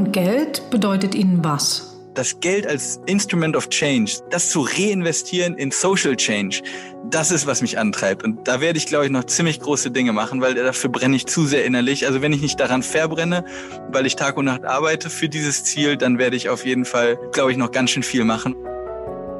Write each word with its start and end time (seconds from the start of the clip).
Und 0.00 0.14
Geld 0.14 0.70
bedeutet 0.70 1.14
Ihnen 1.14 1.44
was? 1.44 1.86
das 2.14 2.40
Geld 2.40 2.66
als 2.66 3.00
Instrument 3.06 3.54
of 3.54 3.68
Change, 3.68 4.12
das 4.30 4.50
zu 4.50 4.62
reinvestieren 4.62 5.56
in 5.56 5.70
Social 5.70 6.16
Change, 6.16 6.60
das 7.08 7.30
ist, 7.30 7.46
was 7.46 7.62
mich 7.62 7.78
antreibt. 7.78 8.24
Und 8.24 8.48
da 8.48 8.60
werde 8.60 8.78
ich, 8.78 8.86
glaube 8.86 9.04
ich, 9.04 9.10
noch 9.10 9.24
ziemlich 9.24 9.60
große 9.60 9.90
Dinge 9.90 10.12
machen, 10.12 10.40
weil 10.40 10.54
dafür 10.54 10.90
brenne 10.90 11.16
ich 11.16 11.26
zu 11.26 11.46
sehr 11.46 11.64
innerlich. 11.64 12.06
Also 12.06 12.20
wenn 12.20 12.32
ich 12.32 12.42
nicht 12.42 12.58
daran 12.58 12.82
verbrenne, 12.82 13.44
weil 13.92 14.06
ich 14.06 14.16
Tag 14.16 14.38
und 14.38 14.46
Nacht 14.46 14.64
arbeite 14.64 15.08
für 15.08 15.28
dieses 15.28 15.64
Ziel, 15.64 15.96
dann 15.96 16.18
werde 16.18 16.34
ich 16.34 16.48
auf 16.48 16.66
jeden 16.66 16.84
Fall, 16.84 17.16
glaube 17.32 17.52
ich, 17.52 17.58
noch 17.58 17.70
ganz 17.70 17.90
schön 17.90 18.02
viel 18.02 18.24
machen. 18.24 18.56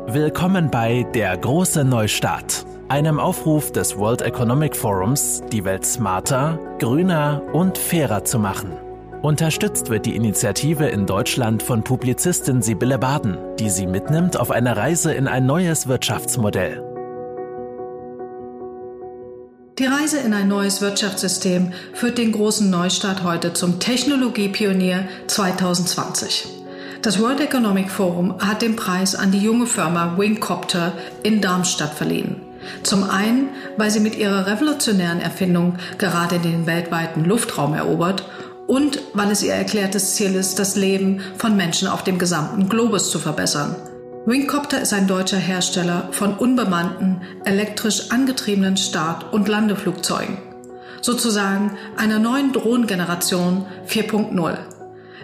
Willkommen 0.06 0.70
bei 0.70 1.06
Der 1.14 1.36
große 1.38 1.84
Neustart, 1.84 2.64
einem 2.88 3.18
Aufruf 3.18 3.72
des 3.72 3.96
World 3.96 4.22
Economic 4.22 4.76
Forums, 4.76 5.42
die 5.50 5.64
Welt 5.64 5.84
smarter, 5.84 6.58
grüner 6.78 7.42
und 7.52 7.78
fairer 7.78 8.24
zu 8.24 8.38
machen. 8.38 8.89
Unterstützt 9.22 9.90
wird 9.90 10.06
die 10.06 10.16
Initiative 10.16 10.86
in 10.86 11.04
Deutschland 11.04 11.62
von 11.62 11.84
Publizistin 11.84 12.62
Sibylle 12.62 12.98
Baden, 12.98 13.36
die 13.58 13.68
sie 13.68 13.86
mitnimmt 13.86 14.40
auf 14.40 14.50
eine 14.50 14.78
Reise 14.78 15.12
in 15.12 15.28
ein 15.28 15.44
neues 15.44 15.86
Wirtschaftsmodell. 15.88 16.82
Die 19.78 19.84
Reise 19.84 20.20
in 20.20 20.32
ein 20.32 20.48
neues 20.48 20.80
Wirtschaftssystem 20.80 21.72
führt 21.92 22.16
den 22.16 22.32
großen 22.32 22.70
Neustart 22.70 23.22
heute 23.22 23.52
zum 23.52 23.78
Technologiepionier 23.78 25.06
2020. 25.26 26.48
Das 27.02 27.20
World 27.20 27.42
Economic 27.42 27.90
Forum 27.90 28.38
hat 28.38 28.62
den 28.62 28.74
Preis 28.74 29.14
an 29.14 29.32
die 29.32 29.42
junge 29.42 29.66
Firma 29.66 30.16
Wingcopter 30.16 30.94
in 31.22 31.42
Darmstadt 31.42 31.92
verliehen. 31.92 32.36
Zum 32.82 33.04
einen, 33.04 33.50
weil 33.76 33.90
sie 33.90 34.00
mit 34.00 34.16
ihrer 34.16 34.46
revolutionären 34.46 35.20
Erfindung 35.20 35.76
gerade 35.98 36.38
den 36.38 36.66
weltweiten 36.66 37.24
Luftraum 37.24 37.74
erobert 37.74 38.24
und 38.70 39.00
weil 39.14 39.32
es 39.32 39.42
ihr 39.42 39.52
erklärtes 39.52 40.14
Ziel 40.14 40.36
ist, 40.36 40.60
das 40.60 40.76
Leben 40.76 41.20
von 41.36 41.56
Menschen 41.56 41.88
auf 41.88 42.04
dem 42.04 42.20
gesamten 42.20 42.68
Globus 42.68 43.10
zu 43.10 43.18
verbessern. 43.18 43.74
Wingcopter 44.26 44.80
ist 44.80 44.92
ein 44.92 45.08
deutscher 45.08 45.38
Hersteller 45.38 46.06
von 46.12 46.34
unbemannten, 46.34 47.20
elektrisch 47.44 48.12
angetriebenen 48.12 48.76
Start- 48.76 49.32
und 49.32 49.48
Landeflugzeugen. 49.48 50.38
Sozusagen 51.00 51.72
einer 51.96 52.20
neuen 52.20 52.52
Drohnengeneration 52.52 53.66
4.0. 53.88 54.56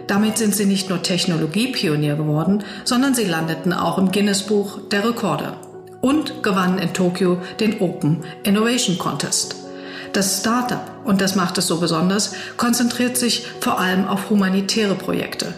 Damit 0.07 0.37
sind 0.37 0.53
sie 0.53 0.65
nicht 0.65 0.89
nur 0.89 1.01
Technologiepionier 1.01 2.17
geworden, 2.17 2.65
sondern 2.83 3.15
sie 3.15 3.23
landeten 3.23 3.71
auch 3.71 3.97
im 3.97 4.11
Guinness-Buch 4.11 4.89
der 4.91 5.07
Rekorde 5.07 5.53
und 6.01 6.43
gewannen 6.43 6.79
in 6.79 6.93
Tokio 6.93 7.37
den 7.61 7.79
Open 7.79 8.25
Innovation 8.43 8.97
Contest. 8.97 9.55
Das 10.11 10.39
Startup, 10.39 10.96
und 11.07 11.21
das 11.21 11.35
macht 11.35 11.57
es 11.57 11.67
so 11.67 11.77
besonders, 11.77 12.33
konzentriert 12.57 13.17
sich 13.17 13.47
vor 13.61 13.79
allem 13.79 14.07
auf 14.07 14.29
humanitäre 14.29 14.93
Projekte. 14.93 15.53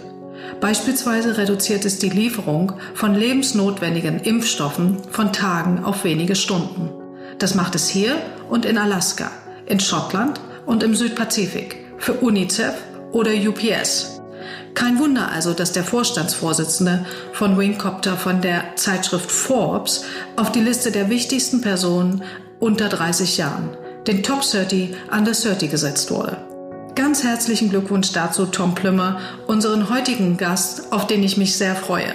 Beispielsweise 0.61 1.38
reduziert 1.38 1.86
es 1.86 1.97
die 1.97 2.09
Lieferung 2.09 2.73
von 2.94 3.16
lebensnotwendigen 3.16 4.20
Impfstoffen 4.20 5.00
von 5.09 5.33
Tagen 5.33 5.83
auf 5.83 6.03
wenige 6.03 6.36
Stunden. 6.36 6.92
Das 7.39 7.55
macht 7.55 7.73
es 7.73 7.89
hier 7.89 8.16
und 8.47 8.64
in 8.64 8.77
Alaska, 8.77 9.31
in 9.66 9.80
Schottland 9.80 10.39
und 10.67 10.83
im 10.83 10.94
Südpazifik 10.94 11.77
für 11.97 12.14
UNICEF 12.14 12.75
oder 13.11 13.31
UPS. 13.31 14.22
Kein 14.75 15.00
Wunder 15.00 15.31
also, 15.31 15.53
dass 15.53 15.72
der 15.72 15.83
Vorstandsvorsitzende 15.83 17.08
von 17.33 17.58
Wingcopter 17.58 18.17
von 18.17 18.42
der 18.42 18.75
Zeitschrift 18.75 19.31
Forbes 19.31 20.03
auf 20.36 20.52
die 20.52 20.61
Liste 20.61 20.92
der 20.92 21.09
wichtigsten 21.09 21.61
Personen 21.61 22.22
unter 22.59 22.88
30 22.88 23.38
Jahren 23.38 23.70
den 24.08 24.23
Top 24.23 24.42
30 24.42 24.95
Under 25.11 25.31
30 25.31 25.69
gesetzt 25.69 26.11
wurde. 26.11 26.38
Ganz 26.95 27.23
herzlichen 27.23 27.69
Glückwunsch 27.69 28.11
dazu, 28.11 28.45
Tom 28.45 28.75
Plümmer, 28.75 29.19
unseren 29.47 29.89
heutigen 29.89 30.38
Gast, 30.38 30.92
auf 30.92 31.08
den 31.08 31.23
ich 31.23 31.38
mich 31.38 31.55
sehr 31.55 31.75
freue. 31.75 32.14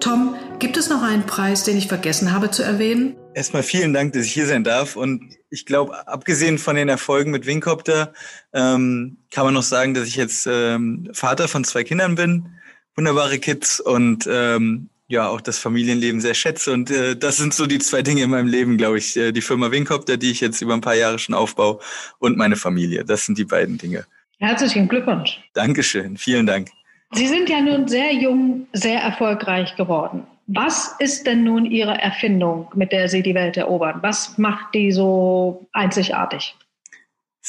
Tom, 0.00 0.34
gibt 0.58 0.76
es 0.76 0.88
noch 0.88 1.02
einen 1.02 1.26
Preis, 1.26 1.64
den 1.64 1.76
ich 1.76 1.88
vergessen 1.88 2.32
habe 2.32 2.50
zu 2.50 2.62
erwähnen? 2.62 3.16
Erstmal 3.34 3.62
vielen 3.62 3.92
Dank, 3.92 4.12
dass 4.12 4.24
ich 4.24 4.32
hier 4.32 4.46
sein 4.46 4.64
darf. 4.64 4.96
Und 4.96 5.36
ich 5.50 5.66
glaube, 5.66 6.06
abgesehen 6.08 6.58
von 6.58 6.76
den 6.76 6.88
Erfolgen 6.88 7.30
mit 7.30 7.46
Wingcopter, 7.46 8.12
ähm, 8.52 9.18
kann 9.30 9.44
man 9.44 9.54
noch 9.54 9.62
sagen, 9.62 9.94
dass 9.94 10.08
ich 10.08 10.16
jetzt 10.16 10.46
ähm, 10.50 11.08
Vater 11.12 11.48
von 11.48 11.64
zwei 11.64 11.84
Kindern 11.84 12.14
bin, 12.14 12.48
wunderbare 12.96 13.38
Kids 13.38 13.80
und 13.80 14.28
ähm, 14.30 14.90
ja 15.10 15.28
auch 15.28 15.40
das 15.40 15.58
Familienleben 15.58 16.20
sehr 16.20 16.34
schätze. 16.34 16.72
Und 16.72 16.90
äh, 16.90 17.16
das 17.16 17.36
sind 17.36 17.52
so 17.52 17.66
die 17.66 17.78
zwei 17.78 18.02
Dinge 18.02 18.22
in 18.22 18.30
meinem 18.30 18.48
Leben, 18.48 18.76
glaube 18.76 18.98
ich. 18.98 19.16
Äh, 19.16 19.32
die 19.32 19.42
Firma 19.42 19.70
Winkopter, 19.70 20.16
die 20.16 20.30
ich 20.30 20.40
jetzt 20.40 20.62
über 20.62 20.74
ein 20.74 20.80
paar 20.80 20.94
Jahre 20.94 21.18
schon 21.18 21.34
aufbaue, 21.34 21.78
und 22.18 22.36
meine 22.36 22.56
Familie. 22.56 23.04
Das 23.04 23.26
sind 23.26 23.36
die 23.38 23.44
beiden 23.44 23.78
Dinge. 23.78 24.06
Herzlichen 24.38 24.88
Glückwunsch. 24.88 25.40
Dankeschön, 25.52 26.16
vielen 26.16 26.46
Dank. 26.46 26.68
Sie 27.12 27.26
sind 27.26 27.48
ja 27.48 27.60
nun 27.60 27.88
sehr 27.88 28.14
jung, 28.14 28.68
sehr 28.72 29.00
erfolgreich 29.00 29.74
geworden. 29.76 30.22
Was 30.46 30.94
ist 30.98 31.26
denn 31.26 31.44
nun 31.44 31.64
Ihre 31.64 31.98
Erfindung, 32.00 32.68
mit 32.74 32.90
der 32.90 33.08
Sie 33.08 33.22
die 33.22 33.34
Welt 33.34 33.56
erobern? 33.56 33.98
Was 34.02 34.38
macht 34.38 34.74
die 34.74 34.90
so 34.90 35.66
einzigartig? 35.72 36.56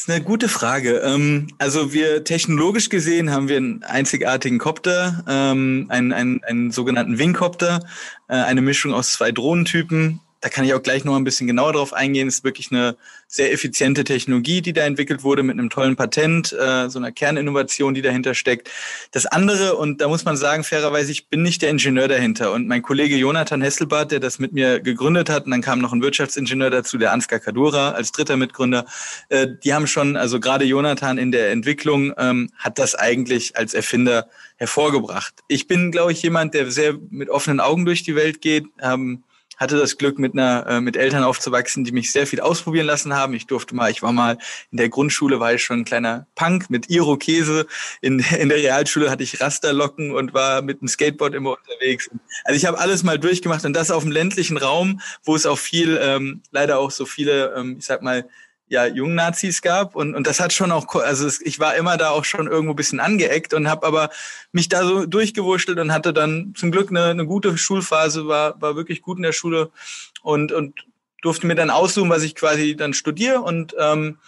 Das 0.02 0.08
ist 0.08 0.16
eine 0.16 0.26
gute 0.26 0.50
Frage. 0.50 0.96
Ähm, 1.06 1.46
also 1.60 1.94
wir 1.94 2.24
technologisch 2.24 2.90
gesehen 2.90 3.30
haben 3.30 3.50
wir 3.50 3.58
einen 3.58 3.84
einzigartigen 3.84 4.58
Copter, 4.58 5.24
ähm, 5.28 5.86
einen, 5.90 6.12
einen, 6.12 6.44
einen 6.44 6.72
sogenannten 6.72 7.20
Wingcopter, 7.20 7.86
äh, 8.28 8.34
eine 8.34 8.62
Mischung 8.62 8.96
aus 8.96 9.12
zwei 9.12 9.32
Drohnentypen, 9.32 10.20
da 10.42 10.50
kann 10.50 10.66
ich 10.66 10.74
auch 10.74 10.82
gleich 10.82 11.06
noch 11.06 11.16
ein 11.16 11.24
bisschen 11.24 11.46
genauer 11.46 11.74
drauf 11.74 11.94
eingehen. 11.94 12.28
Es 12.28 12.38
ist 12.38 12.44
wirklich 12.44 12.72
eine 12.72 12.98
sehr 13.28 13.54
effiziente 13.54 14.04
Technologie, 14.04 14.62
die 14.62 14.74
da 14.74 14.82
entwickelt 14.82 15.24
wurde 15.24 15.44
mit 15.44 15.58
einem 15.58 15.70
tollen 15.70 15.96
Patent, 15.96 16.52
äh, 16.52 16.90
so 16.90 16.98
einer 16.98 17.12
Kerninnovation, 17.12 17.94
die 17.94 18.02
dahinter 18.02 18.34
steckt. 18.34 18.70
Das 19.12 19.28
andere, 19.28 19.76
und 19.76 20.02
da 20.02 20.08
muss 20.08 20.26
man 20.26 20.36
sagen, 20.36 20.64
fairerweise, 20.64 21.12
ich 21.12 21.28
bin 21.28 21.44
nicht 21.44 21.62
der 21.62 21.70
Ingenieur 21.70 22.08
dahinter. 22.08 22.52
Und 22.54 22.68
mein 22.68 22.82
Kollege 22.82 23.16
Jonathan 23.16 23.62
Hesselbart, 23.62 24.12
der 24.12 24.20
das 24.20 24.40
mit 24.40 24.52
mir 24.52 24.80
gegründet 24.80 25.30
hat, 25.30 25.46
und 25.46 25.52
dann 25.52 25.62
kam 25.62 25.80
noch 25.80 25.94
ein 25.94 26.02
Wirtschaftsingenieur 26.02 26.72
dazu, 26.72 26.98
der 26.98 27.12
Ansgar 27.12 27.40
Kadura 27.40 27.92
als 27.92 28.12
dritter 28.12 28.36
Mitgründer, 28.36 28.86
äh, 29.30 29.48
die 29.64 29.76
haben 29.76 29.86
schon, 29.86 30.18
also 30.18 30.40
gerade 30.40 30.66
Jonathan 30.66 31.20
in 31.20 31.32
der 31.32 31.52
Entwicklung, 31.52 32.14
ähm, 32.18 32.50
hat 32.58 32.80
das 32.80 32.96
eigentlich 32.96 33.56
als 33.58 33.76
Erfinder 33.76 34.28
hervorgebracht. 34.58 35.36
Ich 35.48 35.68
bin, 35.68 35.92
glaube 35.92 36.14
ich, 36.14 36.24
jemand, 36.24 36.56
der 36.56 36.72
sehr 36.72 36.96
mit 37.12 37.30
offenen 37.30 37.60
Augen 37.60 37.86
durch 37.86 38.02
die 38.02 38.16
Welt 38.16 38.42
geht. 38.42 38.66
Ähm, 38.82 39.24
hatte 39.62 39.78
das 39.78 39.98
Glück, 39.98 40.18
mit 40.18 40.34
einer 40.34 40.66
äh, 40.68 40.82
mit 40.82 40.98
Eltern 40.98 41.24
aufzuwachsen, 41.24 41.84
die 41.84 41.92
mich 41.92 42.12
sehr 42.12 42.26
viel 42.26 42.42
ausprobieren 42.42 42.88
lassen 42.88 43.14
haben. 43.14 43.36
Ich 43.36 43.46
durfte 43.46 43.76
mal, 43.76 43.92
ich 43.92 44.02
war 44.02 44.12
mal 44.12 44.40
in 44.72 44.78
der 44.78 44.90
Grundschule, 44.90 45.40
war 45.40 45.54
ich 45.54 45.64
schon 45.64 45.82
ein 45.82 45.86
kleiner 45.86 46.26
Punk 46.34 46.70
mit 46.72 46.90
Irokese. 46.90 47.68
In, 48.02 48.20
in 48.40 48.50
der 48.50 48.58
Realschule 48.58 49.12
hatte 49.12 49.24
ich 49.24 49.40
Rasterlocken 49.40 50.12
und 50.12 50.34
war 50.34 50.64
mit 50.64 50.82
dem 50.82 50.88
Skateboard 50.88 51.36
immer 51.36 51.58
unterwegs. 51.58 52.10
Also 52.44 52.58
ich 52.58 52.66
habe 52.66 52.80
alles 52.80 53.04
mal 53.04 53.20
durchgemacht 53.20 53.64
und 53.64 53.74
das 53.74 53.92
auf 53.92 54.02
dem 54.02 54.12
ländlichen 54.12 54.58
Raum, 54.58 55.00
wo 55.24 55.36
es 55.36 55.46
auch 55.46 55.60
viel, 55.60 56.00
ähm, 56.02 56.42
leider 56.52 56.80
auch 56.80 56.90
so 56.90 57.06
viele, 57.06 57.54
ähm, 57.56 57.78
ich 57.78 57.86
sag 57.86 58.02
mal, 58.02 58.28
ja 58.72 58.86
jungen 58.86 59.16
Nazis 59.16 59.62
gab 59.62 59.96
und 59.98 60.16
und 60.16 60.26
das 60.26 60.40
hat 60.40 60.54
schon 60.54 60.72
auch 60.72 60.96
also 60.96 61.28
ich 61.42 61.60
war 61.60 61.76
immer 61.76 61.98
da 61.98 62.12
auch 62.12 62.24
schon 62.24 62.48
irgendwo 62.48 62.72
ein 62.72 62.78
bisschen 62.78 63.02
angeeckt 63.02 63.54
und 63.54 63.68
habe 63.68 63.86
aber 63.86 64.10
mich 64.54 64.70
da 64.70 64.86
so 64.86 65.06
durchgewurschtelt 65.06 65.78
und 65.78 65.92
hatte 65.92 66.14
dann 66.14 66.54
zum 66.56 66.72
Glück 66.72 66.90
eine, 66.90 67.08
eine 67.08 67.26
gute 67.26 67.58
Schulphase 67.58 68.28
war 68.28 68.62
war 68.62 68.78
wirklich 68.78 69.02
gut 69.02 69.18
in 69.18 69.24
der 69.24 69.34
Schule 69.34 69.72
und 70.22 70.54
und 70.54 70.86
durfte 71.22 71.48
mir 71.48 71.56
dann 71.56 71.70
aussuchen 71.70 72.10
was 72.10 72.24
ich 72.24 72.34
quasi 72.34 72.78
dann 72.78 72.94
studiere 72.94 73.42
und 73.42 73.76
ähm, 73.78 74.20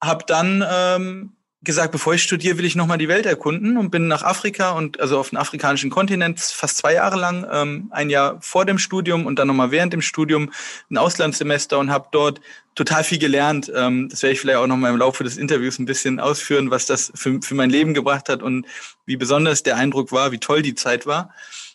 habe 0.00 0.24
dann 0.26 0.64
ähm, 0.66 1.33
gesagt, 1.64 1.92
bevor 1.92 2.14
ich 2.14 2.22
studiere, 2.22 2.58
will 2.58 2.64
ich 2.64 2.76
nochmal 2.76 2.98
die 2.98 3.08
Welt 3.08 3.26
erkunden 3.26 3.76
und 3.76 3.90
bin 3.90 4.06
nach 4.06 4.22
Afrika 4.22 4.72
und 4.72 5.00
also 5.00 5.18
auf 5.18 5.30
den 5.30 5.38
afrikanischen 5.38 5.90
Kontinent 5.90 6.40
fast 6.40 6.76
zwei 6.76 6.94
Jahre 6.94 7.16
lang, 7.16 7.46
ähm, 7.50 7.88
ein 7.90 8.10
Jahr 8.10 8.38
vor 8.40 8.64
dem 8.64 8.78
Studium 8.78 9.26
und 9.26 9.38
dann 9.38 9.48
nochmal 9.48 9.70
während 9.70 9.92
dem 9.92 10.02
Studium 10.02 10.52
ein 10.90 10.98
Auslandssemester 10.98 11.78
und 11.78 11.90
habe 11.90 12.08
dort 12.12 12.40
total 12.74 13.04
viel 13.04 13.18
gelernt. 13.18 13.72
Ähm, 13.74 14.08
das 14.08 14.22
werde 14.22 14.34
ich 14.34 14.40
vielleicht 14.40 14.58
auch 14.58 14.66
nochmal 14.66 14.92
im 14.92 14.98
Laufe 14.98 15.24
des 15.24 15.36
Interviews 15.36 15.78
ein 15.78 15.86
bisschen 15.86 16.20
ausführen, 16.20 16.70
was 16.70 16.86
das 16.86 17.12
für, 17.14 17.40
für 17.42 17.54
mein 17.54 17.70
Leben 17.70 17.94
gebracht 17.94 18.28
hat 18.28 18.42
und 18.42 18.66
wie 19.06 19.16
besonders 19.16 19.62
der 19.62 19.76
Eindruck 19.76 20.12
war, 20.12 20.32
wie 20.32 20.38
toll 20.38 20.62
die 20.62 20.74
Zeit 20.74 21.06
war. 21.06 21.30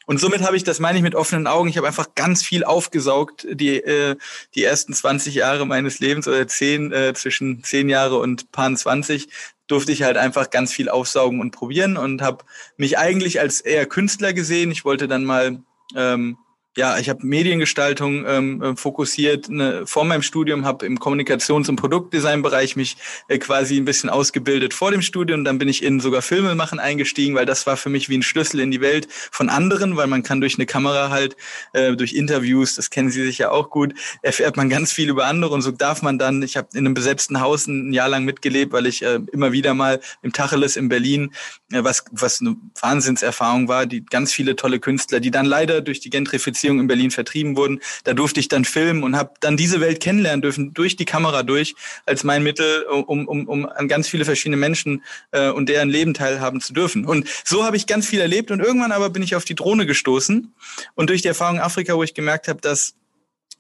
Und 0.10 0.20
somit 0.20 0.42
habe 0.42 0.58
ich, 0.58 0.64
das 0.64 0.80
meine 0.80 0.98
ich 0.98 1.04
mit 1.04 1.14
offenen 1.14 1.46
Augen, 1.46 1.70
ich 1.70 1.78
habe 1.78 1.86
einfach 1.86 2.16
ganz 2.16 2.42
viel 2.42 2.64
aufgesaugt, 2.64 3.46
die, 3.48 3.78
äh, 3.78 4.16
die 4.56 4.64
ersten 4.64 4.92
20 4.92 5.36
Jahre 5.36 5.68
meines 5.68 6.00
Lebens 6.00 6.28
oder 6.28 6.48
zehn, 6.48 6.92
äh, 6.92 7.14
zwischen 7.14 7.64
zehn 7.64 7.90
Jahre 7.90 8.18
und 8.18 8.52
paar 8.52 8.74
20, 8.74 9.30
durfte 9.70 9.94
ich 9.94 10.04
halt 10.04 10.18
einfach 10.18 10.50
ganz 10.50 10.74
viel 10.74 10.90
aufsaugen 10.90 11.40
und 11.40 11.52
probieren 11.52 11.96
und 11.96 12.22
habe 12.22 12.44
mich 12.76 12.98
eigentlich 12.98 13.40
als 13.40 13.62
eher 13.62 13.86
Künstler 13.86 14.34
gesehen. 14.34 14.72
Ich 14.72 14.84
wollte 14.84 15.08
dann 15.08 15.24
mal 15.24 15.64
ähm, 15.96 16.38
ja, 16.80 16.98
ich 16.98 17.10
habe 17.10 17.28
Mediengestaltung 17.28 18.26
ähm, 18.26 18.62
äh, 18.62 18.76
fokussiert 18.78 19.50
ne, 19.50 19.82
vor 19.86 20.06
meinem 20.06 20.22
Studium, 20.22 20.66
habe 20.66 20.86
im 20.86 20.98
Kommunikations- 20.98 21.68
und 21.68 21.76
Produktdesign-Bereich 21.76 22.78
mich 22.78 22.96
äh, 23.28 23.38
quasi 23.38 23.76
ein 23.76 23.84
bisschen 23.84 24.10
ausgebildet 24.10 24.74
vor 24.74 24.90
dem 24.90 25.02
Studium. 25.02 25.44
Dann 25.44 25.58
bin 25.60 25.68
ich 25.68 25.84
in 25.84 26.00
sogar 26.00 26.22
Filme 26.22 26.56
machen 26.56 26.80
eingestiegen, 26.80 27.36
weil 27.36 27.46
das 27.46 27.68
war 27.68 27.76
für 27.76 27.90
mich 27.90 28.08
wie 28.08 28.18
ein 28.18 28.24
Schlüssel 28.24 28.62
in 28.62 28.72
die 28.72 28.80
Welt 28.80 29.10
von 29.12 29.50
anderen, 29.50 29.98
weil 29.98 30.08
man 30.08 30.24
kann 30.24 30.40
durch 30.40 30.56
eine 30.56 30.66
Kamera 30.66 31.10
halt, 31.10 31.36
äh, 31.74 31.98
durch 31.98 32.14
Interviews, 32.14 32.76
das 32.76 32.90
kennen 32.90 33.10
Sie 33.10 33.26
sicher 33.26 33.52
auch 33.52 33.70
gut, 33.72 33.94
erfährt 34.22 34.56
man 34.56 34.70
ganz 34.70 34.94
viel 34.94 35.10
über 35.10 35.26
andere 35.26 35.54
und 35.54 35.62
so 35.62 35.72
darf 35.72 36.02
man 36.02 36.18
dann, 36.18 36.42
ich 36.44 36.56
habe 36.56 36.70
in 36.72 36.86
einem 36.86 36.94
besetzten 36.94 37.42
Haus 37.42 37.68
ein 37.68 37.92
Jahr 37.92 38.08
lang 38.08 38.24
mitgelebt, 38.24 38.72
weil 38.72 38.86
ich 38.86 39.04
äh, 39.04 39.20
immer 39.34 39.52
wieder 39.52 39.74
mal 39.74 40.00
im 40.22 40.32
Tacheles 40.32 40.78
in 40.78 40.88
Berlin, 40.88 41.34
äh, 41.74 41.84
was, 41.84 42.06
was 42.12 42.40
eine 42.40 42.56
Wahnsinnserfahrung 42.80 43.68
war, 43.68 43.86
die 43.86 44.06
ganz 44.06 44.32
viele 44.32 44.56
tolle 44.56 44.80
Künstler, 44.80 45.20
die 45.20 45.30
dann 45.30 45.46
leider 45.46 45.82
durch 45.82 46.00
die 46.00 46.10
Gentrifizierung 46.10 46.69
Beziehungen 46.70 46.82
in 46.82 46.88
Berlin 46.88 47.12
vertrieben 47.12 47.58
wurden. 47.58 47.82
Da 48.04 48.14
durfte 48.14 48.40
ich 48.40 48.48
dann 48.48 48.66
filmen 48.66 49.04
und 49.04 49.16
habe 49.16 49.34
dann 49.40 49.58
diese 49.58 49.82
Welt 49.82 50.00
kennenlernen 50.00 50.42
dürfen, 50.42 50.74
durch 50.74 50.96
die 50.96 51.06
Kamera 51.06 51.44
durch, 51.44 51.76
als 52.06 52.24
mein 52.24 52.44
Mittel, 52.44 52.84
um, 52.84 53.28
um, 53.28 53.48
um 53.48 53.66
an 53.66 53.88
ganz 53.88 54.08
viele 54.08 54.26
verschiedene 54.26 54.58
Menschen 54.58 55.04
äh, 55.32 55.50
und 55.50 55.70
deren 55.70 55.90
Leben 55.90 56.14
teilhaben 56.14 56.62
zu 56.62 56.74
dürfen. 56.74 57.06
Und 57.06 57.28
so 57.44 57.64
habe 57.64 57.78
ich 57.78 57.88
ganz 57.88 58.08
viel 58.08 58.22
erlebt 58.22 58.52
und 58.52 58.60
irgendwann 58.60 58.92
aber 58.92 59.10
bin 59.10 59.24
ich 59.24 59.36
auf 59.36 59.46
die 59.46 59.56
Drohne 59.56 59.86
gestoßen 59.86 60.54
und 60.96 61.10
durch 61.10 61.22
die 61.22 61.28
Erfahrung 61.28 61.58
in 61.58 61.62
Afrika, 61.62 61.96
wo 61.96 62.04
ich 62.04 62.14
gemerkt 62.14 62.48
habe, 62.48 62.62
dass 62.62 62.96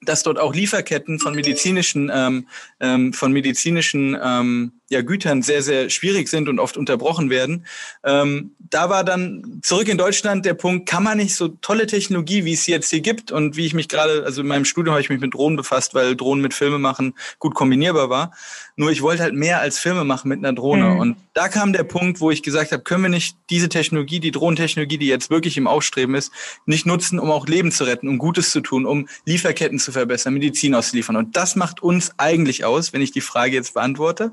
dass 0.01 0.23
dort 0.23 0.39
auch 0.39 0.55
Lieferketten 0.55 1.19
von 1.19 1.35
medizinischen 1.35 2.09
ähm, 2.13 2.47
ähm, 2.79 3.11
von 3.11 3.33
medizinischen 3.33 4.17
ähm, 4.21 4.78
ja, 4.89 5.01
Gütern 5.01 5.43
sehr, 5.43 5.61
sehr 5.61 5.89
schwierig 5.89 6.27
sind 6.29 6.49
und 6.49 6.59
oft 6.59 6.75
unterbrochen 6.75 7.29
werden. 7.29 7.65
Ähm, 8.03 8.51
da 8.59 8.89
war 8.89 9.03
dann 9.03 9.59
zurück 9.61 9.87
in 9.87 9.97
Deutschland 9.97 10.45
der 10.45 10.55
Punkt, 10.55 10.89
kann 10.89 11.03
man 11.03 11.17
nicht 11.17 11.35
so 11.35 11.47
tolle 11.47 11.85
Technologie, 11.85 12.43
wie 12.43 12.53
es 12.53 12.65
jetzt 12.65 12.89
hier 12.89 13.01
gibt 13.01 13.31
und 13.31 13.55
wie 13.55 13.65
ich 13.65 13.73
mich 13.73 13.87
gerade, 13.87 14.23
also 14.25 14.41
in 14.41 14.47
meinem 14.47 14.65
Studium 14.65 14.93
habe 14.93 15.01
ich 15.01 15.09
mich 15.09 15.21
mit 15.21 15.33
Drohnen 15.33 15.57
befasst, 15.57 15.93
weil 15.93 16.15
Drohnen 16.15 16.41
mit 16.41 16.53
Filme 16.53 16.79
machen 16.79 17.13
gut 17.37 17.53
kombinierbar 17.53 18.09
war. 18.09 18.33
Nur 18.75 18.91
ich 18.91 19.01
wollte 19.01 19.23
halt 19.23 19.35
mehr 19.35 19.59
als 19.59 19.77
Filme 19.77 20.03
machen 20.03 20.29
mit 20.29 20.39
einer 20.39 20.53
Drohne. 20.53 20.85
Mhm. 20.85 20.99
Und 20.99 21.17
da 21.33 21.49
kam 21.49 21.71
der 21.71 21.83
Punkt, 21.83 22.19
wo 22.19 22.31
ich 22.31 22.41
gesagt 22.41 22.71
habe, 22.71 22.81
können 22.83 23.03
wir 23.03 23.09
nicht 23.09 23.37
diese 23.49 23.69
Technologie, 23.69 24.19
die 24.19 24.31
Drohnentechnologie, 24.31 24.97
die 24.97 25.07
jetzt 25.07 25.29
wirklich 25.29 25.57
im 25.57 25.67
Aufstreben 25.67 26.15
ist, 26.15 26.31
nicht 26.65 26.85
nutzen, 26.85 27.19
um 27.19 27.29
auch 27.29 27.47
Leben 27.47 27.71
zu 27.71 27.83
retten, 27.83 28.07
um 28.07 28.17
Gutes 28.17 28.49
zu 28.49 28.61
tun, 28.61 28.85
um 28.85 29.07
Lieferketten 29.25 29.77
zu 29.79 29.91
verbessern, 29.91 30.33
Medizin 30.33 30.73
auszuliefern. 30.73 31.15
Und 31.15 31.35
das 31.35 31.55
macht 31.55 31.83
uns 31.83 32.11
eigentlich 32.17 32.65
aus, 32.65 32.93
wenn 32.93 33.01
ich 33.01 33.11
die 33.11 33.21
Frage 33.21 33.53
jetzt 33.53 33.73
beantworte 33.73 34.31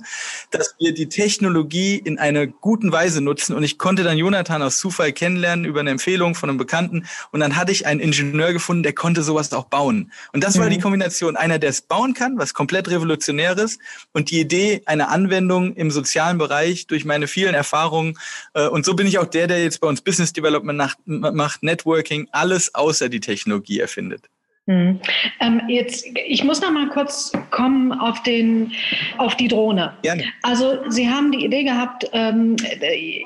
dass 0.51 0.75
wir 0.79 0.95
die 0.95 1.09
Technologie 1.09 1.97
in 1.97 2.19
einer 2.19 2.47
guten 2.47 2.93
Weise 2.93 3.21
nutzen. 3.21 3.55
Und 3.55 3.63
ich 3.63 3.79
konnte 3.79 4.03
dann 4.03 4.19
Jonathan 4.19 4.63
aus 4.63 4.79
Zufall 4.79 5.13
kennenlernen 5.13 5.65
über 5.65 5.81
eine 5.81 5.91
Empfehlung 5.91 6.35
von 6.35 6.49
einem 6.49 6.59
Bekannten. 6.59 7.07
Und 7.33 7.41
dann 7.41 7.57
hatte 7.57 7.73
ich 7.73 7.87
einen 7.87 8.01
Ingenieur 8.01 8.53
gefunden, 8.53 8.83
der 8.83 8.93
konnte 8.93 9.23
sowas 9.23 9.53
auch 9.53 9.65
bauen. 9.65 10.13
Und 10.33 10.45
das 10.45 10.57
mhm. 10.57 10.61
war 10.61 10.71
die 10.71 10.79
mhm. 10.79 10.83
Kombination. 10.83 11.37
Einer, 11.37 11.59
der 11.59 11.71
es 11.71 11.83
bauen 11.83 12.15
kann, 12.15 12.39
was 12.39 12.55
komplett 12.55 12.89
revolutionäres 12.89 13.79
und 14.13 14.31
die 14.31 14.41
Idee 14.41 14.83
einer 14.87 15.09
Anwendung 15.09 15.75
im 15.75 15.91
sozialen 15.91 16.39
Bereich 16.39 16.87
durch 16.87 17.05
meine 17.05 17.27
vielen 17.27 17.55
Erfahrungen. 17.55 18.19
Äh, 18.55 18.69
und 18.69 18.85
so 18.85 18.95
bin 18.95 19.07
ich 19.07 19.19
auch 19.19 19.27
der, 19.27 19.47
der 19.47 19.63
jetzt 19.63 19.81
bei 19.81 19.89
uns 19.89 20.01
Business 20.01 20.33
Development 20.33 20.97
macht, 21.07 21.63
Networking, 21.63 22.29
alles 22.33 22.75
außer 22.75 23.09
die 23.09 23.21
Technologie 23.21 23.81
erfindet. 23.81 24.29
Hm. 24.69 24.99
Ähm, 25.41 25.63
jetzt, 25.69 26.07
ich 26.27 26.43
muss 26.43 26.61
noch 26.61 26.73
mal 26.73 26.89
kurz 26.89 27.31
kommen 27.51 27.93
auf, 27.93 28.23
den, 28.25 28.73
auf 29.17 29.37
die 29.37 29.47
Drohne. 29.47 29.95
Gerne. 30.03 30.25
Also 30.43 30.91
Sie 30.91 31.09
haben 31.09 31.31
die 31.31 31.45
Idee 31.45 31.63
gehabt, 31.63 32.09
ähm, 32.13 32.57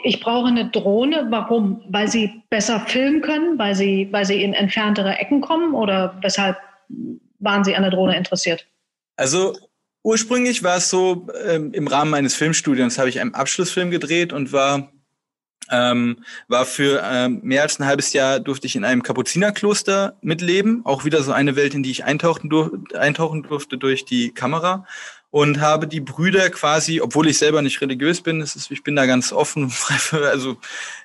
ich 0.05 0.21
brauche 0.21 0.49
eine 0.49 0.69
Drohne. 0.69 1.27
Warum? 1.31 1.83
Weil 1.89 2.09
Sie 2.09 2.43
besser 2.51 2.81
filmen 2.81 3.23
können, 3.23 3.59
weil 3.59 3.75
Sie, 3.75 4.09
weil 4.11 4.27
Sie 4.27 4.43
in 4.43 4.53
entferntere 4.53 5.17
Ecken 5.17 5.41
kommen 5.41 5.75
oder 5.75 6.19
weshalb 6.21 6.59
waren 7.39 7.65
Sie 7.65 7.75
an 7.75 7.83
der 7.83 7.93
Drohne 7.93 8.19
interessiert? 8.19 8.67
Also 9.17 9.57
ursprünglich 10.03 10.63
war 10.63 10.77
es 10.77 10.91
so, 10.91 11.27
ähm, 11.49 11.73
im 11.73 11.87
Rahmen 11.87 12.11
meines 12.11 12.35
Filmstudiums 12.35 12.99
habe 12.99 13.09
ich 13.09 13.19
einen 13.19 13.35
Abschlussfilm 13.35 13.91
gedreht 13.91 14.35
und 14.35 14.53
war 14.53 14.93
ähm, 15.71 16.19
war 16.49 16.65
für 16.65 17.03
ähm, 17.05 17.41
mehr 17.43 17.63
als 17.63 17.79
ein 17.79 17.87
halbes 17.87 18.13
Jahr 18.13 18.41
durfte 18.41 18.67
ich 18.67 18.77
in 18.77 18.85
einem 18.85 19.03
Kapuzinerkloster 19.03 20.17
mitleben. 20.21 20.83
Auch 20.85 21.05
wieder 21.05 21.23
so 21.23 21.33
eine 21.33 21.57
Welt, 21.57 21.75
in 21.75 21.83
die 21.83 21.91
ich 21.91 22.05
eintauchen, 22.05 22.51
dur 22.51 22.73
eintauchen 22.95 23.43
durfte 23.43 23.79
durch 23.79 24.05
die 24.05 24.33
Kamera 24.33 24.87
und 25.31 25.61
habe 25.61 25.87
die 25.87 26.01
Brüder 26.01 26.51
quasi, 26.51 27.01
obwohl 27.01 27.29
ich 27.29 27.39
selber 27.39 27.63
nicht 27.63 27.81
religiös 27.81 28.21
bin, 28.21 28.41
ist, 28.41 28.71
ich 28.71 28.83
bin 28.83 28.97
da 28.97 29.07
ganz 29.07 29.33
offen, 29.33 29.73
also 30.11 30.57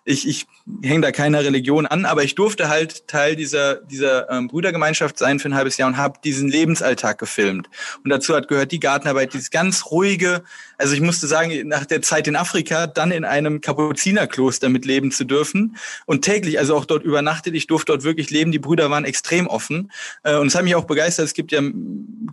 ich, 0.06 0.28
ich 0.28 0.46
hänge 0.84 1.02
da 1.02 1.12
keiner 1.12 1.44
Religion 1.44 1.88
an, 1.88 2.06
aber 2.06 2.24
ich 2.24 2.36
durfte 2.36 2.70
halt 2.70 3.08
Teil 3.08 3.36
dieser, 3.36 3.76
dieser 3.76 4.30
ähm, 4.30 4.48
Brüdergemeinschaft 4.48 5.18
sein 5.18 5.40
für 5.40 5.50
ein 5.50 5.56
halbes 5.56 5.78
Jahr 5.78 5.90
und 5.90 5.98
habe 5.98 6.20
diesen 6.24 6.48
Lebensalltag 6.48 7.18
gefilmt. 7.18 7.70
Und 8.04 8.12
dazu 8.12 8.36
hat 8.36 8.48
gehört 8.48 8.72
die 8.72 8.80
Gartenarbeit, 8.80 9.34
dieses 9.34 9.50
ganz 9.50 9.88
ruhige, 9.88 10.44
also 10.78 10.94
ich 10.94 11.02
musste 11.02 11.26
sagen, 11.26 11.68
nach 11.68 11.86
der 11.86 12.04
Zeit 12.04 12.28
in 12.28 12.36
Afrika 12.36 12.86
dann 12.86 13.12
in 13.12 13.26
einem 13.26 13.62
Kapuzinerkloster 13.62 14.70
mitleben 14.70 15.12
zu 15.12 15.24
dürfen. 15.24 15.78
Und 16.06 16.24
täglich, 16.24 16.60
also 16.60 16.76
auch 16.76 16.86
dort 16.86 17.04
übernachtet, 17.04 17.56
ich 17.56 17.66
durfte 17.66 17.94
dort 17.94 18.04
wirklich 18.04 18.30
leben, 18.30 18.52
die 18.52 18.60
Brüder 18.60 18.92
waren 18.92 19.06
extrem 19.06 19.48
offen. 19.48 19.92
Äh, 20.24 20.38
und 20.38 20.48
es 20.48 20.56
hat 20.56 20.64
mich 20.64 20.76
auch 20.76 20.86
begeistert, 20.86 21.26
es 21.26 21.34
gibt 21.34 21.52
ja 21.52 21.62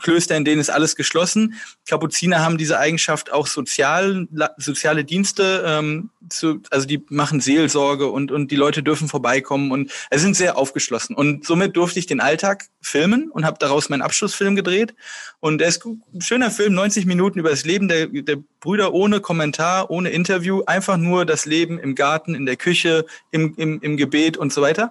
Klöster, 0.00 0.36
in 0.36 0.44
denen 0.44 0.60
ist 0.60 0.70
alles 0.70 0.96
geschlossen, 0.96 1.54
Kapuziner 1.86 2.40
haben 2.40 2.58
diese 2.58 2.78
Eigenschaft, 2.78 3.32
auch 3.32 3.46
sozial, 3.46 4.26
soziale 4.58 5.04
Dienste, 5.04 5.64
ähm, 5.66 6.10
zu, 6.28 6.60
also 6.70 6.86
die 6.86 7.04
machen 7.08 7.40
Seelsorge 7.62 8.10
und, 8.10 8.32
und 8.32 8.50
die 8.50 8.56
Leute 8.56 8.82
dürfen 8.82 9.08
vorbeikommen 9.08 9.70
und 9.70 9.90
äh, 10.10 10.18
sind 10.18 10.34
sehr 10.36 10.58
aufgeschlossen. 10.58 11.14
Und 11.14 11.46
somit 11.46 11.76
durfte 11.76 11.98
ich 11.98 12.06
den 12.06 12.20
Alltag 12.20 12.66
filmen 12.80 13.30
und 13.30 13.44
habe 13.44 13.58
daraus 13.58 13.88
meinen 13.88 14.02
Abschlussfilm 14.02 14.56
gedreht. 14.56 14.94
Und 15.40 15.58
der 15.58 15.68
ist 15.68 15.84
ein 15.84 16.20
schöner 16.20 16.50
Film, 16.50 16.74
90 16.74 17.06
Minuten 17.06 17.38
über 17.38 17.50
das 17.50 17.64
Leben 17.64 17.88
der, 17.88 18.06
der 18.08 18.38
Brüder 18.60 18.92
ohne 18.92 19.20
Kommentar, 19.20 19.90
ohne 19.90 20.10
Interview, 20.10 20.62
einfach 20.66 20.96
nur 20.96 21.24
das 21.24 21.46
Leben 21.46 21.78
im 21.78 21.94
Garten, 21.94 22.34
in 22.34 22.46
der 22.46 22.56
Küche, 22.56 23.06
im, 23.30 23.54
im, 23.56 23.80
im 23.80 23.96
Gebet 23.96 24.36
und 24.36 24.52
so 24.52 24.62
weiter. 24.62 24.90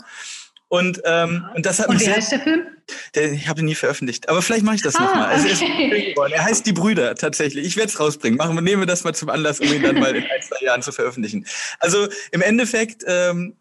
Und, 0.72 1.02
ähm, 1.04 1.46
und 1.54 1.66
das 1.66 1.80
hat 1.80 1.90
und 1.90 1.98
mich. 1.98 2.08
Wie 2.08 2.12
heißt 2.12 2.32
der 2.32 2.40
Film? 2.40 2.66
Der, 3.14 3.34
ich 3.34 3.50
habe 3.50 3.60
ihn 3.60 3.66
nie 3.66 3.76
veröffentlicht. 3.76 4.30
Aber 4.30 4.42
vielleicht 4.42 4.64
mache 4.64 4.78
ich 4.78 4.82
das 4.82 4.96
ah, 4.96 5.04
nochmal. 5.04 5.36
Okay. 5.38 6.16
Er 6.32 6.46
heißt 6.46 6.66
Die 6.66 6.72
Brüder 6.72 7.14
tatsächlich. 7.16 7.66
Ich 7.66 7.76
werde 7.76 7.90
es 7.90 8.00
rausbringen. 8.00 8.38
Machen 8.38 8.56
wir, 8.56 8.62
nehmen 8.62 8.82
wir 8.82 8.86
das 8.86 9.04
mal 9.04 9.14
zum 9.14 9.30
Anlass, 9.30 9.60
um 9.60 9.68
ihn 9.68 9.84
dann 9.84 10.00
mal 10.00 10.16
in 10.16 10.24
ein, 10.24 10.42
zwei 10.42 10.66
Jahren 10.66 10.82
zu 10.82 10.94
veröffentlichen. 10.94 11.46
Also 11.80 12.08
im 12.32 12.42
Endeffekt 12.42 13.04
ähm, 13.06 13.58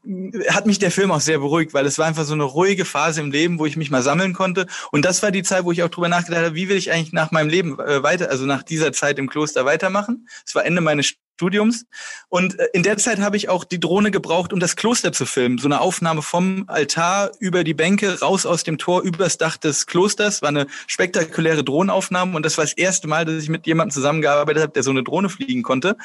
hat 0.50 0.66
mich 0.66 0.78
der 0.78 0.92
Film 0.92 1.10
auch 1.10 1.20
sehr 1.20 1.40
beruhigt, 1.40 1.74
weil 1.74 1.84
es 1.84 1.98
war 1.98 2.06
einfach 2.06 2.24
so 2.24 2.34
eine 2.34 2.44
ruhige 2.44 2.84
Phase 2.84 3.20
im 3.20 3.32
Leben, 3.32 3.58
wo 3.58 3.66
ich 3.66 3.76
mich 3.76 3.90
mal 3.90 4.02
sammeln 4.02 4.32
konnte. 4.32 4.68
Und 4.92 5.04
das 5.04 5.20
war 5.20 5.32
die 5.32 5.42
Zeit, 5.42 5.64
wo 5.64 5.72
ich 5.72 5.82
auch 5.82 5.88
drüber 5.88 6.08
nachgedacht 6.08 6.44
habe, 6.44 6.54
wie 6.54 6.68
will 6.68 6.76
ich 6.76 6.92
eigentlich 6.92 7.12
nach 7.12 7.32
meinem 7.32 7.48
Leben 7.48 7.76
äh, 7.80 8.04
weiter, 8.04 8.30
also 8.30 8.46
nach 8.46 8.62
dieser 8.62 8.92
Zeit 8.92 9.18
im 9.18 9.28
Kloster 9.28 9.64
weitermachen. 9.64 10.28
Es 10.46 10.54
war 10.54 10.64
Ende 10.64 10.80
meines 10.80 11.08
Studiums. 11.40 11.86
Und 12.28 12.58
äh, 12.58 12.68
in 12.74 12.82
der 12.82 12.98
Zeit 12.98 13.18
habe 13.20 13.38
ich 13.38 13.48
auch 13.48 13.64
die 13.64 13.80
Drohne 13.80 14.10
gebraucht, 14.10 14.52
um 14.52 14.60
das 14.60 14.76
Kloster 14.76 15.10
zu 15.10 15.24
filmen. 15.24 15.56
So 15.56 15.68
eine 15.68 15.80
Aufnahme 15.80 16.20
vom 16.20 16.64
Altar 16.66 17.30
über 17.38 17.64
die 17.64 17.72
Bänke, 17.72 18.20
raus 18.20 18.44
aus 18.44 18.62
dem 18.62 18.76
Tor, 18.76 19.00
übers 19.00 19.38
Dach 19.38 19.56
des 19.56 19.86
Klosters. 19.86 20.42
War 20.42 20.50
eine 20.50 20.66
spektakuläre 20.86 21.64
Drohnenaufnahme. 21.64 22.36
Und 22.36 22.44
das 22.44 22.58
war 22.58 22.64
das 22.64 22.74
erste 22.74 23.08
Mal, 23.08 23.24
dass 23.24 23.42
ich 23.42 23.48
mit 23.48 23.66
jemandem 23.66 23.94
zusammengearbeitet 23.94 24.62
habe, 24.62 24.72
der 24.72 24.82
so 24.82 24.90
eine 24.90 25.02
Drohne 25.02 25.30
fliegen 25.30 25.62
konnte. 25.62 25.96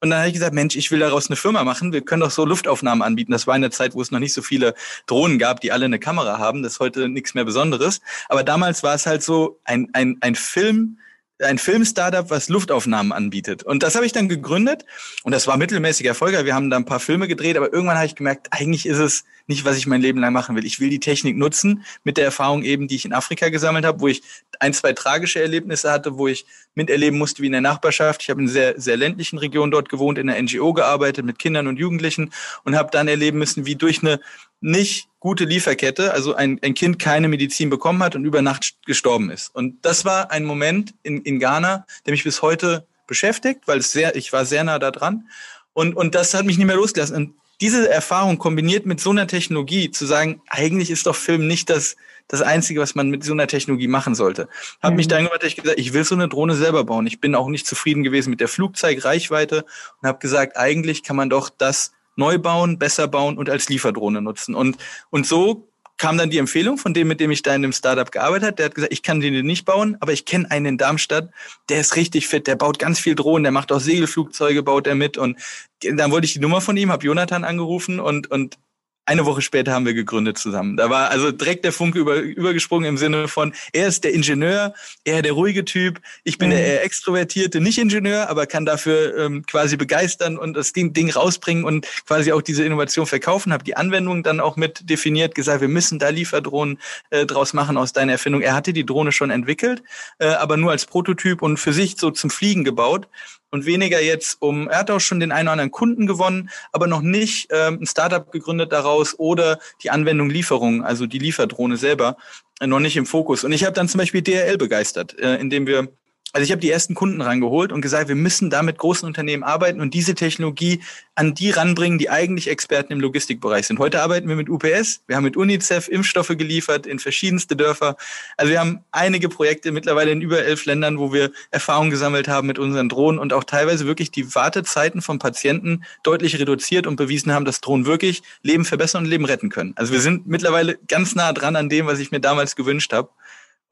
Und 0.00 0.10
dann 0.10 0.18
habe 0.18 0.28
ich 0.28 0.34
gesagt, 0.34 0.52
Mensch, 0.52 0.74
ich 0.74 0.90
will 0.90 0.98
daraus 0.98 1.28
eine 1.28 1.36
Firma 1.36 1.62
machen. 1.62 1.92
Wir 1.92 2.04
können 2.04 2.22
doch 2.22 2.32
so 2.32 2.44
Luftaufnahmen 2.44 3.02
anbieten. 3.02 3.30
Das 3.30 3.46
war 3.46 3.54
in 3.54 3.62
der 3.62 3.70
Zeit, 3.70 3.94
wo 3.94 4.02
es 4.02 4.10
noch 4.10 4.18
nicht 4.18 4.32
so 4.32 4.42
viele 4.42 4.74
Drohnen 5.06 5.38
gab, 5.38 5.60
die 5.60 5.70
alle 5.70 5.84
eine 5.84 6.00
Kamera 6.00 6.38
haben. 6.38 6.64
Das 6.64 6.72
ist 6.72 6.80
heute 6.80 7.08
nichts 7.08 7.34
mehr 7.34 7.44
Besonderes. 7.44 8.00
Aber 8.28 8.42
damals 8.42 8.82
war 8.82 8.96
es 8.96 9.06
halt 9.06 9.22
so 9.22 9.60
ein, 9.62 9.90
ein, 9.92 10.18
ein 10.20 10.34
Film, 10.34 10.98
ein 11.42 11.58
Film-Startup, 11.58 12.28
was 12.30 12.48
Luftaufnahmen 12.48 13.12
anbietet. 13.12 13.62
Und 13.62 13.82
das 13.82 13.94
habe 13.94 14.06
ich 14.06 14.12
dann 14.12 14.28
gegründet 14.28 14.84
und 15.22 15.32
das 15.32 15.46
war 15.46 15.56
mittelmäßig 15.56 16.06
erfolgreich. 16.06 16.44
Wir 16.44 16.54
haben 16.54 16.70
da 16.70 16.76
ein 16.76 16.84
paar 16.84 17.00
Filme 17.00 17.28
gedreht, 17.28 17.56
aber 17.56 17.72
irgendwann 17.72 17.96
habe 17.96 18.06
ich 18.06 18.14
gemerkt, 18.14 18.48
eigentlich 18.50 18.86
ist 18.86 18.98
es 18.98 19.24
nicht, 19.46 19.64
was 19.64 19.76
ich 19.76 19.86
mein 19.86 20.00
Leben 20.00 20.20
lang 20.20 20.32
machen 20.32 20.56
will. 20.56 20.64
Ich 20.64 20.80
will 20.80 20.88
die 20.88 21.00
Technik 21.00 21.36
nutzen 21.36 21.84
mit 22.04 22.16
der 22.16 22.24
Erfahrung 22.24 22.62
eben, 22.62 22.88
die 22.88 22.96
ich 22.96 23.04
in 23.04 23.12
Afrika 23.12 23.48
gesammelt 23.48 23.84
habe, 23.84 24.00
wo 24.00 24.08
ich 24.08 24.22
ein, 24.60 24.72
zwei 24.72 24.92
tragische 24.92 25.40
Erlebnisse 25.40 25.90
hatte, 25.90 26.16
wo 26.16 26.28
ich 26.28 26.46
miterleben 26.74 27.18
musste 27.18 27.42
wie 27.42 27.46
in 27.46 27.52
der 27.52 27.60
Nachbarschaft. 27.60 28.22
Ich 28.22 28.30
habe 28.30 28.40
in 28.40 28.48
sehr, 28.48 28.80
sehr 28.80 28.96
ländlichen 28.96 29.38
Regionen 29.38 29.72
dort 29.72 29.88
gewohnt, 29.88 30.18
in 30.18 30.28
der 30.28 30.40
NGO 30.40 30.72
gearbeitet 30.72 31.24
mit 31.24 31.38
Kindern 31.38 31.66
und 31.66 31.78
Jugendlichen 31.78 32.30
und 32.64 32.76
habe 32.76 32.90
dann 32.92 33.08
erleben 33.08 33.38
müssen, 33.38 33.66
wie 33.66 33.76
durch 33.76 34.02
eine 34.02 34.20
nicht 34.62 35.08
gute 35.20 35.44
Lieferkette, 35.44 36.12
also 36.12 36.34
ein, 36.34 36.58
ein 36.62 36.74
Kind 36.74 36.98
keine 36.98 37.28
Medizin 37.28 37.70
bekommen 37.70 38.02
hat 38.02 38.16
und 38.16 38.24
über 38.24 38.42
Nacht 38.42 38.76
gestorben 38.86 39.30
ist. 39.30 39.54
Und 39.54 39.84
das 39.84 40.04
war 40.04 40.30
ein 40.30 40.44
Moment 40.44 40.94
in, 41.02 41.20
in 41.22 41.38
Ghana, 41.38 41.86
der 42.06 42.12
mich 42.12 42.24
bis 42.24 42.42
heute 42.42 42.86
beschäftigt, 43.06 43.62
weil 43.66 43.78
es 43.78 43.92
sehr, 43.92 44.16
ich 44.16 44.32
war 44.32 44.44
sehr 44.44 44.64
nah 44.64 44.78
da 44.78 44.90
dran. 44.90 45.28
Und, 45.74 45.94
und 45.94 46.14
das 46.14 46.34
hat 46.34 46.44
mich 46.44 46.58
nicht 46.58 46.66
mehr 46.66 46.76
losgelassen. 46.76 47.16
Und 47.16 47.34
diese 47.60 47.88
Erfahrung 47.88 48.38
kombiniert 48.38 48.86
mit 48.86 49.00
so 49.00 49.10
einer 49.10 49.26
Technologie 49.26 49.90
zu 49.90 50.06
sagen, 50.06 50.40
eigentlich 50.48 50.90
ist 50.90 51.06
doch 51.06 51.14
Film 51.14 51.46
nicht 51.46 51.70
das, 51.70 51.96
das 52.26 52.42
Einzige, 52.42 52.80
was 52.80 52.94
man 52.94 53.08
mit 53.08 53.22
so 53.22 53.32
einer 53.32 53.46
Technologie 53.46 53.86
machen 53.86 54.14
sollte. 54.14 54.48
Habe 54.82 54.92
mhm. 54.92 54.96
mich 54.96 55.08
dann 55.08 55.24
gemacht, 55.24 55.44
ich 55.44 55.56
gesagt, 55.56 55.78
ich 55.78 55.92
will 55.92 56.02
so 56.02 56.14
eine 56.14 56.28
Drohne 56.28 56.54
selber 56.54 56.84
bauen. 56.84 57.06
Ich 57.06 57.20
bin 57.20 57.34
auch 57.34 57.48
nicht 57.48 57.66
zufrieden 57.66 58.02
gewesen 58.02 58.30
mit 58.30 58.40
der 58.40 58.48
Flugzeugreichweite 58.48 59.64
und 60.00 60.08
habe 60.08 60.18
gesagt, 60.18 60.56
eigentlich 60.56 61.04
kann 61.04 61.14
man 61.14 61.30
doch 61.30 61.50
das 61.50 61.92
neu 62.16 62.38
bauen, 62.38 62.78
besser 62.78 63.08
bauen 63.08 63.38
und 63.38 63.48
als 63.48 63.68
Lieferdrohne 63.68 64.22
nutzen. 64.22 64.54
Und, 64.54 64.76
und 65.10 65.26
so 65.26 65.68
kam 65.98 66.18
dann 66.18 66.30
die 66.30 66.38
Empfehlung 66.38 66.78
von 66.78 66.94
dem, 66.94 67.06
mit 67.06 67.20
dem 67.20 67.30
ich 67.30 67.42
da 67.42 67.54
in 67.54 67.62
dem 67.62 67.72
Startup 67.72 68.10
gearbeitet 68.10 68.46
habe. 68.46 68.56
Der 68.56 68.66
hat 68.66 68.74
gesagt, 68.74 68.92
ich 68.92 69.02
kann 69.02 69.20
den 69.20 69.46
nicht 69.46 69.64
bauen, 69.64 69.96
aber 70.00 70.12
ich 70.12 70.24
kenne 70.24 70.50
einen 70.50 70.66
in 70.66 70.78
Darmstadt, 70.78 71.30
der 71.68 71.80
ist 71.80 71.96
richtig 71.96 72.26
fit, 72.26 72.46
der 72.46 72.56
baut 72.56 72.78
ganz 72.78 72.98
viel 72.98 73.14
Drohnen, 73.14 73.44
der 73.44 73.52
macht 73.52 73.70
auch 73.70 73.80
Segelflugzeuge, 73.80 74.62
baut 74.62 74.86
er 74.86 74.96
mit. 74.96 75.16
Und 75.16 75.38
dann 75.80 76.10
wollte 76.10 76.24
ich 76.24 76.32
die 76.32 76.40
Nummer 76.40 76.60
von 76.60 76.76
ihm, 76.76 76.90
habe 76.90 77.06
Jonathan 77.06 77.44
angerufen 77.44 78.00
und, 78.00 78.30
und 78.30 78.58
eine 79.04 79.26
Woche 79.26 79.42
später 79.42 79.72
haben 79.72 79.84
wir 79.84 79.94
gegründet 79.94 80.38
zusammen. 80.38 80.76
Da 80.76 80.88
war 80.88 81.10
also 81.10 81.32
direkt 81.32 81.64
der 81.64 81.72
Funke 81.72 81.98
über, 81.98 82.16
übergesprungen 82.16 82.88
im 82.88 82.98
Sinne 82.98 83.28
von, 83.28 83.52
er 83.72 83.88
ist 83.88 84.04
der 84.04 84.14
Ingenieur, 84.14 84.74
er 85.04 85.22
der 85.22 85.32
ruhige 85.32 85.64
Typ, 85.64 86.00
ich 86.24 86.38
bin 86.38 86.48
mhm. 86.48 86.52
der 86.52 86.66
eher 86.66 86.84
extrovertierte 86.84 87.60
Nicht-Ingenieur, 87.60 88.28
aber 88.28 88.46
kann 88.46 88.64
dafür 88.64 89.16
ähm, 89.18 89.44
quasi 89.46 89.76
begeistern 89.76 90.38
und 90.38 90.54
das 90.54 90.72
Ding, 90.72 90.92
Ding 90.92 91.10
rausbringen 91.10 91.64
und 91.64 91.86
quasi 92.06 92.32
auch 92.32 92.42
diese 92.42 92.64
Innovation 92.64 93.06
verkaufen, 93.06 93.52
habe 93.52 93.64
die 93.64 93.76
Anwendung 93.76 94.22
dann 94.22 94.40
auch 94.40 94.56
mit 94.56 94.88
definiert, 94.88 95.34
gesagt, 95.34 95.60
wir 95.60 95.68
müssen 95.68 95.98
da 95.98 96.08
Lieferdrohnen 96.08 96.78
äh, 97.10 97.26
draus 97.26 97.52
machen 97.52 97.76
aus 97.76 97.92
deiner 97.92 98.12
Erfindung. 98.12 98.42
Er 98.42 98.54
hatte 98.54 98.72
die 98.72 98.86
Drohne 98.86 99.12
schon 99.12 99.30
entwickelt, 99.30 99.82
äh, 100.18 100.28
aber 100.28 100.56
nur 100.56 100.70
als 100.70 100.86
Prototyp 100.86 101.42
und 101.42 101.56
für 101.56 101.72
sich 101.72 101.96
so 101.98 102.10
zum 102.10 102.30
Fliegen 102.30 102.64
gebaut 102.64 103.08
und 103.52 103.66
weniger 103.66 104.00
jetzt 104.00 104.38
um, 104.40 104.68
er 104.68 104.80
hat 104.80 104.90
auch 104.90 104.98
schon 104.98 105.20
den 105.20 105.30
einen 105.30 105.46
oder 105.46 105.52
anderen 105.52 105.70
Kunden 105.70 106.06
gewonnen, 106.06 106.50
aber 106.72 106.88
noch 106.88 107.02
nicht 107.02 107.48
ähm, 107.50 107.78
ein 107.82 107.86
Startup 107.86 108.32
gegründet 108.32 108.72
daraus 108.72 109.16
oder 109.18 109.58
die 109.82 109.90
Anwendung 109.90 110.30
Lieferung, 110.30 110.82
also 110.82 111.06
die 111.06 111.18
Lieferdrohne 111.18 111.76
selber, 111.76 112.16
äh, 112.60 112.66
noch 112.66 112.80
nicht 112.80 112.96
im 112.96 113.06
Fokus. 113.06 113.44
Und 113.44 113.52
ich 113.52 113.64
habe 113.64 113.74
dann 113.74 113.88
zum 113.88 113.98
Beispiel 113.98 114.22
DRL 114.22 114.56
begeistert, 114.56 115.18
äh, 115.18 115.36
indem 115.36 115.66
wir 115.66 115.88
also 116.32 116.44
ich 116.44 116.50
habe 116.50 116.60
die 116.60 116.70
ersten 116.70 116.94
Kunden 116.94 117.20
rangeholt 117.20 117.72
und 117.72 117.82
gesagt, 117.82 118.08
wir 118.08 118.14
müssen 118.14 118.48
da 118.48 118.62
mit 118.62 118.78
großen 118.78 119.06
Unternehmen 119.06 119.42
arbeiten 119.42 119.80
und 119.80 119.92
diese 119.92 120.14
Technologie 120.14 120.80
an 121.14 121.34
die 121.34 121.50
ranbringen, 121.50 121.98
die 121.98 122.08
eigentlich 122.08 122.48
Experten 122.48 122.92
im 122.92 123.00
Logistikbereich 123.00 123.66
sind. 123.66 123.78
Heute 123.78 124.00
arbeiten 124.00 124.28
wir 124.28 124.36
mit 124.36 124.48
UPS, 124.48 125.02
wir 125.06 125.16
haben 125.16 125.24
mit 125.24 125.36
UNICEF 125.36 125.88
Impfstoffe 125.88 126.28
geliefert 126.28 126.86
in 126.86 126.98
verschiedenste 126.98 127.54
Dörfer. 127.54 127.96
Also 128.38 128.50
wir 128.50 128.60
haben 128.60 128.80
einige 128.92 129.28
Projekte 129.28 129.72
mittlerweile 129.72 130.10
in 130.10 130.22
über 130.22 130.42
elf 130.42 130.64
Ländern, 130.64 130.98
wo 130.98 131.12
wir 131.12 131.32
Erfahrungen 131.50 131.90
gesammelt 131.90 132.28
haben 132.28 132.46
mit 132.46 132.58
unseren 132.58 132.88
Drohnen 132.88 133.18
und 133.18 133.34
auch 133.34 133.44
teilweise 133.44 133.86
wirklich 133.86 134.10
die 134.10 134.34
Wartezeiten 134.34 135.02
von 135.02 135.18
Patienten 135.18 135.84
deutlich 136.02 136.38
reduziert 136.38 136.86
und 136.86 136.96
bewiesen 136.96 137.32
haben, 137.32 137.44
dass 137.44 137.60
Drohnen 137.60 137.84
wirklich 137.84 138.22
Leben 138.42 138.64
verbessern 138.64 139.04
und 139.04 139.10
Leben 139.10 139.26
retten 139.26 139.50
können. 139.50 139.74
Also 139.76 139.92
wir 139.92 140.00
sind 140.00 140.26
mittlerweile 140.26 140.78
ganz 140.88 141.14
nah 141.14 141.34
dran 141.34 141.56
an 141.56 141.68
dem, 141.68 141.86
was 141.86 141.98
ich 141.98 142.10
mir 142.10 142.20
damals 142.20 142.56
gewünscht 142.56 142.94
habe. 142.94 143.10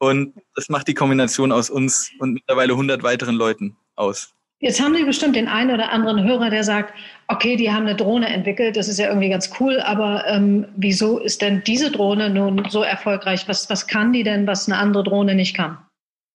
Und 0.01 0.33
das 0.55 0.67
macht 0.67 0.87
die 0.87 0.95
Kombination 0.95 1.51
aus 1.51 1.69
uns 1.69 2.11
und 2.17 2.33
mittlerweile 2.33 2.73
100 2.73 3.03
weiteren 3.03 3.35
Leuten 3.35 3.77
aus. 3.95 4.33
Jetzt 4.59 4.81
haben 4.81 4.95
Sie 4.95 5.03
bestimmt 5.03 5.35
den 5.35 5.47
einen 5.47 5.69
oder 5.69 5.91
anderen 5.91 6.23
Hörer, 6.23 6.49
der 6.49 6.63
sagt, 6.63 6.95
okay, 7.27 7.55
die 7.55 7.71
haben 7.71 7.85
eine 7.85 7.95
Drohne 7.95 8.27
entwickelt, 8.27 8.77
das 8.77 8.87
ist 8.87 8.97
ja 8.97 9.09
irgendwie 9.09 9.29
ganz 9.29 9.51
cool, 9.59 9.79
aber 9.79 10.25
ähm, 10.27 10.67
wieso 10.75 11.19
ist 11.19 11.43
denn 11.43 11.63
diese 11.67 11.91
Drohne 11.91 12.31
nun 12.31 12.65
so 12.69 12.81
erfolgreich? 12.81 13.47
Was, 13.47 13.69
was 13.69 13.85
kann 13.85 14.11
die 14.11 14.23
denn, 14.23 14.47
was 14.47 14.67
eine 14.67 14.79
andere 14.79 15.03
Drohne 15.03 15.35
nicht 15.35 15.55
kann? 15.55 15.77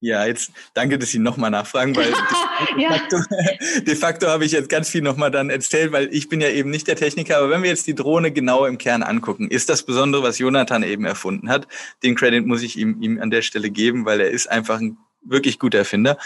Ja, 0.06 0.24
jetzt 0.24 0.52
danke, 0.72 1.00
dass 1.00 1.10
Sie 1.10 1.18
nochmal 1.18 1.50
nachfragen, 1.50 1.96
weil 1.96 2.06
de, 2.78 2.86
facto, 2.86 3.16
de 3.84 3.96
facto 3.96 4.28
habe 4.28 4.44
ich 4.44 4.52
jetzt 4.52 4.68
ganz 4.68 4.88
viel 4.88 5.02
nochmal 5.02 5.32
dann 5.32 5.50
erzählt, 5.50 5.90
weil 5.90 6.08
ich 6.14 6.28
bin 6.28 6.40
ja 6.40 6.48
eben 6.48 6.70
nicht 6.70 6.86
der 6.86 6.94
Techniker. 6.94 7.38
Aber 7.38 7.50
wenn 7.50 7.64
wir 7.64 7.70
jetzt 7.70 7.88
die 7.88 7.94
Drohne 7.96 8.30
genau 8.30 8.66
im 8.66 8.78
Kern 8.78 9.02
angucken, 9.02 9.48
ist 9.50 9.68
das 9.68 9.82
Besondere, 9.82 10.22
was 10.22 10.38
Jonathan 10.38 10.84
eben 10.84 11.04
erfunden 11.04 11.48
hat. 11.48 11.66
Den 12.04 12.14
Credit 12.14 12.46
muss 12.46 12.62
ich 12.62 12.78
ihm, 12.78 13.02
ihm 13.02 13.20
an 13.20 13.30
der 13.30 13.42
Stelle 13.42 13.68
geben, 13.68 14.06
weil 14.06 14.20
er 14.20 14.30
ist 14.30 14.48
einfach 14.48 14.78
ein 14.78 14.96
wirklich 15.22 15.58
guter 15.58 15.78
Erfinder. 15.78 16.18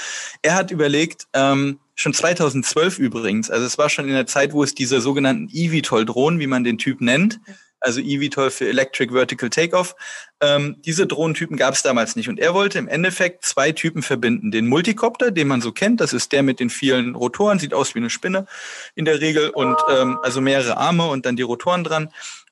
Er 0.43 0.57
hat 0.57 0.71
überlegt, 0.71 1.27
ähm, 1.33 1.79
schon 1.95 2.13
2012 2.13 2.99
übrigens, 2.99 3.51
also 3.51 3.65
es 3.65 3.79
war 3.79 3.89
schon 3.89 4.09
in 4.09 4.15
der 4.15 4.27
Zeit, 4.27 4.53
wo 4.53 4.63
es 4.63 4.75
diese 4.75 5.01
sogenannten 5.01 5.49
eVTOL-Drohnen, 5.51 6.39
wie 6.39 6.47
man 6.47 6.65
den 6.65 6.77
Typ 6.77 7.01
nennt, 7.01 7.41
also 7.81 8.01
eVTOL 8.01 8.51
für 8.51 8.69
Electric 8.69 9.13
Vertical 9.13 9.51
Takeoff. 9.51 9.97
Ähm, 10.41 10.77
diese 10.85 11.07
Drohnentypen 11.07 11.57
gab 11.57 11.75
es 11.75 11.83
damals 11.83 12.17
nicht. 12.17 12.29
Und 12.29 12.39
er 12.39 12.55
wollte 12.55 12.79
im 12.79 12.89
Endeffekt 12.89 13.45
zwei 13.45 13.73
Typen 13.73 14.03
verbinden. 14.03 14.51
Den 14.51 14.67
Multicopter, 14.67 15.31
den 15.31 15.49
man 15.49 15.61
so 15.61 15.73
kennt, 15.73 16.01
das 16.01 16.13
ist 16.13 16.33
der 16.33 16.43
mit 16.43 16.61
den 16.61 16.71
vielen 16.71 17.15
Rotoren, 17.15 17.59
sieht 17.59 17.75
aus 17.75 17.95
wie 17.95 17.99
eine 17.99 18.11
Spinne 18.11 18.47
in 18.95 19.05
der 19.05 19.21
Regel 19.21 19.51
und 19.51 19.77
ähm, 19.91 20.19
also 20.23 20.41
mehrere 20.41 20.77
Arme 20.77 21.07
und 21.09 21.27
dann 21.27 21.37
die 21.37 21.43
Rotoren 21.43 21.85
dran. 21.85 22.11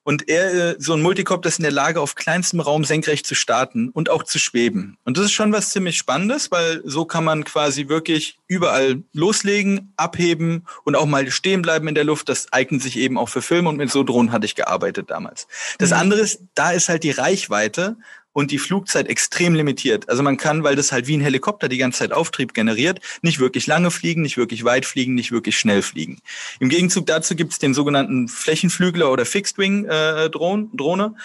Und 0.09 0.27
er, 0.27 0.55
äh, 0.55 0.77
so 0.79 0.95
ein 0.95 1.03
Multicopter 1.03 1.51
ist 1.51 1.59
in 1.59 1.65
der 1.65 1.71
Lage, 1.71 2.01
auf 2.01 2.15
kleinstem 2.15 2.61
Raum 2.61 2.83
senkrecht 2.83 3.27
zu 3.27 3.35
starten 3.35 3.91
und 3.91 4.09
auch 4.09 4.23
zu 4.23 4.39
schweben. 4.39 4.97
Und 5.05 5.19
das 5.19 5.27
ist 5.27 5.33
schon 5.33 5.53
was 5.53 5.69
ziemlich 5.69 5.99
Spannendes, 5.99 6.51
weil 6.51 6.81
so 6.83 7.05
kann 7.05 7.25
man 7.25 7.45
quasi 7.45 7.89
wirklich 7.89 8.39
überall 8.47 9.03
loslegen, 9.13 9.93
abheben 9.99 10.67
und 10.85 10.97
auch 10.97 11.05
mal 11.05 11.31
stehen 11.31 11.61
bleiben 11.61 11.89
in 11.89 11.95
der 11.95 12.05
Luft. 12.05 12.31
Das 12.31 12.51
eignet 12.55 12.81
sich 12.81 12.97
eben 12.97 13.19
auch 13.19 13.29
für 13.29 13.43
Filme 13.43 13.69
und 13.69 13.77
mit 13.77 13.91
so 13.91 14.03
Drohnen 14.03 14.33
hatte 14.33 14.47
ich 14.47 14.55
gearbeitet 14.55 15.11
damals. 15.11 15.47
Das 15.77 15.91
mhm. 15.91 15.97
andere 15.99 16.21
ist, 16.21 16.41
da 16.55 16.71
ist 16.71 16.89
halt 16.89 17.05
die 17.05 17.11
Reichweite 17.11 17.99
und 18.39 18.53
die 18.53 18.59
Flugzeit 18.59 19.09
extrem 19.09 19.57
limitiert. 19.57 20.09
Also 20.09 20.23
man 20.23 20.37
kann, 20.37 20.63
weil 20.63 20.77
das 20.77 20.93
halt 20.93 21.09
wie 21.09 21.17
ein 21.17 21.21
Helikopter 21.21 21.69
die 21.69 21.77
ganze 21.77 21.99
Zeit 21.99 22.13
Auftrieb 22.13 22.55
generiert, 22.55 23.01
nicht 23.21 23.41
wirklich 23.41 23.67
lange 23.67 23.91
fliegen, 23.91 24.23
nicht 24.23 24.37
wirklich 24.37 24.63
weit 24.63 24.87
fliegen, 24.87 25.17
nicht 25.17 25.33
wirklich 25.33 25.59
schnell 25.59 25.83
fliegen. 25.83 26.21
Im 26.61 26.69
Gegenzug 26.69 27.05
dazu 27.07 27.35
gibt 27.35 27.51
es 27.51 27.59
den 27.59 27.75
sogenannten 27.75 28.29
Flächenflügler 28.29 29.11
oder 29.11 29.27
Fixed 29.27 29.59
Wing 29.59 29.87
äh, 29.87 30.31
Drohne. 30.31 31.17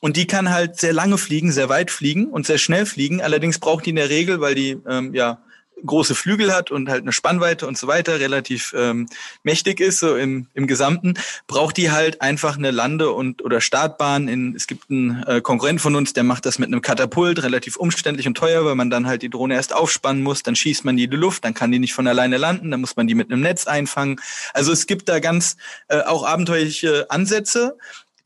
Und 0.00 0.16
die 0.16 0.28
kann 0.28 0.50
halt 0.50 0.78
sehr 0.78 0.92
lange 0.92 1.18
fliegen, 1.18 1.50
sehr 1.50 1.68
weit 1.68 1.90
fliegen 1.90 2.26
und 2.26 2.46
sehr 2.46 2.58
schnell 2.58 2.86
fliegen. 2.86 3.20
Allerdings 3.20 3.58
braucht 3.58 3.84
die 3.86 3.90
in 3.90 3.96
der 3.96 4.08
Regel, 4.08 4.40
weil 4.40 4.54
die 4.54 4.78
ähm, 4.88 5.12
ja 5.14 5.42
große 5.84 6.14
Flügel 6.14 6.54
hat 6.54 6.70
und 6.70 6.88
halt 6.88 7.02
eine 7.02 7.12
Spannweite 7.12 7.66
und 7.66 7.76
so 7.76 7.86
weiter, 7.86 8.20
relativ 8.20 8.74
ähm, 8.76 9.08
mächtig 9.42 9.80
ist, 9.80 9.98
so 9.98 10.16
im, 10.16 10.46
im 10.54 10.66
Gesamten, 10.66 11.14
braucht 11.46 11.76
die 11.76 11.90
halt 11.90 12.20
einfach 12.20 12.56
eine 12.56 12.70
Lande- 12.70 13.10
und 13.10 13.44
oder 13.44 13.60
Startbahn. 13.60 14.28
In, 14.28 14.54
es 14.54 14.66
gibt 14.66 14.90
einen 14.90 15.22
äh, 15.24 15.40
Konkurrent 15.40 15.80
von 15.80 15.96
uns, 15.96 16.12
der 16.12 16.24
macht 16.24 16.46
das 16.46 16.58
mit 16.58 16.68
einem 16.68 16.82
Katapult, 16.82 17.42
relativ 17.42 17.76
umständlich 17.76 18.26
und 18.26 18.36
teuer, 18.36 18.64
weil 18.64 18.74
man 18.74 18.90
dann 18.90 19.06
halt 19.06 19.22
die 19.22 19.30
Drohne 19.30 19.54
erst 19.54 19.74
aufspannen 19.74 20.22
muss, 20.22 20.42
dann 20.42 20.56
schießt 20.56 20.84
man 20.84 20.96
die 20.96 21.04
in 21.04 21.10
die 21.10 21.16
Luft, 21.16 21.44
dann 21.44 21.54
kann 21.54 21.72
die 21.72 21.78
nicht 21.78 21.94
von 21.94 22.06
alleine 22.06 22.36
landen, 22.36 22.70
dann 22.70 22.80
muss 22.80 22.96
man 22.96 23.06
die 23.06 23.14
mit 23.14 23.30
einem 23.30 23.42
Netz 23.42 23.66
einfangen. 23.66 24.20
Also 24.54 24.72
es 24.72 24.86
gibt 24.86 25.08
da 25.08 25.18
ganz 25.18 25.56
äh, 25.88 26.00
auch 26.02 26.24
abenteuerliche 26.24 27.10
Ansätze 27.10 27.76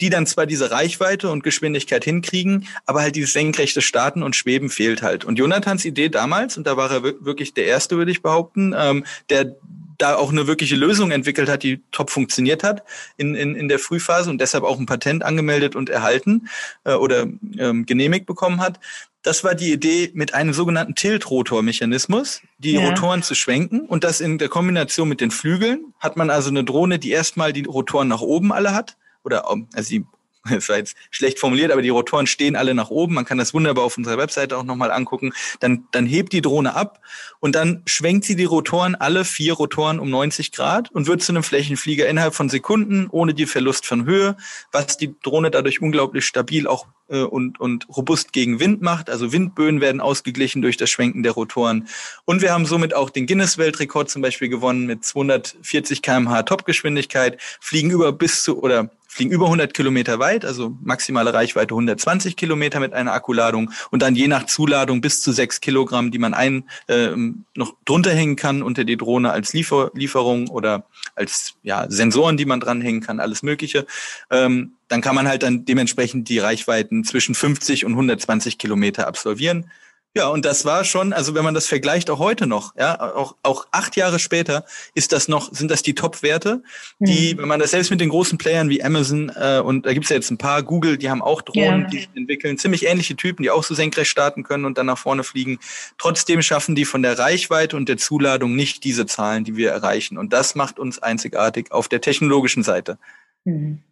die 0.00 0.10
dann 0.10 0.26
zwar 0.26 0.46
diese 0.46 0.70
Reichweite 0.70 1.30
und 1.30 1.42
Geschwindigkeit 1.42 2.04
hinkriegen, 2.04 2.66
aber 2.84 3.02
halt 3.02 3.16
dieses 3.16 3.32
senkrechte 3.32 3.82
Starten 3.82 4.22
und 4.22 4.36
Schweben 4.36 4.70
fehlt 4.70 5.02
halt. 5.02 5.24
Und 5.24 5.38
Jonathans 5.38 5.84
Idee 5.84 6.08
damals, 6.08 6.56
und 6.56 6.66
da 6.66 6.76
war 6.76 6.90
er 6.90 7.02
wirklich 7.02 7.54
der 7.54 7.66
Erste, 7.66 7.96
würde 7.96 8.10
ich 8.10 8.22
behaupten, 8.22 8.74
ähm, 8.76 9.04
der 9.30 9.56
da 9.98 10.16
auch 10.16 10.30
eine 10.30 10.46
wirkliche 10.46 10.76
Lösung 10.76 11.10
entwickelt 11.10 11.48
hat, 11.48 11.62
die 11.62 11.82
top 11.90 12.10
funktioniert 12.10 12.62
hat 12.62 12.82
in, 13.16 13.34
in, 13.34 13.54
in 13.54 13.68
der 13.68 13.78
Frühphase 13.78 14.30
und 14.30 14.40
deshalb 14.40 14.64
auch 14.64 14.78
ein 14.78 14.86
Patent 14.86 15.24
angemeldet 15.24 15.74
und 15.74 15.88
erhalten 15.88 16.48
äh, 16.84 16.94
oder 16.94 17.26
ähm, 17.58 17.86
genehmigt 17.86 18.26
bekommen 18.26 18.60
hat. 18.60 18.78
Das 19.22 19.42
war 19.42 19.54
die 19.54 19.72
Idee 19.72 20.10
mit 20.14 20.34
einem 20.34 20.52
sogenannten 20.52 20.94
Tilt-Rotor-Mechanismus, 20.94 22.42
die 22.58 22.72
ja. 22.72 22.86
Rotoren 22.86 23.22
zu 23.22 23.34
schwenken 23.34 23.80
und 23.80 24.04
das 24.04 24.20
in 24.20 24.38
der 24.38 24.48
Kombination 24.48 25.08
mit 25.08 25.20
den 25.20 25.30
Flügeln 25.30 25.94
hat 25.98 26.16
man 26.16 26.30
also 26.30 26.50
eine 26.50 26.62
Drohne, 26.62 26.98
die 26.98 27.10
erstmal 27.10 27.52
die 27.52 27.64
Rotoren 27.64 28.08
nach 28.08 28.20
oben 28.20 28.52
alle 28.52 28.74
hat 28.74 28.96
oder 29.26 29.44
also 29.74 29.90
die 29.90 30.06
das 30.50 30.68
war 30.68 30.76
jetzt 30.76 30.96
schlecht 31.10 31.38
formuliert, 31.38 31.72
aber 31.72 31.82
die 31.82 31.88
Rotoren 31.88 32.26
stehen 32.26 32.56
alle 32.56 32.74
nach 32.74 32.90
oben. 32.90 33.14
Man 33.14 33.24
kann 33.24 33.38
das 33.38 33.54
wunderbar 33.54 33.84
auf 33.84 33.96
unserer 33.96 34.18
Webseite 34.18 34.56
auch 34.56 34.64
nochmal 34.64 34.90
angucken. 34.90 35.32
Dann, 35.60 35.86
dann 35.92 36.06
hebt 36.06 36.32
die 36.32 36.42
Drohne 36.42 36.74
ab 36.74 37.00
und 37.40 37.54
dann 37.54 37.82
schwenkt 37.86 38.24
sie 38.24 38.36
die 38.36 38.44
Rotoren, 38.44 38.94
alle 38.94 39.24
vier 39.24 39.54
Rotoren 39.54 39.98
um 39.98 40.10
90 40.10 40.52
Grad 40.52 40.90
und 40.90 41.06
wird 41.06 41.22
zu 41.22 41.32
einem 41.32 41.42
Flächenflieger 41.42 42.08
innerhalb 42.08 42.34
von 42.34 42.48
Sekunden 42.48 43.08
ohne 43.10 43.34
die 43.34 43.46
Verlust 43.46 43.86
von 43.86 44.04
Höhe, 44.04 44.36
was 44.72 44.96
die 44.96 45.14
Drohne 45.22 45.50
dadurch 45.50 45.80
unglaublich 45.82 46.24
stabil 46.24 46.66
auch 46.66 46.86
äh, 47.08 47.20
und, 47.20 47.60
und 47.60 47.88
robust 47.94 48.32
gegen 48.32 48.60
Wind 48.60 48.82
macht. 48.82 49.10
Also 49.10 49.32
Windböen 49.32 49.80
werden 49.80 50.00
ausgeglichen 50.00 50.62
durch 50.62 50.76
das 50.76 50.90
Schwenken 50.90 51.22
der 51.22 51.32
Rotoren. 51.32 51.88
Und 52.24 52.42
wir 52.42 52.52
haben 52.52 52.66
somit 52.66 52.94
auch 52.94 53.10
den 53.10 53.26
Guinness-Weltrekord 53.26 54.10
zum 54.10 54.22
Beispiel 54.22 54.48
gewonnen 54.48 54.86
mit 54.86 55.04
240 55.04 56.02
kmh 56.02 56.42
Topgeschwindigkeit, 56.42 57.40
fliegen 57.60 57.90
über 57.90 58.12
bis 58.12 58.42
zu 58.42 58.60
oder 58.62 58.90
fliegen 59.16 59.32
über 59.32 59.46
100 59.46 59.72
Kilometer 59.72 60.18
weit, 60.18 60.44
also 60.44 60.76
maximale 60.82 61.32
Reichweite 61.32 61.72
120 61.72 62.36
Kilometer 62.36 62.80
mit 62.80 62.92
einer 62.92 63.14
Akkuladung 63.14 63.70
und 63.90 64.02
dann 64.02 64.14
je 64.14 64.28
nach 64.28 64.44
Zuladung 64.44 65.00
bis 65.00 65.22
zu 65.22 65.32
sechs 65.32 65.62
Kilogramm, 65.62 66.10
die 66.10 66.18
man 66.18 66.34
ein 66.34 66.68
äh, 66.86 67.08
noch 67.54 67.74
drunter 67.86 68.12
hängen 68.12 68.36
kann 68.36 68.62
unter 68.62 68.84
die 68.84 68.98
Drohne 68.98 69.32
als 69.32 69.54
Liefer 69.54 69.90
Lieferung 69.94 70.48
oder 70.48 70.86
als 71.14 71.54
ja, 71.62 71.86
Sensoren, 71.88 72.36
die 72.36 72.44
man 72.44 72.60
dranhängen 72.60 73.00
kann, 73.00 73.18
alles 73.18 73.42
Mögliche. 73.42 73.86
Ähm, 74.30 74.72
dann 74.88 75.00
kann 75.00 75.14
man 75.14 75.26
halt 75.26 75.42
dann 75.42 75.64
dementsprechend 75.64 76.28
die 76.28 76.38
Reichweiten 76.38 77.02
zwischen 77.02 77.34
50 77.34 77.86
und 77.86 77.92
120 77.92 78.58
Kilometer 78.58 79.06
absolvieren. 79.06 79.70
Ja, 80.16 80.28
und 80.28 80.46
das 80.46 80.64
war 80.64 80.84
schon, 80.84 81.12
also 81.12 81.34
wenn 81.34 81.44
man 81.44 81.52
das 81.52 81.66
vergleicht, 81.66 82.08
auch 82.08 82.18
heute 82.18 82.46
noch, 82.46 82.74
ja, 82.74 82.98
auch, 83.14 83.36
auch 83.42 83.66
acht 83.70 83.96
Jahre 83.96 84.18
später 84.18 84.64
ist 84.94 85.12
das 85.12 85.28
noch, 85.28 85.52
sind 85.52 85.70
das 85.70 85.82
die 85.82 85.94
Top-Werte, 85.94 86.62
die, 87.00 87.34
mhm. 87.34 87.38
wenn 87.42 87.48
man 87.48 87.60
das 87.60 87.72
selbst 87.72 87.90
mit 87.90 88.00
den 88.00 88.08
großen 88.08 88.38
Playern 88.38 88.70
wie 88.70 88.82
Amazon 88.82 89.30
äh, 89.36 89.60
und 89.62 89.84
da 89.84 89.92
gibt's 89.92 90.08
ja 90.08 90.16
jetzt 90.16 90.30
ein 90.30 90.38
paar, 90.38 90.62
Google, 90.62 90.96
die 90.96 91.10
haben 91.10 91.20
auch 91.20 91.42
Drohnen, 91.42 91.82
ja. 91.82 91.88
die 91.88 92.08
entwickeln, 92.14 92.56
ziemlich 92.56 92.86
ähnliche 92.86 93.14
Typen, 93.14 93.42
die 93.42 93.50
auch 93.50 93.62
so 93.62 93.74
senkrecht 93.74 94.10
starten 94.10 94.42
können 94.42 94.64
und 94.64 94.78
dann 94.78 94.86
nach 94.86 94.96
vorne 94.96 95.22
fliegen. 95.22 95.58
Trotzdem 95.98 96.40
schaffen 96.40 96.74
die 96.74 96.86
von 96.86 97.02
der 97.02 97.18
Reichweite 97.18 97.76
und 97.76 97.86
der 97.86 97.98
Zuladung 97.98 98.56
nicht 98.56 98.84
diese 98.84 99.04
Zahlen, 99.04 99.44
die 99.44 99.56
wir 99.56 99.70
erreichen. 99.70 100.16
Und 100.16 100.32
das 100.32 100.54
macht 100.54 100.78
uns 100.78 100.98
einzigartig 100.98 101.72
auf 101.72 101.88
der 101.88 102.00
technologischen 102.00 102.62
Seite. 102.62 102.96
Mhm. 103.44 103.82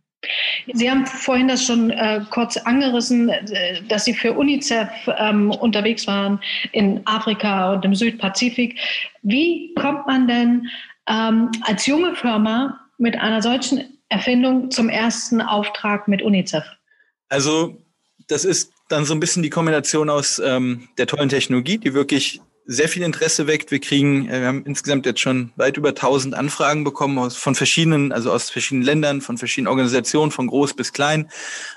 Sie 0.72 0.90
haben 0.90 1.06
vorhin 1.06 1.48
das 1.48 1.64
schon 1.64 1.90
äh, 1.90 2.20
kurz 2.30 2.56
angerissen, 2.56 3.28
äh, 3.28 3.82
dass 3.88 4.04
Sie 4.04 4.14
für 4.14 4.32
UNICEF 4.32 4.88
ähm, 5.18 5.50
unterwegs 5.50 6.06
waren 6.06 6.40
in 6.72 7.00
Afrika 7.06 7.72
und 7.72 7.84
im 7.84 7.94
Südpazifik. 7.94 8.78
Wie 9.22 9.74
kommt 9.74 10.06
man 10.06 10.26
denn 10.26 10.68
ähm, 11.08 11.50
als 11.62 11.86
junge 11.86 12.14
Firma 12.14 12.80
mit 12.98 13.18
einer 13.18 13.42
solchen 13.42 13.98
Erfindung 14.08 14.70
zum 14.70 14.88
ersten 14.88 15.40
Auftrag 15.40 16.08
mit 16.08 16.22
UNICEF? 16.22 16.64
Also 17.28 17.76
das 18.28 18.44
ist 18.44 18.72
dann 18.88 19.04
so 19.04 19.14
ein 19.14 19.20
bisschen 19.20 19.42
die 19.42 19.50
Kombination 19.50 20.10
aus 20.10 20.38
ähm, 20.38 20.88
der 20.98 21.06
tollen 21.06 21.28
Technologie, 21.28 21.78
die 21.78 21.94
wirklich 21.94 22.40
sehr 22.66 22.88
viel 22.88 23.02
Interesse 23.02 23.46
weckt. 23.46 23.70
Wir 23.70 23.80
kriegen, 23.80 24.28
äh, 24.28 24.40
wir 24.40 24.46
haben 24.48 24.64
insgesamt 24.64 25.06
jetzt 25.06 25.20
schon 25.20 25.52
weit 25.56 25.76
über 25.76 25.90
1000 25.90 26.34
Anfragen 26.34 26.84
bekommen 26.84 27.18
aus, 27.18 27.36
von 27.36 27.54
verschiedenen, 27.54 28.12
also 28.12 28.32
aus 28.32 28.50
verschiedenen 28.50 28.84
Ländern, 28.84 29.20
von 29.20 29.38
verschiedenen 29.38 29.68
Organisationen, 29.68 30.30
von 30.30 30.46
groß 30.46 30.74
bis 30.74 30.92
klein. 30.92 31.30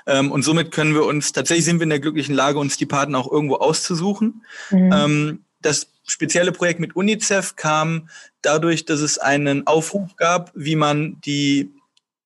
Ähm, 0.06 0.32
und 0.32 0.42
somit 0.42 0.72
können 0.72 0.94
wir 0.94 1.04
uns, 1.04 1.32
tatsächlich 1.32 1.64
sind 1.64 1.78
wir 1.78 1.84
in 1.84 1.90
der 1.90 2.00
glücklichen 2.00 2.34
Lage, 2.34 2.58
uns 2.58 2.76
die 2.76 2.86
Partner 2.86 3.18
auch 3.18 3.30
irgendwo 3.30 3.56
auszusuchen. 3.56 4.42
Mhm. 4.70 4.92
Ähm, 4.92 5.44
das 5.60 5.88
spezielle 6.06 6.52
Projekt 6.52 6.80
mit 6.80 6.96
UNICEF 6.96 7.56
kam 7.56 8.08
dadurch, 8.40 8.84
dass 8.84 9.00
es 9.00 9.18
einen 9.18 9.66
Aufruf 9.66 10.16
gab, 10.16 10.52
wie 10.54 10.76
man 10.76 11.20
die 11.20 11.74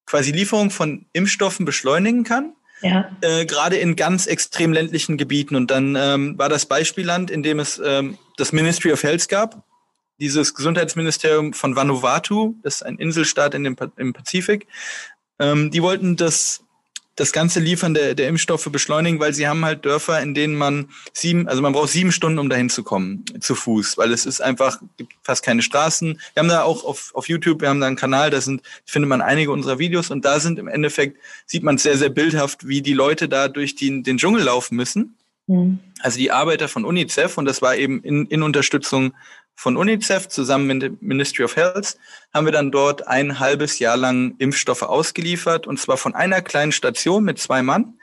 quasi 0.06 0.30
Lieferung 0.30 0.70
von 0.70 1.06
Impfstoffen 1.12 1.64
beschleunigen 1.64 2.22
kann. 2.24 2.54
Ja. 2.82 3.10
Äh, 3.20 3.46
gerade 3.46 3.76
in 3.76 3.96
ganz 3.96 4.26
extrem 4.26 4.72
ländlichen 4.72 5.16
Gebieten. 5.16 5.54
Und 5.54 5.70
dann 5.70 5.96
ähm, 5.96 6.36
war 6.38 6.48
das 6.48 6.66
Beispielland, 6.66 7.30
in 7.30 7.42
dem 7.42 7.60
es 7.60 7.80
ähm, 7.84 8.18
das 8.36 8.52
Ministry 8.52 8.92
of 8.92 9.02
Health 9.02 9.28
gab, 9.28 9.64
dieses 10.18 10.54
Gesundheitsministerium 10.54 11.52
von 11.52 11.74
Vanuatu, 11.76 12.56
das 12.62 12.76
ist 12.76 12.82
ein 12.82 12.98
Inselstaat 12.98 13.54
in 13.54 13.64
dem, 13.64 13.76
im 13.96 14.12
Pazifik. 14.12 14.66
Ähm, 15.38 15.70
die 15.70 15.82
wollten 15.82 16.16
das 16.16 16.64
das 17.16 17.32
ganze 17.32 17.60
Liefern 17.60 17.94
der, 17.94 18.14
der 18.14 18.28
Impfstoffe 18.28 18.68
beschleunigen, 18.70 19.20
weil 19.20 19.34
sie 19.34 19.46
haben 19.46 19.64
halt 19.64 19.84
Dörfer, 19.84 20.20
in 20.22 20.34
denen 20.34 20.54
man 20.54 20.88
sieben, 21.12 21.46
also 21.46 21.60
man 21.60 21.72
braucht 21.72 21.90
sieben 21.90 22.10
Stunden, 22.10 22.38
um 22.38 22.48
dahin 22.48 22.70
zu 22.70 22.82
kommen, 22.82 23.24
zu 23.40 23.54
Fuß, 23.54 23.98
weil 23.98 24.12
es 24.12 24.24
ist 24.24 24.40
einfach, 24.40 24.80
gibt 24.96 25.12
fast 25.22 25.44
keine 25.44 25.62
Straßen. 25.62 26.20
Wir 26.34 26.40
haben 26.40 26.48
da 26.48 26.62
auch 26.62 26.84
auf, 26.84 27.14
auf 27.14 27.28
YouTube, 27.28 27.60
wir 27.60 27.68
haben 27.68 27.80
da 27.80 27.86
einen 27.86 27.96
Kanal, 27.96 28.30
da 28.30 28.40
sind, 28.40 28.62
findet 28.86 29.10
man 29.10 29.20
einige 29.20 29.52
unserer 29.52 29.78
Videos 29.78 30.10
und 30.10 30.24
da 30.24 30.40
sind 30.40 30.58
im 30.58 30.68
Endeffekt, 30.68 31.18
sieht 31.44 31.62
man 31.62 31.76
sehr, 31.76 31.98
sehr 31.98 32.08
bildhaft, 32.08 32.66
wie 32.66 32.80
die 32.80 32.94
Leute 32.94 33.28
da 33.28 33.48
durch 33.48 33.74
die, 33.74 34.02
den 34.02 34.16
Dschungel 34.16 34.44
laufen 34.44 34.76
müssen. 34.76 35.16
Mhm. 35.46 35.80
Also 36.00 36.18
die 36.18 36.30
Arbeiter 36.30 36.68
von 36.68 36.84
UNICEF, 36.84 37.36
und 37.36 37.44
das 37.44 37.60
war 37.62 37.76
eben 37.76 38.02
in, 38.02 38.26
in 38.26 38.42
Unterstützung 38.42 39.12
von 39.54 39.76
UNICEF 39.76 40.28
zusammen 40.28 40.66
mit 40.66 40.82
dem 40.82 40.98
Ministry 41.00 41.44
of 41.44 41.56
Health 41.56 41.96
haben 42.32 42.46
wir 42.46 42.52
dann 42.52 42.70
dort 42.70 43.06
ein 43.06 43.38
halbes 43.38 43.78
Jahr 43.78 43.96
lang 43.96 44.34
Impfstoffe 44.38 44.82
ausgeliefert 44.82 45.66
und 45.66 45.78
zwar 45.78 45.96
von 45.96 46.14
einer 46.14 46.42
kleinen 46.42 46.72
Station 46.72 47.24
mit 47.24 47.38
zwei 47.38 47.62
Mann 47.62 47.98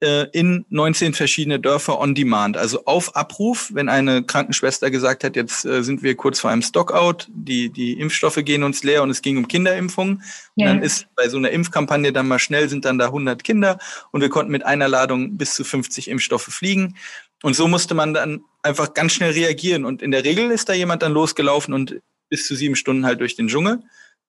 äh, 0.00 0.26
in 0.32 0.64
19 0.70 1.14
verschiedene 1.14 1.60
Dörfer 1.60 2.00
on 2.00 2.14
demand, 2.14 2.56
also 2.56 2.84
auf 2.86 3.16
Abruf, 3.16 3.70
wenn 3.72 3.88
eine 3.88 4.22
Krankenschwester 4.22 4.90
gesagt 4.90 5.24
hat, 5.24 5.36
jetzt 5.36 5.64
äh, 5.64 5.82
sind 5.82 6.02
wir 6.02 6.14
kurz 6.14 6.40
vor 6.40 6.50
einem 6.50 6.62
Stockout, 6.62 7.28
die, 7.28 7.70
die 7.70 8.00
Impfstoffe 8.00 8.42
gehen 8.44 8.62
uns 8.62 8.82
leer 8.82 9.02
und 9.02 9.10
es 9.10 9.22
ging 9.22 9.36
um 9.36 9.46
Kinderimpfungen. 9.46 10.22
Ja. 10.56 10.66
dann 10.66 10.82
ist 10.82 11.06
bei 11.16 11.28
so 11.28 11.36
einer 11.36 11.50
Impfkampagne 11.50 12.12
dann 12.12 12.28
mal 12.28 12.38
schnell 12.38 12.68
sind 12.68 12.84
dann 12.84 12.98
da 12.98 13.06
100 13.06 13.44
Kinder 13.44 13.78
und 14.10 14.20
wir 14.20 14.30
konnten 14.30 14.52
mit 14.52 14.64
einer 14.64 14.88
Ladung 14.88 15.36
bis 15.36 15.54
zu 15.54 15.64
50 15.64 16.08
Impfstoffe 16.08 16.44
fliegen. 16.44 16.96
Und 17.42 17.54
so 17.54 17.68
musste 17.68 17.94
man 17.94 18.12
dann 18.14 18.44
einfach 18.62 18.94
ganz 18.94 19.12
schnell 19.12 19.32
reagieren. 19.32 19.84
Und 19.84 20.02
in 20.02 20.10
der 20.10 20.24
Regel 20.24 20.50
ist 20.50 20.68
da 20.68 20.74
jemand 20.74 21.02
dann 21.02 21.12
losgelaufen 21.12 21.72
und 21.72 22.00
bis 22.28 22.46
zu 22.46 22.54
sieben 22.54 22.76
Stunden 22.76 23.06
halt 23.06 23.20
durch 23.20 23.36
den 23.36 23.48
Dschungel. 23.48 23.82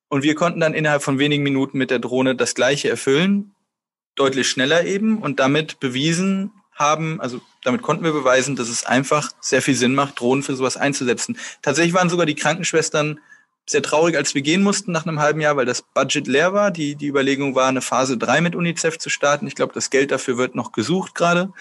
Und 0.07 0.23
wir 0.23 0.35
konnten 0.35 0.59
dann 0.59 0.73
innerhalb 0.73 1.03
von 1.03 1.19
wenigen 1.19 1.43
Minuten 1.43 1.77
mit 1.77 1.91
der 1.91 1.99
Drohne 1.99 2.35
das 2.35 2.55
Gleiche 2.55 2.89
erfüllen, 2.89 3.53
deutlich 4.15 4.49
schneller 4.49 4.85
eben 4.85 5.19
und 5.19 5.39
damit 5.39 5.79
bewiesen 5.79 6.51
haben, 6.73 7.21
also 7.21 7.41
damit 7.63 7.81
konnten 7.81 8.03
wir 8.03 8.11
beweisen, 8.11 8.55
dass 8.55 8.69
es 8.69 8.85
einfach 8.85 9.31
sehr 9.39 9.61
viel 9.61 9.75
Sinn 9.75 9.93
macht, 9.93 10.19
Drohnen 10.19 10.43
für 10.43 10.55
sowas 10.55 10.77
einzusetzen. 10.77 11.37
Tatsächlich 11.61 11.93
waren 11.93 12.09
sogar 12.09 12.25
die 12.25 12.35
Krankenschwestern 12.35 13.19
sehr 13.67 13.83
traurig, 13.83 14.17
als 14.17 14.33
wir 14.35 14.41
gehen 14.41 14.63
mussten 14.63 14.91
nach 14.91 15.05
einem 15.05 15.19
halben 15.19 15.39
Jahr, 15.39 15.55
weil 15.55 15.65
das 15.65 15.81
Budget 15.81 16.27
leer 16.27 16.53
war. 16.53 16.71
Die, 16.71 16.95
die 16.95 17.07
Überlegung 17.07 17.55
war, 17.55 17.69
eine 17.69 17.81
Phase 17.81 18.17
drei 18.17 18.41
mit 18.41 18.55
UNICEF 18.55 18.97
zu 18.97 19.09
starten. 19.09 19.47
Ich 19.47 19.55
glaube, 19.55 19.73
das 19.73 19.89
Geld 19.89 20.11
dafür 20.11 20.37
wird 20.37 20.55
noch 20.55 20.71
gesucht 20.71 21.15
gerade. 21.15 21.53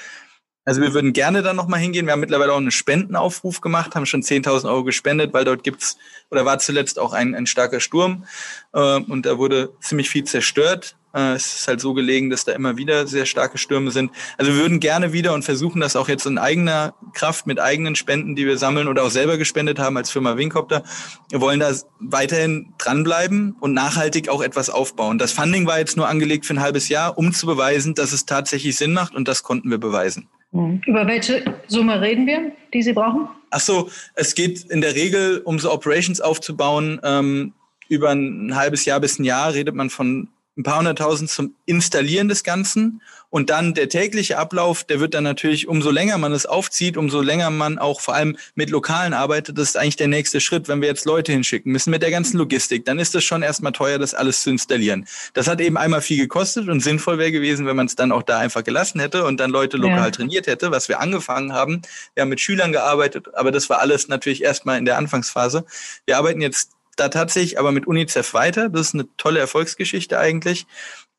Also 0.65 0.83
wir 0.83 0.93
würden 0.93 1.13
gerne 1.13 1.43
dann 1.43 1.57
nochmal 1.57 1.81
hingehen. 1.81 2.07
Wir 2.07 2.13
haben 2.13 2.21
mittlerweile 2.21 2.53
auch 2.53 2.59
einen 2.59 2.71
Spendenaufruf 2.71 3.61
gemacht, 3.61 3.95
haben 3.95 4.07
schon 4.07 4.23
10.000 4.23 4.69
Euro 4.69 4.85
gespendet, 4.85 5.33
weil 5.33 5.45
dort 5.45 5.65
gibt's 5.65 5.97
oder 6.31 6.45
war 6.45 6.59
zuletzt 6.59 6.99
auch 6.99 7.13
ein, 7.13 7.35
ein 7.35 7.47
starker 7.47 7.81
Sturm 7.81 8.25
äh, 8.73 8.97
und 8.97 9.27
da 9.27 9.39
wurde 9.39 9.71
ziemlich 9.81 10.11
viel 10.11 10.25
zerstört. 10.25 10.97
Äh, 11.15 11.35
es 11.35 11.61
ist 11.61 11.69
halt 11.69 11.81
so 11.81 11.95
gelegen, 11.95 12.31
dass 12.31 12.45
da 12.45 12.53
immer 12.53 12.77
wieder 12.77 13.07
sehr 13.07 13.27
starke 13.27 13.59
Stürme 13.59 13.91
sind. 13.91 14.13
Also 14.39 14.53
wir 14.53 14.61
würden 14.61 14.81
gerne 14.81 15.13
wieder 15.13 15.35
und 15.35 15.45
versuchen 15.45 15.81
das 15.81 15.97
auch 15.97 16.09
jetzt 16.09 16.27
in 16.27 16.39
eigener 16.39 16.95
Kraft 17.13 17.47
mit 17.47 17.61
eigenen 17.61 17.97
Spenden, 17.97 18.37
die 18.37 18.47
wir 18.47 18.59
sammeln 18.59 18.89
oder 18.89 19.03
auch 19.05 19.11
selber 19.11 19.39
gespendet 19.39 19.79
haben 19.79 19.97
als 19.97 20.11
Firma 20.11 20.37
Wingcopter. 20.37 20.83
Wir 21.31 21.41
wollen 21.41 21.61
da 21.61 21.73
weiterhin 21.99 22.73
dranbleiben 22.79 23.57
und 23.61 23.73
nachhaltig 23.73 24.29
auch 24.29 24.43
etwas 24.43 24.71
aufbauen. 24.71 25.19
Das 25.19 25.33
Funding 25.33 25.67
war 25.67 25.79
jetzt 25.79 25.97
nur 25.97 26.09
angelegt 26.09 26.47
für 26.47 26.55
ein 26.55 26.61
halbes 26.61 26.89
Jahr, 26.89 27.19
um 27.19 27.33
zu 27.33 27.47
beweisen, 27.47 27.95
dass 27.95 28.13
es 28.13 28.27
tatsächlich 28.27 28.77
Sinn 28.77 28.93
macht 28.93 29.15
und 29.15 29.29
das 29.29 29.43
konnten 29.43 29.71
wir 29.71 29.79
beweisen. 29.79 30.29
Mhm. 30.53 30.81
Über 30.87 31.07
welche 31.07 31.43
Summe 31.67 32.01
reden 32.01 32.27
wir, 32.27 32.53
die 32.73 32.83
Sie 32.83 32.93
brauchen? 32.93 33.29
Ach 33.51 33.61
so, 33.61 33.91
es 34.15 34.35
geht 34.35 34.65
in 34.71 34.81
der 34.81 34.95
Regel, 34.95 35.41
um 35.45 35.59
so 35.59 35.73
Operations 35.73 36.21
aufzubauen, 36.21 37.01
ähm, 37.03 37.53
über 37.89 38.11
ein 38.11 38.55
halbes 38.55 38.85
Jahr 38.85 39.01
bis 39.01 39.19
ein 39.19 39.25
Jahr 39.25 39.53
redet 39.53 39.75
man 39.75 39.91
von 39.91 40.29
ein 40.57 40.63
paar 40.63 40.79
hunderttausend 40.79 41.31
zum 41.31 41.55
Installieren 41.65 42.29
des 42.29 42.43
Ganzen 42.43 43.01
und 43.31 43.49
dann 43.51 43.75
der 43.75 43.89
tägliche 43.89 44.37
Ablauf, 44.37 44.83
der 44.83 44.99
wird 44.99 45.15
dann 45.15 45.23
natürlich, 45.23 45.69
umso 45.69 45.91
länger 45.91 46.19
man 46.19 46.33
es 46.33 46.47
aufzieht, 46.47 46.97
umso 46.97 47.23
länger 47.23 47.51
man 47.51 47.79
auch 47.79 48.01
vor 48.01 48.15
allem 48.15 48.37
mit 48.57 48.71
Lokalen 48.71 49.15
arbeitet, 49.15 49.57
das 49.57 49.71
ist 49.71 49.77
eigentlich 49.77 49.97
der 49.97 50.09
nächste 50.09 50.41
Schritt, 50.41 50.67
wenn 50.67 50.81
wir 50.81 50.89
jetzt 50.89 51.05
Leute 51.05 51.31
hinschicken 51.31 51.71
müssen 51.71 51.91
mit 51.91 52.03
der 52.03 52.11
ganzen 52.11 52.37
Logistik, 52.39 52.85
dann 52.85 52.99
ist 52.99 53.15
es 53.15 53.23
schon 53.23 53.43
erstmal 53.43 53.73
teuer, 53.73 53.99
das 53.99 54.15
alles 54.15 54.43
zu 54.43 54.51
installieren. 54.51 55.07
Das 55.35 55.47
hat 55.47 55.61
eben 55.61 55.77
einmal 55.77 56.03
viel 56.03 56.19
gekostet 56.19 56.69
und 56.69 56.81
sinnvoll 56.81 57.19
wäre 57.19 57.31
gewesen, 57.31 57.67
wenn 57.67 57.77
man 57.77 57.87
es 57.87 57.95
dann 57.95 58.11
auch 58.11 58.25
da 58.25 58.39
einfach 58.39 58.65
gelassen 58.65 59.01
hätte 59.01 59.25
und 59.25 59.39
dann 59.39 59.51
Leute 59.51 59.77
lokal 59.77 60.07
ja. 60.07 60.11
trainiert 60.11 60.49
hätte, 60.49 60.73
was 60.73 60.89
wir 60.89 60.99
angefangen 60.99 61.53
haben. 61.53 61.83
Wir 62.15 62.23
haben 62.23 62.29
mit 62.29 62.41
Schülern 62.41 62.73
gearbeitet, 62.73 63.29
aber 63.35 63.53
das 63.53 63.71
war 63.71 63.79
alles 63.79 64.09
natürlich 64.09 64.43
erstmal 64.43 64.79
in 64.79 64.85
der 64.85 64.99
Anfangsphase. 64.99 65.65
Wir 66.05 66.19
arbeiten 66.19 66.41
jetzt 66.41 66.73
da 67.01 67.09
tatsächlich 67.09 67.59
aber 67.59 67.73
mit 67.73 67.87
UNICEF 67.87 68.35
weiter. 68.35 68.69
Das 68.69 68.89
ist 68.89 68.95
eine 68.95 69.09
tolle 69.17 69.41
Erfolgsgeschichte 69.41 70.19
eigentlich. 70.19 70.67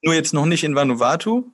Nur 0.02 0.14
jetzt 0.14 0.34
noch 0.34 0.46
nicht 0.46 0.64
in 0.64 0.76
Vanuatu. 0.76 1.52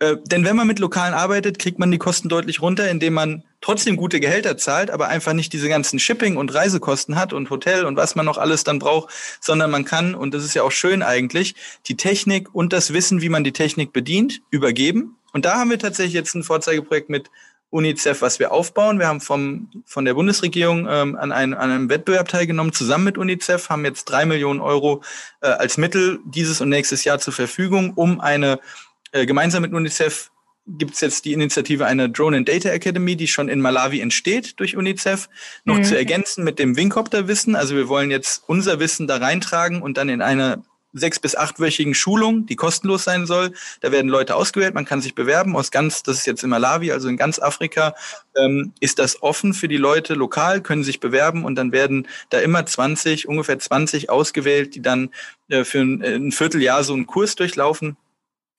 Äh, 0.00 0.16
denn 0.26 0.44
wenn 0.44 0.56
man 0.56 0.66
mit 0.66 0.78
Lokalen 0.78 1.14
arbeitet, 1.14 1.58
kriegt 1.58 1.78
man 1.78 1.90
die 1.90 1.98
Kosten 1.98 2.28
deutlich 2.28 2.62
runter, 2.62 2.88
indem 2.88 3.14
man 3.14 3.42
trotzdem 3.60 3.96
gute 3.96 4.20
Gehälter 4.20 4.56
zahlt, 4.56 4.90
aber 4.90 5.08
einfach 5.08 5.32
nicht 5.32 5.52
diese 5.52 5.68
ganzen 5.68 5.98
Shipping- 5.98 6.36
und 6.36 6.54
Reisekosten 6.54 7.16
hat 7.16 7.32
und 7.32 7.50
Hotel 7.50 7.84
und 7.84 7.96
was 7.96 8.14
man 8.14 8.24
noch 8.24 8.38
alles 8.38 8.62
dann 8.62 8.78
braucht, 8.78 9.12
sondern 9.40 9.70
man 9.70 9.84
kann, 9.84 10.14
und 10.14 10.34
das 10.34 10.44
ist 10.44 10.54
ja 10.54 10.62
auch 10.62 10.70
schön 10.70 11.02
eigentlich, 11.02 11.56
die 11.86 11.96
Technik 11.96 12.54
und 12.54 12.72
das 12.72 12.92
Wissen, 12.92 13.22
wie 13.22 13.28
man 13.28 13.42
die 13.42 13.52
Technik 13.52 13.92
bedient, 13.92 14.40
übergeben. 14.50 15.16
Und 15.32 15.44
da 15.44 15.58
haben 15.58 15.70
wir 15.70 15.78
tatsächlich 15.78 16.14
jetzt 16.14 16.34
ein 16.34 16.44
Vorzeigeprojekt 16.44 17.10
mit 17.10 17.28
UNICEF, 17.70 18.22
was 18.22 18.38
wir 18.38 18.52
aufbauen. 18.52 18.98
Wir 18.98 19.08
haben 19.08 19.20
vom, 19.20 19.70
von 19.84 20.04
der 20.04 20.14
Bundesregierung 20.14 20.86
ähm, 20.88 21.16
an, 21.16 21.32
ein, 21.32 21.54
an 21.54 21.70
einem 21.70 21.90
Wettbewerb 21.90 22.28
teilgenommen, 22.28 22.72
zusammen 22.72 23.04
mit 23.04 23.18
UNICEF, 23.18 23.68
haben 23.68 23.84
jetzt 23.84 24.06
drei 24.06 24.24
Millionen 24.24 24.60
Euro 24.60 25.02
äh, 25.42 25.48
als 25.48 25.76
Mittel 25.76 26.18
dieses 26.24 26.60
und 26.60 26.70
nächstes 26.70 27.04
Jahr 27.04 27.18
zur 27.18 27.34
Verfügung, 27.34 27.92
um 27.94 28.20
eine, 28.20 28.58
äh, 29.12 29.26
gemeinsam 29.26 29.62
mit 29.62 29.72
UNICEF 29.72 30.30
gibt 30.68 30.94
es 30.94 31.00
jetzt 31.00 31.24
die 31.24 31.32
Initiative 31.32 31.86
einer 31.86 32.08
Drone 32.08 32.36
and 32.36 32.48
Data 32.48 32.68
Academy, 32.68 33.16
die 33.16 33.26
schon 33.26 33.48
in 33.48 33.60
Malawi 33.60 34.00
entsteht 34.00 34.60
durch 34.60 34.76
UNICEF, 34.76 35.28
noch 35.64 35.78
mhm. 35.78 35.84
zu 35.84 35.96
ergänzen 35.96 36.44
mit 36.44 36.58
dem 36.58 36.76
Wingcopter-Wissen. 36.76 37.56
Also 37.56 37.74
wir 37.74 37.88
wollen 37.88 38.10
jetzt 38.10 38.42
unser 38.46 38.78
Wissen 38.78 39.06
da 39.06 39.16
reintragen 39.16 39.80
und 39.80 39.96
dann 39.96 40.10
in 40.10 40.20
eine 40.20 40.62
sechs- 40.92 41.20
bis 41.20 41.36
achtwöchigen 41.36 41.94
Schulung, 41.94 42.46
die 42.46 42.56
kostenlos 42.56 43.04
sein 43.04 43.26
soll. 43.26 43.52
Da 43.80 43.92
werden 43.92 44.08
Leute 44.08 44.34
ausgewählt, 44.34 44.74
man 44.74 44.84
kann 44.84 45.00
sich 45.00 45.14
bewerben 45.14 45.56
aus 45.56 45.70
ganz, 45.70 46.02
das 46.02 46.18
ist 46.18 46.26
jetzt 46.26 46.42
in 46.42 46.50
Malawi, 46.50 46.92
also 46.92 47.08
in 47.08 47.16
ganz 47.16 47.38
Afrika, 47.38 47.94
ähm, 48.36 48.72
ist 48.80 48.98
das 48.98 49.22
offen 49.22 49.54
für 49.54 49.68
die 49.68 49.76
Leute 49.76 50.14
lokal, 50.14 50.62
können 50.62 50.84
sich 50.84 51.00
bewerben 51.00 51.44
und 51.44 51.54
dann 51.56 51.72
werden 51.72 52.08
da 52.30 52.38
immer 52.38 52.64
20, 52.64 53.28
ungefähr 53.28 53.58
20 53.58 54.10
ausgewählt, 54.10 54.74
die 54.74 54.82
dann 54.82 55.10
äh, 55.48 55.64
für 55.64 55.80
ein, 55.80 56.02
äh, 56.02 56.14
ein 56.14 56.32
Vierteljahr 56.32 56.84
so 56.84 56.94
einen 56.94 57.06
Kurs 57.06 57.34
durchlaufen 57.34 57.96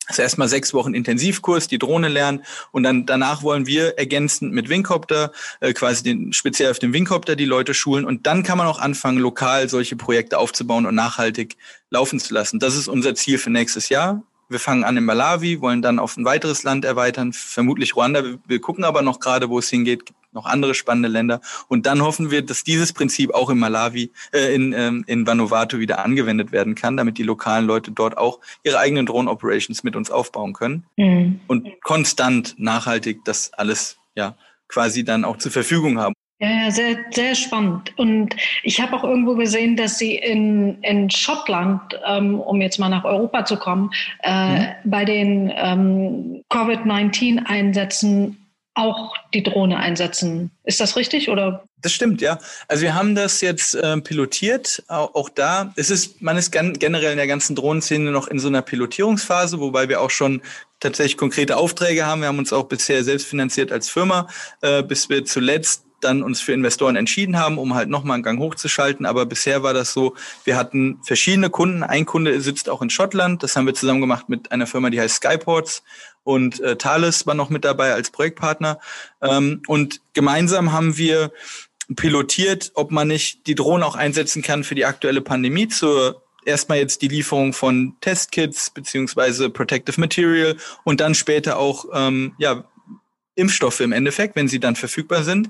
also 0.10 0.24
erstmal 0.24 0.48
sechs 0.48 0.74
Wochen 0.74 0.94
Intensivkurs, 0.94 1.68
die 1.68 1.78
Drohne 1.78 2.08
lernen 2.08 2.44
und 2.72 2.84
dann 2.84 3.06
danach 3.06 3.44
wollen 3.44 3.68
wir 3.68 3.98
ergänzend 4.00 4.52
mit 4.52 4.68
Wingcopter, 4.68 5.32
äh, 5.60 5.72
quasi 5.74 6.04
den, 6.04 6.34
speziell 6.34 6.72
auf 6.72 6.80
dem 6.80 6.94
Wingcopter 6.94 7.36
die 7.36 7.46
Leute 7.46 7.76
schulen 7.76 8.06
und 8.06 8.26
dann 8.26 8.42
kann 8.42 8.58
man 8.58 8.68
auch 8.68 8.80
anfangen, 8.80 9.20
lokal 9.20 9.70
solche 9.70 9.96
Projekte 9.96 10.40
aufzubauen 10.40 10.88
und 10.88 10.96
nachhaltig 10.96 11.58
laufen 11.92 12.20
zu 12.20 12.34
lassen. 12.34 12.60
Das 12.60 12.76
ist 12.76 12.88
unser 12.88 13.14
Ziel 13.14 13.38
für 13.38 13.52
nächstes 13.52 13.90
Jahr. 13.90 14.24
Wir 14.50 14.60
fangen 14.60 14.84
an 14.84 14.98
in 14.98 15.06
Malawi, 15.06 15.62
wollen 15.62 15.84
dann 15.84 16.00
auf 16.00 16.18
ein 16.18 16.26
weiteres 16.26 16.64
Land 16.64 16.84
erweitern, 16.84 17.32
vermutlich 17.34 17.96
Ruanda. 17.96 18.24
Wir, 18.24 18.40
wir 18.48 18.60
gucken 18.60 18.84
aber 18.84 19.04
noch 19.04 19.20
gerade, 19.20 19.48
wo 19.50 19.60
es 19.60 19.70
hingeht. 19.70 20.12
Noch 20.32 20.46
andere 20.46 20.74
spannende 20.74 21.10
Länder. 21.10 21.42
Und 21.68 21.86
dann 21.86 22.02
hoffen 22.02 22.32
wir, 22.32 22.42
dass 22.42 22.64
dieses 22.64 22.94
Prinzip 22.94 23.34
auch 23.34 23.50
in 23.50 23.60
Malawi, 23.60 24.12
äh, 24.34 24.54
in, 24.54 24.74
ähm, 24.74 25.04
in 25.08 25.26
Vanuatu 25.26 25.80
wieder 25.80 26.04
angewendet 26.04 26.52
werden 26.52 26.76
kann, 26.76 26.98
damit 26.98 27.18
die 27.18 27.24
lokalen 27.24 27.66
Leute 27.66 27.92
dort 27.92 28.18
auch 28.18 28.40
ihre 28.64 28.80
eigenen 28.80 29.06
Drone-Operations 29.06 29.84
mit 29.84 29.96
uns 29.96 30.12
aufbauen 30.12 30.54
können 30.54 30.86
mhm. 30.98 31.40
und 31.48 31.82
konstant 31.82 32.56
nachhaltig 32.58 33.26
das 33.26 33.54
alles 33.54 33.98
ja 34.16 34.36
quasi 34.68 35.04
dann 35.04 35.26
auch 35.26 35.38
zur 35.38 35.52
Verfügung 35.52 36.00
haben. 36.00 36.14
Ja, 36.42 36.72
sehr, 36.72 36.96
sehr 37.12 37.36
spannend. 37.36 37.92
Und 37.98 38.34
ich 38.64 38.80
habe 38.80 38.96
auch 38.96 39.04
irgendwo 39.04 39.36
gesehen, 39.36 39.76
dass 39.76 39.98
Sie 39.98 40.16
in, 40.16 40.82
in 40.84 41.10
Schottland, 41.10 41.82
ähm, 42.08 42.40
um 42.40 42.62
jetzt 42.62 42.80
mal 42.80 42.88
nach 42.88 43.04
Europa 43.04 43.44
zu 43.44 43.58
kommen, 43.58 43.90
äh, 44.24 44.60
mhm. 44.60 44.68
bei 44.86 45.04
den 45.04 45.52
ähm, 45.54 46.42
Covid-19-Einsätzen 46.48 48.38
auch 48.76 49.14
die 49.34 49.44
Drohne 49.44 49.78
einsetzen. 49.78 50.52
Ist 50.64 50.80
das 50.80 50.96
richtig 50.96 51.30
oder? 51.30 51.64
Das 51.82 51.94
stimmt, 51.94 52.22
ja. 52.22 52.40
Also 52.68 52.84
wir 52.84 52.94
haben 52.94 53.16
das 53.16 53.42
jetzt 53.42 53.74
äh, 53.76 54.00
pilotiert. 54.02 54.84
Auch, 54.88 55.16
auch, 55.16 55.30
da, 55.30 55.74
es 55.76 55.90
ist, 55.90 56.22
man 56.22 56.38
ist 56.38 56.52
generell 56.52 57.12
in 57.12 57.18
der 57.18 57.28
ganzen 57.28 57.56
Drohnenszene 57.56 58.12
noch 58.12 58.28
in 58.28 58.40
so 58.40 58.48
einer 58.48 58.62
Pilotierungsphase, 58.62 59.60
wobei 59.60 59.88
wir 59.88 60.02
auch 60.02 60.10
schon 60.10 60.42
tatsächlich 60.80 61.18
konkrete 61.18 61.58
Aufträge 61.58 62.06
haben. 62.06 62.22
Wir 62.22 62.28
haben 62.28 62.40
uns 62.40 62.54
auch 62.54 62.66
bisher 62.66 63.04
selbst 63.04 63.28
finanziert 63.28 63.72
als 63.72 63.90
Firma, 63.90 64.28
äh, 64.62 64.84
bis 64.84 65.10
wir 65.10 65.26
zuletzt 65.26 65.84
dann 66.02 66.24
uns 66.24 66.42
für 66.42 66.54
Investoren 66.54 66.96
entschieden 66.96 67.38
haben, 67.38 67.58
um 67.58 67.76
halt 67.76 67.90
nochmal 67.90 68.16
einen 68.16 68.24
Gang 68.24 68.40
hochzuschalten. 68.40 69.06
Aber 69.06 69.26
bisher 69.26 69.64
war 69.64 69.74
das 69.74 69.94
so, 69.94 70.16
wir 70.44 70.58
hatten 70.58 71.00
verschiedene 71.04 71.50
Kunden. 71.50 71.84
Ein 71.84 72.06
Kunde 72.06 72.40
sitzt 72.42 72.70
auch 72.70 72.82
in 72.82 72.90
Schottland. 72.90 73.44
Das 73.44 73.56
haben 73.56 73.66
wir 73.66 73.74
zusammen 73.74 74.02
gemacht 74.02 74.30
mit 74.30 74.52
einer 74.52 74.68
Firma, 74.68 74.90
die 74.90 75.00
heißt 75.00 75.16
Skyports. 75.16 75.84
Und 76.24 76.60
äh, 76.60 76.76
Thales 76.76 77.26
war 77.26 77.34
noch 77.34 77.50
mit 77.50 77.66
dabei 77.66 77.94
als 77.94 78.12
Projektpartner. 78.12 78.80
Ähm, 79.22 79.62
und 79.68 80.02
gemeinsam 80.14 80.72
haben 80.72 80.98
wir 80.98 81.32
pilotiert, 81.96 82.72
ob 82.76 82.92
man 82.92 83.08
nicht 83.08 83.48
die 83.48 83.56
Drohnen 83.56 83.84
auch 83.84 83.96
einsetzen 83.96 84.42
kann 84.42 84.64
für 84.64 84.76
die 84.76 84.86
aktuelle 84.86 85.22
Pandemie 85.22 85.68
zur 85.68 86.22
erstmal 86.46 86.78
jetzt 86.78 87.02
die 87.02 87.08
Lieferung 87.08 87.54
von 87.54 87.96
Testkits 88.02 88.70
beziehungsweise 88.70 89.50
Protective 89.50 90.00
Material 90.00 90.56
und 90.84 91.02
dann 91.02 91.16
später 91.16 91.58
auch 91.58 91.86
ähm, 91.94 92.34
ja, 92.38 92.64
Impfstoffe 93.36 93.80
im 93.80 93.92
Endeffekt, 93.92 94.36
wenn 94.36 94.48
sie 94.48 94.60
dann 94.60 94.76
verfügbar 94.76 95.24
sind. 95.24 95.50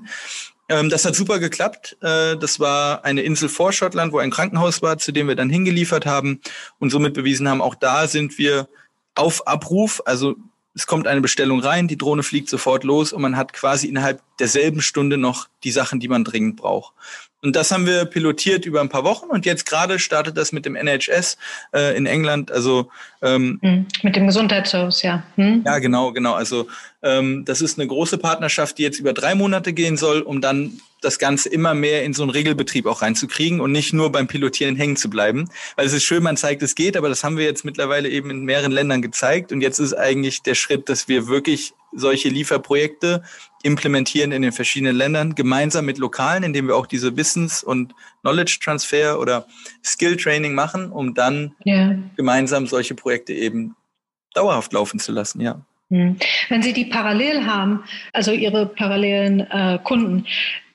Ähm, 0.68 0.88
das 0.88 1.04
hat 1.04 1.14
super 1.14 1.38
geklappt. 1.38 1.96
Äh, 2.00 2.36
das 2.36 2.60
war 2.60 3.04
eine 3.04 3.22
Insel 3.22 3.48
vor 3.48 3.72
Schottland, 3.72 4.12
wo 4.12 4.18
ein 4.18 4.30
Krankenhaus 4.30 4.82
war, 4.82 4.98
zu 4.98 5.12
dem 5.12 5.28
wir 5.28 5.36
dann 5.36 5.50
hingeliefert 5.50 6.06
haben 6.06 6.40
und 6.78 6.90
somit 6.90 7.14
bewiesen 7.14 7.48
haben, 7.48 7.60
auch 7.60 7.74
da 7.74 8.06
sind 8.06 8.38
wir 8.38 8.68
auf 9.14 9.46
Abruf. 9.46 10.00
Also 10.04 10.36
es 10.80 10.86
kommt 10.86 11.06
eine 11.06 11.20
Bestellung 11.20 11.60
rein, 11.60 11.88
die 11.88 11.98
Drohne 11.98 12.22
fliegt 12.22 12.48
sofort 12.48 12.84
los 12.84 13.12
und 13.12 13.20
man 13.20 13.36
hat 13.36 13.52
quasi 13.52 13.86
innerhalb 13.86 14.22
derselben 14.38 14.80
Stunde 14.80 15.18
noch 15.18 15.46
die 15.62 15.72
Sachen, 15.72 16.00
die 16.00 16.08
man 16.08 16.24
dringend 16.24 16.56
braucht. 16.56 16.94
Und 17.42 17.54
das 17.54 17.70
haben 17.70 17.84
wir 17.84 18.06
pilotiert 18.06 18.64
über 18.64 18.80
ein 18.80 18.88
paar 18.88 19.04
Wochen 19.04 19.26
und 19.26 19.44
jetzt 19.44 19.66
gerade 19.66 19.98
startet 19.98 20.38
das 20.38 20.52
mit 20.52 20.64
dem 20.64 20.76
NHS 20.76 21.36
äh, 21.74 21.94
in 21.98 22.06
England. 22.06 22.50
Also 22.50 22.88
ähm, 23.20 23.58
hm, 23.60 23.86
mit 24.02 24.16
dem 24.16 24.26
Gesundheitsservice, 24.26 25.02
ja. 25.02 25.22
Hm? 25.34 25.64
Ja, 25.66 25.80
genau, 25.80 26.12
genau. 26.12 26.32
Also 26.32 26.66
ähm, 27.02 27.44
das 27.44 27.60
ist 27.60 27.78
eine 27.78 27.86
große 27.86 28.16
Partnerschaft, 28.16 28.78
die 28.78 28.82
jetzt 28.82 28.98
über 28.98 29.12
drei 29.12 29.34
Monate 29.34 29.74
gehen 29.74 29.98
soll, 29.98 30.22
um 30.22 30.40
dann 30.40 30.80
das 31.00 31.18
Ganze 31.18 31.48
immer 31.48 31.74
mehr 31.74 32.04
in 32.04 32.12
so 32.12 32.22
einen 32.22 32.30
Regelbetrieb 32.30 32.86
auch 32.86 33.02
reinzukriegen 33.02 33.60
und 33.60 33.72
nicht 33.72 33.92
nur 33.92 34.12
beim 34.12 34.26
Pilotieren 34.26 34.76
hängen 34.76 34.96
zu 34.96 35.10
bleiben. 35.10 35.48
Weil 35.76 35.86
es 35.86 35.92
ist 35.92 36.04
schön, 36.04 36.22
man 36.22 36.36
zeigt, 36.36 36.62
es 36.62 36.74
geht, 36.74 36.96
aber 36.96 37.08
das 37.08 37.24
haben 37.24 37.36
wir 37.36 37.44
jetzt 37.44 37.64
mittlerweile 37.64 38.08
eben 38.08 38.30
in 38.30 38.44
mehreren 38.44 38.72
Ländern 38.72 39.02
gezeigt. 39.02 39.52
Und 39.52 39.60
jetzt 39.60 39.78
ist 39.78 39.94
eigentlich 39.94 40.42
der 40.42 40.54
Schritt, 40.54 40.88
dass 40.88 41.08
wir 41.08 41.26
wirklich 41.26 41.72
solche 41.92 42.28
Lieferprojekte 42.28 43.22
implementieren 43.62 44.32
in 44.32 44.42
den 44.42 44.52
verschiedenen 44.52 44.96
Ländern, 44.96 45.34
gemeinsam 45.34 45.84
mit 45.84 45.98
Lokalen, 45.98 46.44
indem 46.44 46.68
wir 46.68 46.76
auch 46.76 46.86
diese 46.86 47.16
Wissens- 47.16 47.62
und 47.62 47.94
Knowledge 48.22 48.58
Transfer 48.62 49.18
oder 49.18 49.46
Skill 49.84 50.16
Training 50.16 50.54
machen, 50.54 50.92
um 50.92 51.14
dann 51.14 51.54
yeah. 51.66 51.98
gemeinsam 52.16 52.66
solche 52.66 52.94
Projekte 52.94 53.32
eben 53.32 53.74
dauerhaft 54.34 54.72
laufen 54.72 55.00
zu 55.00 55.12
lassen, 55.12 55.40
ja. 55.40 55.60
Hm. 55.90 56.16
Wenn 56.48 56.62
Sie 56.62 56.72
die 56.72 56.84
parallel 56.84 57.46
haben, 57.46 57.82
also 58.12 58.30
Ihre 58.30 58.66
parallelen 58.66 59.40
äh, 59.40 59.78
Kunden, 59.82 60.24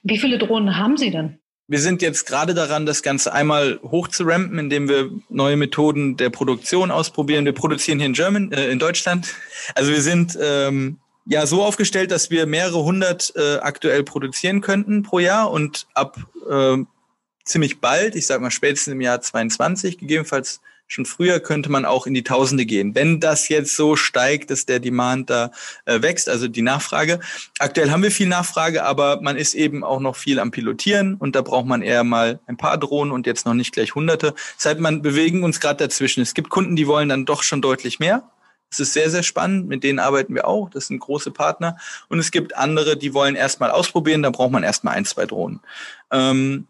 wie 0.05 0.19
viele 0.19 0.37
Drohnen 0.37 0.77
haben 0.77 0.97
Sie 0.97 1.11
denn? 1.11 1.39
Wir 1.67 1.79
sind 1.79 2.03
jetzt 2.03 2.27
gerade 2.27 2.53
daran, 2.53 2.85
das 2.85 3.01
Ganze 3.01 3.33
einmal 3.33 3.79
hochzurampen, 3.81 4.59
indem 4.59 4.87
wir 4.87 5.09
neue 5.29 5.57
Methoden 5.57 6.15
der 6.15 6.29
Produktion 6.29 6.91
ausprobieren. 6.91 7.43
Wir 7.45 7.53
produzieren 7.53 7.97
hier 7.97 8.05
in, 8.05 8.13
German, 8.13 8.51
äh, 8.51 8.69
in 8.69 8.77
Deutschland. 8.77 9.33
Also 9.73 9.91
wir 9.91 10.01
sind 10.01 10.37
ähm, 10.39 10.99
ja 11.25 11.47
so 11.47 11.63
aufgestellt, 11.63 12.11
dass 12.11 12.29
wir 12.29 12.45
mehrere 12.45 12.83
hundert 12.83 13.33
äh, 13.35 13.57
aktuell 13.57 14.03
produzieren 14.03 14.61
könnten 14.61 15.01
pro 15.01 15.17
Jahr 15.17 15.49
und 15.49 15.87
ab 15.95 16.19
äh, 16.47 16.77
ziemlich 17.45 17.81
bald, 17.81 18.15
ich 18.15 18.27
sage 18.27 18.43
mal 18.43 18.51
spätestens 18.51 18.93
im 18.93 19.01
Jahr 19.01 19.21
22, 19.21 19.97
gegebenenfalls 19.97 20.61
schon 20.87 21.05
früher 21.05 21.39
könnte 21.39 21.71
man 21.71 21.85
auch 21.85 22.07
in 22.07 22.13
die 22.13 22.23
Tausende 22.23 22.65
gehen. 22.65 22.95
Wenn 22.95 23.19
das 23.19 23.49
jetzt 23.49 23.75
so 23.75 23.95
steigt, 23.95 24.51
dass 24.51 24.65
der 24.65 24.79
Demand 24.79 25.29
da 25.29 25.51
äh, 25.85 26.01
wächst, 26.01 26.29
also 26.29 26.47
die 26.47 26.61
Nachfrage. 26.61 27.19
Aktuell 27.59 27.91
haben 27.91 28.03
wir 28.03 28.11
viel 28.11 28.27
Nachfrage, 28.27 28.83
aber 28.83 29.21
man 29.21 29.37
ist 29.37 29.53
eben 29.53 29.83
auch 29.83 29.99
noch 29.99 30.15
viel 30.15 30.39
am 30.39 30.51
Pilotieren 30.51 31.15
und 31.15 31.35
da 31.35 31.41
braucht 31.41 31.65
man 31.65 31.81
eher 31.81 32.03
mal 32.03 32.39
ein 32.47 32.57
paar 32.57 32.77
Drohnen 32.77 33.11
und 33.11 33.25
jetzt 33.25 33.45
noch 33.45 33.53
nicht 33.53 33.73
gleich 33.73 33.95
hunderte. 33.95 34.33
Deshalb 34.57 34.79
man 34.79 35.01
bewegen 35.01 35.43
uns 35.43 35.59
gerade 35.59 35.83
dazwischen. 35.83 36.21
Es 36.21 36.33
gibt 36.33 36.49
Kunden, 36.49 36.75
die 36.75 36.87
wollen 36.87 37.09
dann 37.09 37.25
doch 37.25 37.43
schon 37.43 37.61
deutlich 37.61 37.99
mehr. 37.99 38.29
Das 38.69 38.79
ist 38.79 38.93
sehr, 38.93 39.09
sehr 39.09 39.23
spannend. 39.23 39.67
Mit 39.67 39.83
denen 39.83 39.99
arbeiten 39.99 40.35
wir 40.35 40.47
auch. 40.47 40.69
Das 40.69 40.87
sind 40.87 40.99
große 40.99 41.31
Partner. 41.31 41.77
Und 42.09 42.19
es 42.19 42.31
gibt 42.31 42.55
andere, 42.55 42.97
die 42.97 43.13
wollen 43.13 43.35
erstmal 43.35 43.71
ausprobieren. 43.71 44.23
Da 44.23 44.31
braucht 44.31 44.51
man 44.51 44.63
erstmal 44.63 44.95
ein, 44.95 45.05
zwei 45.05 45.25
Drohnen. 45.25 45.61
Ähm, 46.11 46.67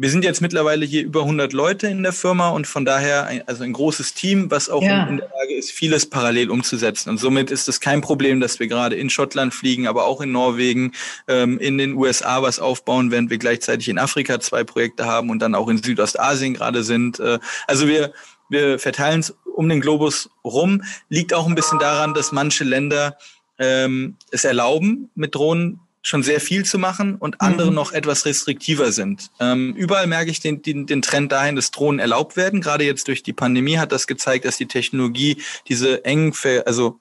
wir 0.00 0.10
sind 0.10 0.24
jetzt 0.24 0.40
mittlerweile 0.40 0.86
hier 0.86 1.02
über 1.02 1.22
100 1.22 1.52
Leute 1.52 1.88
in 1.88 2.04
der 2.04 2.12
Firma 2.12 2.50
und 2.50 2.68
von 2.68 2.84
daher 2.84 3.26
ein, 3.26 3.42
also 3.48 3.64
ein 3.64 3.72
großes 3.72 4.14
Team, 4.14 4.48
was 4.48 4.70
auch 4.70 4.80
ja. 4.80 5.02
in, 5.02 5.08
in, 5.08 5.16
der 5.16 5.28
Lage 5.28 5.54
ist, 5.54 5.72
vieles 5.72 6.08
parallel 6.08 6.50
umzusetzen. 6.50 7.10
Und 7.10 7.18
somit 7.18 7.50
ist 7.50 7.68
es 7.68 7.80
kein 7.80 8.00
Problem, 8.00 8.40
dass 8.40 8.60
wir 8.60 8.68
gerade 8.68 8.94
in 8.94 9.10
Schottland 9.10 9.52
fliegen, 9.52 9.88
aber 9.88 10.04
auch 10.04 10.20
in 10.20 10.30
Norwegen, 10.30 10.92
ähm, 11.26 11.58
in 11.58 11.78
den 11.78 11.94
USA 11.94 12.42
was 12.42 12.60
aufbauen, 12.60 13.10
während 13.10 13.30
wir 13.30 13.38
gleichzeitig 13.38 13.88
in 13.88 13.98
Afrika 13.98 14.38
zwei 14.38 14.62
Projekte 14.62 15.04
haben 15.04 15.30
und 15.30 15.40
dann 15.40 15.56
auch 15.56 15.68
in 15.68 15.82
Südostasien 15.82 16.54
gerade 16.54 16.84
sind. 16.84 17.18
Äh, 17.18 17.40
also 17.66 17.88
wir, 17.88 18.12
wir 18.48 18.78
verteilen 18.78 19.18
es 19.18 19.36
um 19.56 19.68
den 19.68 19.80
Globus 19.80 20.30
rum. 20.44 20.84
Liegt 21.08 21.34
auch 21.34 21.48
ein 21.48 21.56
bisschen 21.56 21.80
daran, 21.80 22.14
dass 22.14 22.30
manche 22.30 22.62
Länder 22.62 23.18
ähm, 23.58 24.16
es 24.30 24.44
erlauben, 24.44 25.10
mit 25.16 25.34
Drohnen 25.34 25.80
schon 26.08 26.22
sehr 26.22 26.40
viel 26.40 26.64
zu 26.64 26.78
machen 26.78 27.16
und 27.16 27.42
andere 27.42 27.68
mhm. 27.68 27.74
noch 27.74 27.92
etwas 27.92 28.24
restriktiver 28.24 28.92
sind. 28.92 29.30
Ähm, 29.40 29.74
überall 29.76 30.06
merke 30.06 30.30
ich 30.30 30.40
den, 30.40 30.62
den, 30.62 30.86
den 30.86 31.02
Trend 31.02 31.30
dahin, 31.30 31.54
dass 31.54 31.70
Drohnen 31.70 31.98
erlaubt 31.98 32.36
werden. 32.36 32.62
Gerade 32.62 32.84
jetzt 32.84 33.08
durch 33.08 33.22
die 33.22 33.34
Pandemie 33.34 33.76
hat 33.76 33.92
das 33.92 34.06
gezeigt, 34.06 34.46
dass 34.46 34.56
die 34.56 34.66
Technologie 34.66 35.42
diese 35.68 36.06
engen, 36.06 36.32
also 36.64 36.98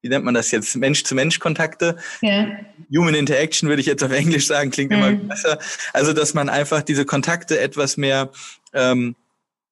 wie 0.00 0.08
nennt 0.08 0.24
man 0.24 0.34
das 0.34 0.52
jetzt, 0.52 0.76
Mensch-zu-Mensch-Kontakte. 0.76 1.96
Yeah. 2.22 2.60
Human 2.94 3.16
Interaction 3.16 3.68
würde 3.68 3.80
ich 3.80 3.86
jetzt 3.86 4.04
auf 4.04 4.12
Englisch 4.12 4.46
sagen, 4.46 4.70
klingt 4.70 4.92
mhm. 4.92 4.98
immer 4.98 5.12
besser. 5.12 5.58
Also, 5.92 6.12
dass 6.12 6.32
man 6.32 6.48
einfach 6.48 6.82
diese 6.82 7.04
Kontakte 7.04 7.58
etwas 7.58 7.96
mehr 7.96 8.30
ähm, 8.72 9.16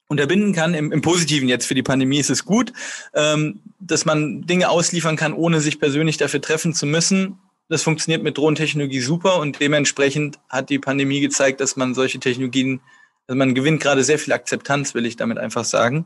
unterbinden 0.08 0.52
kann. 0.52 0.74
Im, 0.74 0.90
Im 0.90 1.00
Positiven 1.00 1.48
jetzt 1.48 1.66
für 1.66 1.76
die 1.76 1.84
Pandemie 1.84 2.18
ist 2.18 2.30
es 2.30 2.44
gut, 2.44 2.72
ähm, 3.14 3.60
dass 3.78 4.04
man 4.04 4.42
Dinge 4.42 4.68
ausliefern 4.68 5.14
kann, 5.14 5.32
ohne 5.32 5.60
sich 5.60 5.78
persönlich 5.78 6.16
dafür 6.16 6.40
treffen 6.40 6.74
zu 6.74 6.86
müssen. 6.86 7.38
Das 7.68 7.82
funktioniert 7.82 8.22
mit 8.22 8.36
Drohnentechnologie 8.36 9.00
super 9.00 9.40
und 9.40 9.60
dementsprechend 9.60 10.38
hat 10.48 10.70
die 10.70 10.78
Pandemie 10.78 11.20
gezeigt, 11.20 11.60
dass 11.60 11.76
man 11.76 11.94
solche 11.94 12.20
Technologien, 12.20 12.80
also 13.26 13.38
man 13.38 13.54
gewinnt 13.54 13.80
gerade 13.80 14.04
sehr 14.04 14.18
viel 14.18 14.32
Akzeptanz, 14.34 14.94
will 14.94 15.06
ich 15.06 15.16
damit 15.16 15.38
einfach 15.38 15.64
sagen. 15.64 16.04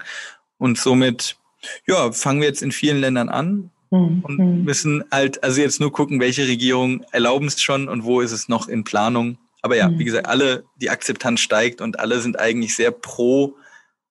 Und 0.57 0.79
somit, 0.79 1.37
ja, 1.87 2.12
fangen 2.12 2.40
wir 2.40 2.49
jetzt 2.49 2.62
in 2.62 2.73
vielen 2.73 3.01
Ländern 3.01 3.29
an 3.29 3.71
mhm. 3.90 4.21
und 4.23 4.38
mhm. 4.38 4.64
müssen 4.64 5.05
halt, 5.11 5.42
also 5.42 5.61
jetzt 5.61 5.81
nur 5.81 5.92
gucken, 5.92 6.21
welche 6.21 6.47
Regierungen 6.47 7.05
erlauben 7.11 7.49
es 7.49 7.61
schon 7.61 7.88
und 7.88 8.05
wo 8.05 8.21
ist 8.21 8.33
es 8.33 8.49
noch 8.49 8.68
in 8.68 8.85
Planung. 8.85 9.38
Aber 9.62 9.77
ja, 9.77 9.88
mhm. 9.88 9.99
wie 9.99 10.05
gesagt, 10.05 10.27
alle, 10.27 10.64
die 10.77 10.90
Akzeptanz 10.90 11.40
steigt 11.40 11.81
und 11.81 11.99
alle 11.99 12.21
sind 12.21 12.38
eigentlich 12.38 12.77
sehr 12.77 12.92
pro 12.92 13.57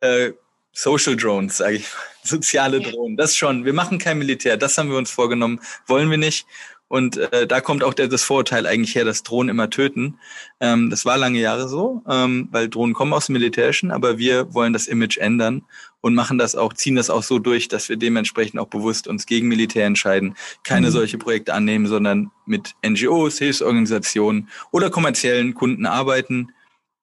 äh, 0.02 0.32
Social 0.74 1.16
Drones, 1.16 1.58
sage 1.58 1.78
ich, 1.78 1.88
soziale 2.24 2.82
Drohnen. 2.82 3.18
Das 3.18 3.36
schon. 3.36 3.66
Wir 3.66 3.74
machen 3.74 3.98
kein 3.98 4.20
Militär. 4.20 4.58
Das 4.58 4.78
haben 4.78 4.90
wir 4.90 4.98
uns 4.98 5.10
vorgenommen. 5.10 5.60
Wollen 5.88 6.12
wir 6.12 6.18
nicht. 6.18 6.46
Und 6.90 7.18
äh, 7.18 7.46
da 7.46 7.60
kommt 7.60 7.84
auch 7.84 7.94
der, 7.94 8.08
das 8.08 8.24
Vorurteil 8.24 8.66
eigentlich 8.66 8.96
her, 8.96 9.04
dass 9.04 9.24
Drohnen 9.24 9.50
immer 9.50 9.70
töten. 9.70 10.20
Ähm, 10.62 10.90
das 10.90 11.06
war 11.06 11.18
lange 11.18 11.40
Jahre 11.40 11.68
so, 11.68 12.02
ähm, 12.08 12.48
weil 12.52 12.70
Drohnen 12.70 12.94
kommen 12.94 13.12
aus 13.14 13.26
dem 13.26 13.34
Militärischen, 13.34 13.92
aber 13.92 14.18
wir 14.18 14.54
wollen 14.54 14.72
das 14.72 14.88
Image 14.88 15.18
ändern 15.18 15.64
und 16.00 16.16
machen 16.16 16.38
das 16.38 16.56
auch, 16.56 16.74
ziehen 16.74 16.96
das 16.96 17.10
auch 17.10 17.24
so 17.24 17.40
durch, 17.40 17.68
dass 17.68 17.90
wir 17.90 17.98
dementsprechend 17.98 18.60
auch 18.60 18.68
bewusst 18.68 19.08
uns 19.08 19.26
gegen 19.26 19.50
Militär 19.50 19.86
entscheiden, 19.86 20.36
keine 20.64 20.88
mhm. 20.88 20.92
solche 20.92 21.18
Projekte 21.18 21.54
annehmen, 21.54 21.88
sondern 21.88 22.32
mit 22.46 22.76
NGOs, 22.86 23.38
Hilfsorganisationen 23.40 24.48
oder 24.72 24.90
kommerziellen 24.90 25.54
Kunden 25.56 25.86
arbeiten, 25.86 26.54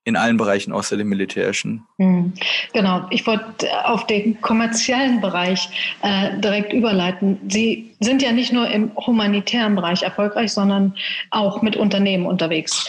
in 0.04 0.16
allen 0.16 0.36
Bereichen 0.36 0.72
außer 0.72 0.96
dem 0.96 1.08
militärischen. 1.08 1.86
Hm. 1.98 2.34
Genau, 2.72 3.06
ich 3.10 3.26
wollte 3.26 3.68
auf 3.86 4.06
den 4.06 4.40
kommerziellen 4.42 5.20
Bereich 5.20 5.96
äh, 6.02 6.38
direkt 6.40 6.72
überleiten. 6.72 7.40
Sie 7.48 7.94
sind 8.00 8.22
ja 8.22 8.32
nicht 8.32 8.52
nur 8.52 8.68
im 8.68 8.94
humanitären 8.96 9.74
Bereich 9.74 10.02
erfolgreich, 10.02 10.52
sondern 10.52 10.94
auch 11.30 11.62
mit 11.62 11.76
Unternehmen 11.76 12.26
unterwegs. 12.26 12.86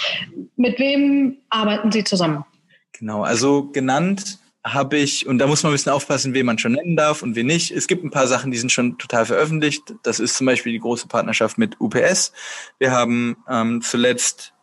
Mit 0.58 0.78
wem 0.78 1.38
arbeiten 1.50 1.92
Sie 1.92 2.04
zusammen? 2.04 2.44
Genau, 2.92 3.24
also 3.24 3.72
genannt 3.72 4.40
habe 4.66 4.98
ich, 4.98 5.28
und 5.28 5.38
da 5.38 5.48
muss 5.48 5.62
man 5.62 5.72
ein 5.72 5.76
bisschen 5.76 5.92
aufpassen, 5.92 6.34
wen 6.34 6.46
man 6.46 6.58
schon 6.58 6.72
nennen 6.72 6.96
darf 6.96 7.22
und 7.22 7.36
wen 7.36 7.46
nicht. 7.46 7.72
Es 7.72 7.88
gibt 7.88 8.04
ein 8.04 8.10
paar 8.10 8.26
Sachen, 8.26 8.52
die 8.52 8.58
sind 8.58 8.72
schon 8.72 8.98
total 8.98 9.26
veröffentlicht. 9.26 9.94
Das 10.02 10.20
ist 10.20 10.36
zum 10.36 10.48
Beispiel 10.48 10.72
die 10.72 10.80
große 10.80 11.08
Partnerschaft 11.08 11.58
mit 11.58 11.80
UPS. 11.80 12.34
Wir 12.80 12.92
haben 12.92 13.38
ähm, 13.48 13.82
zuletzt 13.82 14.54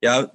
ja 0.00 0.28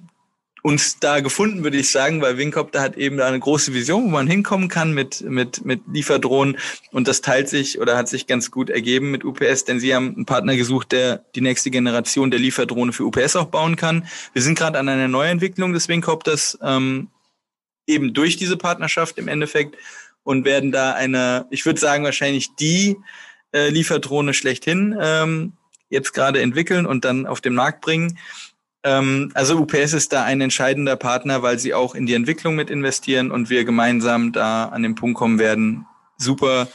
uns 0.64 0.98
da 0.98 1.20
gefunden, 1.20 1.62
würde 1.62 1.76
ich 1.76 1.90
sagen, 1.90 2.22
weil 2.22 2.38
Wincopter 2.38 2.80
hat 2.80 2.96
eben 2.96 3.18
da 3.18 3.28
eine 3.28 3.38
große 3.38 3.74
Vision, 3.74 4.04
wo 4.04 4.08
man 4.08 4.26
hinkommen 4.26 4.68
kann 4.68 4.94
mit, 4.94 5.20
mit, 5.20 5.62
mit 5.62 5.82
Lieferdrohnen. 5.92 6.56
Und 6.90 7.06
das 7.06 7.20
teilt 7.20 7.50
sich 7.50 7.78
oder 7.78 7.98
hat 7.98 8.08
sich 8.08 8.26
ganz 8.26 8.50
gut 8.50 8.70
ergeben 8.70 9.10
mit 9.10 9.26
UPS, 9.26 9.66
denn 9.66 9.78
sie 9.78 9.94
haben 9.94 10.14
einen 10.14 10.24
Partner 10.24 10.56
gesucht, 10.56 10.92
der 10.92 11.18
die 11.34 11.42
nächste 11.42 11.70
Generation 11.70 12.30
der 12.30 12.40
Lieferdrohne 12.40 12.94
für 12.94 13.04
UPS 13.04 13.36
auch 13.36 13.48
bauen 13.48 13.76
kann. 13.76 14.08
Wir 14.32 14.40
sind 14.40 14.56
gerade 14.56 14.78
an 14.78 14.88
einer 14.88 15.06
Neuentwicklung 15.06 15.74
des 15.74 15.88
Wincopters, 15.88 16.58
ähm, 16.62 17.08
eben 17.86 18.14
durch 18.14 18.38
diese 18.38 18.56
Partnerschaft 18.56 19.18
im 19.18 19.28
Endeffekt 19.28 19.76
und 20.22 20.46
werden 20.46 20.72
da 20.72 20.94
eine, 20.94 21.46
ich 21.50 21.66
würde 21.66 21.78
sagen, 21.78 22.04
wahrscheinlich 22.04 22.54
die 22.54 22.96
äh, 23.52 23.68
Lieferdrohne 23.68 24.32
schlechthin 24.32 24.96
ähm, 24.98 25.52
jetzt 25.90 26.14
gerade 26.14 26.40
entwickeln 26.40 26.86
und 26.86 27.04
dann 27.04 27.26
auf 27.26 27.42
den 27.42 27.54
Markt 27.54 27.82
bringen. 27.82 28.18
Ähm, 28.84 29.32
also 29.34 29.58
UPS 29.58 29.94
ist 29.94 30.12
da 30.12 30.24
ein 30.24 30.40
entscheidender 30.40 30.96
Partner, 30.96 31.42
weil 31.42 31.58
sie 31.58 31.74
auch 31.74 31.94
in 31.94 32.06
die 32.06 32.14
Entwicklung 32.14 32.54
mit 32.54 32.70
investieren 32.70 33.30
und 33.30 33.50
wir 33.50 33.64
gemeinsam 33.64 34.32
da 34.32 34.66
an 34.66 34.82
den 34.82 34.94
Punkt 34.94 35.16
kommen 35.16 35.38
werden, 35.38 35.86
super 36.18 36.68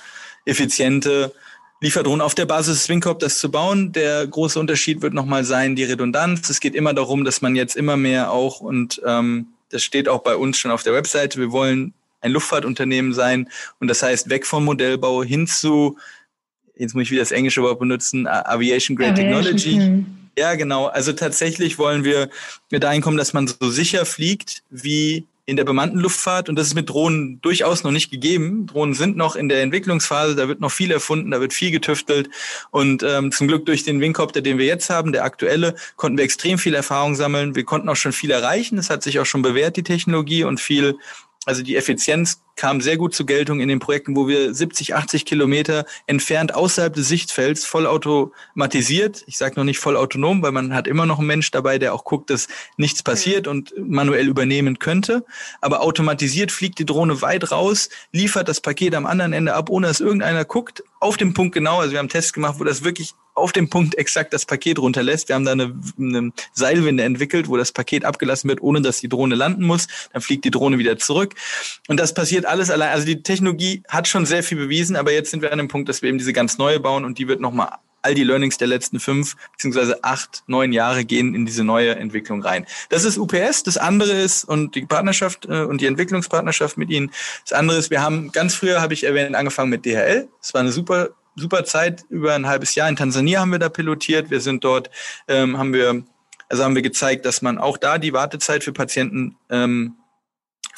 effiziente 0.46 1.34
Lieferdrohnen 1.82 2.22
auf 2.22 2.36
der 2.36 2.46
Basis 2.46 2.84
Swingcop 2.84 3.20
das 3.20 3.38
zu 3.38 3.52
bauen. 3.52 3.94
Der 3.94 4.28
große 4.28 4.60
Unterschied 4.60 5.02
wird 5.02 5.14
nochmal 5.14 5.46
sein, 5.46 5.76
die 5.76 5.86
Redundanz. 5.86 6.50
Es 6.50 6.60
geht 6.60 6.76
immer 6.76 6.94
darum, 6.94 7.24
dass 7.24 7.42
man 7.42 7.56
jetzt 7.56 7.78
immer 7.78 7.96
mehr 7.96 8.32
auch, 8.32 8.60
und 8.60 9.02
ähm, 9.06 9.48
das 9.70 9.84
steht 9.84 10.10
auch 10.10 10.24
bei 10.24 10.36
uns 10.36 10.58
schon 10.58 10.72
auf 10.72 10.84
der 10.84 10.94
Webseite, 10.94 11.40
wir 11.40 11.52
wollen 11.52 11.94
ein 12.22 12.32
Luftfahrtunternehmen 12.32 13.14
sein. 13.14 13.50
Und 13.80 13.88
das 13.88 14.04
heißt, 14.04 14.30
weg 14.30 14.46
vom 14.46 14.66
Modellbau 14.66 15.24
hin 15.24 15.48
zu, 15.48 15.98
jetzt 16.76 16.96
muss 16.96 17.04
ich 17.04 17.12
wieder 17.12 17.22
das 17.22 17.32
englische 17.32 17.62
Wort 17.62 17.80
benutzen, 17.80 18.28
Aviation 18.28 18.98
Grade 18.98 19.14
Aviation. 19.14 19.54
Technology. 19.54 20.06
Ja, 20.38 20.56
genau. 20.56 20.88
Also 20.88 21.14
tatsächlich 21.14 21.78
wollen 21.78 22.04
wir 22.04 22.30
dahin 22.70 23.02
kommen, 23.02 23.18
dass 23.18 23.34
man 23.34 23.48
so 23.48 23.70
sicher 23.70 24.06
fliegt 24.06 24.64
wie 24.70 25.26
in 25.50 25.58
der 25.58 25.64
bemannten 25.64 26.00
Luftfahrt 26.00 26.48
und 26.48 26.56
das 26.58 26.68
ist 26.68 26.76
mit 26.76 26.90
Drohnen 26.90 27.42
durchaus 27.42 27.84
noch 27.84 27.92
nicht 27.92 28.12
gegeben. 28.12 28.68
Drohnen 28.68 28.94
sind 28.94 29.18
noch 29.18 29.36
in 29.36 29.50
der 29.50 29.64
Entwicklungsphase, 29.64 30.36
da 30.36 30.48
wird 30.48 30.62
noch 30.62 30.72
viel 30.72 30.92
erfunden, 30.92 31.32
da 31.32 31.42
wird 31.42 31.54
viel 31.54 31.72
getüftelt 31.72 32.30
und 32.70 33.02
ähm, 33.02 33.32
zum 33.32 33.48
Glück 33.48 33.66
durch 33.66 33.84
den 33.84 34.00
Wingcopter, 34.00 34.42
den 34.42 34.60
wir 34.60 34.68
jetzt 34.68 34.92
haben, 34.92 35.12
der 35.12 35.24
aktuelle, 35.24 35.74
konnten 35.96 36.20
wir 36.20 36.24
extrem 36.24 36.60
viel 36.60 36.76
Erfahrung 36.76 37.16
sammeln. 37.16 37.56
Wir 37.56 37.64
konnten 37.64 37.90
auch 37.90 37.96
schon 37.96 38.14
viel 38.14 38.30
erreichen. 38.30 38.78
Es 38.78 38.92
hat 38.92 39.02
sich 39.02 39.20
auch 39.20 39.26
schon 39.26 39.42
bewährt, 39.42 39.76
die 39.76 39.84
Technologie 39.84 40.44
und 40.44 40.60
viel 40.60 40.98
also 41.46 41.64
die 41.64 41.78
Effizienz 41.78 42.42
kam 42.56 42.82
sehr 42.82 42.98
gut 42.98 43.16
zur 43.16 43.26
Geltung 43.26 43.62
in 43.62 43.70
den 43.70 43.80
Projekten, 43.80 44.16
wo 44.18 44.28
wir 44.28 44.54
70, 44.54 44.94
80 44.94 45.26
Kilometer 45.26 45.86
entfernt 46.08 46.54
außerhalb 46.54 46.94
des 46.94 47.08
Sichtfelds 47.08 47.66
voll 47.66 47.88
automatisiert, 47.88 49.24
ich 49.28 49.38
sage 49.38 49.56
noch 49.56 49.64
nicht 49.64 49.80
voll 49.80 49.96
autonom, 49.96 50.42
weil 50.42 50.52
man 50.52 50.74
hat 50.74 50.86
immer 50.86 51.06
noch 51.06 51.20
einen 51.20 51.28
Mensch 51.28 51.50
dabei, 51.52 51.80
der 51.80 51.94
auch 51.94 52.04
guckt, 52.04 52.30
dass 52.30 52.50
nichts 52.76 53.02
passiert 53.02 53.48
und 53.48 53.74
manuell 53.78 54.28
übernehmen 54.28 54.78
könnte. 54.78 55.26
Aber 55.62 55.82
automatisiert 55.82 56.52
fliegt 56.52 56.80
die 56.80 56.86
Drohne 56.86 57.22
weit 57.22 57.52
raus, 57.52 57.90
liefert 58.12 58.50
das 58.50 58.60
Paket 58.60 58.94
am 58.94 59.06
anderen 59.06 59.32
Ende 59.32 59.54
ab, 59.54 59.70
ohne 59.70 59.88
dass 59.88 60.02
irgendeiner 60.02 60.44
guckt, 60.44 60.84
auf 61.00 61.18
dem 61.18 61.34
Punkt 61.34 61.54
genau. 61.54 61.80
Also 61.80 61.92
wir 61.94 62.00
haben 62.00 62.10
Tests 62.10 62.34
gemacht, 62.34 62.60
wo 62.60 62.64
das 62.64 62.84
wirklich 62.84 63.14
auf 63.34 63.54
dem 63.54 63.70
Punkt 63.70 63.96
exakt 63.96 64.34
das 64.34 64.46
Paket 64.46 64.80
runterlässt. 64.80 65.30
Wir 65.30 65.36
haben 65.36 65.46
da 65.46 65.54
eine, 65.54 65.74
eine 65.98 66.32
Seilwinde 66.54 67.04
entwickelt, 67.04 67.48
wo 67.48 67.58
das 67.58 67.72
Paket 67.72 68.04
abgelassen 68.04 68.50
wird, 68.50 68.62
ohne 68.62 68.82
dass 68.82 69.00
die 69.00 69.08
Drohne 69.08 69.36
landen 69.36 69.64
muss. 69.64 69.88
Dann 70.12 70.22
fliegt 70.22 70.44
die 70.44 70.52
Drohne 70.52 70.78
wieder 70.78 70.98
zurück. 70.98 71.36
Und 71.88 72.00
das 72.00 72.14
passiert 72.14 72.46
alles 72.46 72.70
allein. 72.70 72.92
Also 72.92 73.06
die 73.06 73.24
Technologie 73.24 73.84
hat 73.88 74.08
schon 74.08 74.26
sehr 74.26 74.44
viel 74.44 74.58
bewiesen, 74.58 74.96
aber 74.96 75.14
jetzt 75.14 75.32
sind 75.32 75.42
wir 75.42 75.52
an 75.52 75.58
dem 75.58 75.70
Punkt, 75.70 75.88
dass 75.88 76.02
wir 76.02 76.10
eben 76.10 76.18
diese 76.18 76.34
ganz 76.34 76.58
neue 76.58 76.80
bauen 76.80 77.06
und 77.06 77.18
die 77.18 77.28
wird 77.28 77.40
nochmal 77.40 77.70
all 78.02 78.14
die 78.14 78.24
Learnings 78.24 78.58
der 78.58 78.68
letzten 78.68 79.00
fünf 79.00 79.36
beziehungsweise 79.52 80.04
acht, 80.04 80.44
neun 80.48 80.74
Jahre 80.74 81.06
gehen 81.06 81.36
in 81.36 81.46
diese 81.46 81.64
neue 81.64 81.96
Entwicklung 81.96 82.42
rein. 82.42 82.66
Das 82.90 83.04
ist 83.04 83.18
UPS. 83.18 83.64
Das 83.64 83.78
andere 83.78 84.14
ist 84.14 84.44
und 84.44 84.76
die 84.76 84.86
Partnerschaft 84.86 85.46
äh, 85.46 85.64
und 85.64 85.82
die 85.82 85.86
Entwicklungspartnerschaft 85.86 86.78
mit 86.78 86.90
ihnen. 86.90 87.12
Das 87.44 87.54
andere 87.58 87.78
ist, 87.78 87.90
wir 87.90 88.02
haben 88.02 88.32
ganz 88.32 88.56
früher, 88.56 88.82
habe 88.82 88.94
ich 88.94 89.04
erwähnt, 89.04 89.36
angefangen 89.36 89.70
mit 89.70 89.86
DHL. 89.86 90.28
Das 90.40 90.54
war 90.54 90.62
eine 90.62 90.72
super 90.72 91.10
super 91.36 91.64
Zeit, 91.64 92.04
über 92.10 92.36
ein 92.36 92.48
halbes 92.48 92.76
Jahr 92.76 92.90
in 92.90 92.96
Tansania 92.96 93.40
haben 93.40 93.52
wir 93.52 93.60
da 93.60 93.70
pilotiert. 93.70 94.30
Wir 94.30 94.42
sind 94.42 94.64
dort, 94.64 94.90
ähm, 95.28 95.58
haben 95.58 95.74
wir, 95.74 96.04
also 96.50 96.64
haben 96.64 96.76
wir 96.76 96.82
gezeigt, 96.82 97.26
dass 97.26 97.42
man 97.42 97.58
auch 97.58 97.78
da 97.78 97.98
die 97.98 98.14
Wartezeit 98.14 98.64
für 98.64 98.74
Patienten 98.74 99.38
ähm, 99.50 99.96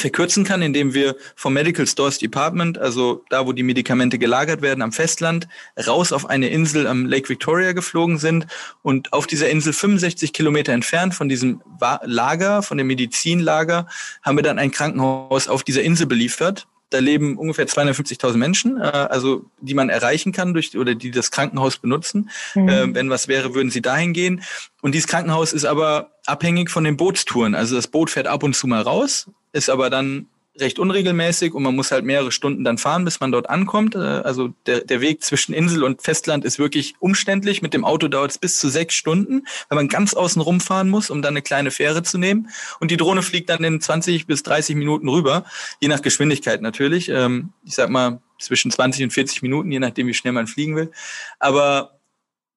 verkürzen 0.02 0.44
kann, 0.44 0.62
indem 0.62 0.94
wir 0.94 1.16
vom 1.36 1.54
Medical 1.54 1.88
Stores 1.88 2.18
Department, 2.18 2.78
also 2.78 3.24
da, 3.30 3.46
wo 3.46 3.54
die 3.54 3.64
Medikamente 3.64 4.20
gelagert 4.20 4.62
werden 4.62 4.82
am 4.82 4.92
Festland, 4.92 5.48
raus 5.88 6.12
auf 6.12 6.30
eine 6.30 6.50
Insel 6.50 6.88
am 6.88 7.06
Lake 7.06 7.30
Victoria 7.30 7.72
geflogen 7.72 8.18
sind 8.18 8.48
und 8.82 9.14
auf 9.14 9.28
dieser 9.28 9.50
Insel 9.50 9.74
65 9.74 10.34
Kilometer 10.34 10.74
entfernt 10.74 11.14
von 11.14 11.30
diesem 11.30 11.62
Lager, 12.04 12.64
von 12.64 12.78
dem 12.78 12.88
Medizinlager, 12.88 13.88
haben 14.22 14.38
wir 14.38 14.44
dann 14.44 14.60
ein 14.60 14.72
Krankenhaus 14.72 15.48
auf 15.48 15.64
dieser 15.64 15.84
Insel 15.84 16.08
beliefert 16.08 16.68
da 16.92 17.00
leben 17.00 17.38
ungefähr 17.38 17.68
250.000 17.68 18.38
Menschen, 18.38 18.80
äh, 18.80 18.84
also 18.84 19.46
die 19.60 19.74
man 19.74 19.90
erreichen 19.90 20.32
kann 20.32 20.54
durch 20.54 20.78
oder 20.78 20.94
die 20.94 21.10
das 21.10 21.32
Krankenhaus 21.32 21.78
benutzen. 21.78 22.30
Mhm. 22.54 22.70
Äh, 22.70 22.94
wenn 22.94 23.10
was 23.10 23.28
wäre, 23.28 23.56
würden 23.56 23.72
sie 23.72 23.82
dahin 23.82 24.14
gehen. 24.14 24.44
Und 24.82 24.94
dieses 24.94 25.08
Krankenhaus 25.08 25.54
ist 25.54 25.66
aber 25.66 26.12
abhängig 26.26 26.70
von 26.70 26.84
den 26.84 26.98
Bootstouren. 26.98 27.56
Also 27.56 27.76
das 27.76 27.88
Boot 27.88 28.12
fährt 28.12 28.28
ab 28.28 28.44
und 28.44 28.56
zu 28.56 28.68
mal 28.68 28.82
raus, 28.82 29.28
ist 29.54 29.70
aber 29.70 29.90
dann 29.90 30.28
recht 30.60 30.80
unregelmäßig 30.80 31.54
und 31.54 31.64
man 31.64 31.76
muss 31.76 31.92
halt 31.92 32.04
mehrere 32.04 32.32
Stunden 32.32 32.64
dann 32.64 32.78
fahren, 32.78 33.06
bis 33.06 33.20
man 33.20 33.32
dort 33.32 33.50
ankommt. 33.50 33.96
Äh, 33.96 34.00
also 34.00 34.54
der, 34.66 34.82
der 34.82 35.02
Weg 35.02 35.24
zwischen 35.24 35.54
Insel 35.54 35.84
und 35.84 36.02
Festland 36.02 36.44
ist 36.44 36.60
wirklich 36.60 36.96
umständlich. 37.00 37.62
Mit 37.62 37.74
dem 37.74 37.86
Auto 37.86 38.08
dauert 38.08 38.32
es 38.32 38.38
bis 38.38 38.60
zu 38.60 38.70
sechs 38.70 38.96
Stunden, 38.96 39.46
weil 39.70 39.78
man 39.78 39.88
ganz 39.88 40.14
außen 40.14 40.42
rumfahren 40.42 40.90
muss, 40.90 41.10
um 41.10 41.22
dann 41.22 41.34
eine 41.34 41.42
kleine 41.42 41.72
Fähre 41.72 42.04
zu 42.04 42.18
nehmen. 42.18 42.50
Und 42.80 42.92
die 42.92 42.98
Drohne 42.98 43.22
fliegt 43.22 43.50
dann 43.50 43.64
in 43.64 43.80
20 43.80 44.28
bis 44.28 44.44
30 44.44 44.76
Minuten 44.76 45.08
rüber, 45.08 45.46
je 45.80 45.88
nach 45.88 46.02
Geschwindigkeit 46.02 46.62
natürlich. 46.62 47.10
Ähm, 47.10 47.54
ich 47.64 47.76
sag 47.76 47.90
mal 47.90 48.22
zwischen 48.40 48.72
20 48.72 49.04
und 49.06 49.12
40 49.12 49.42
Minuten, 49.42 49.72
je 49.72 49.80
nachdem, 49.80 50.08
wie 50.08 50.14
schnell 50.14 50.34
man 50.34 50.48
fliegen 50.48 50.76
will. 50.76 50.92
Aber 51.40 52.00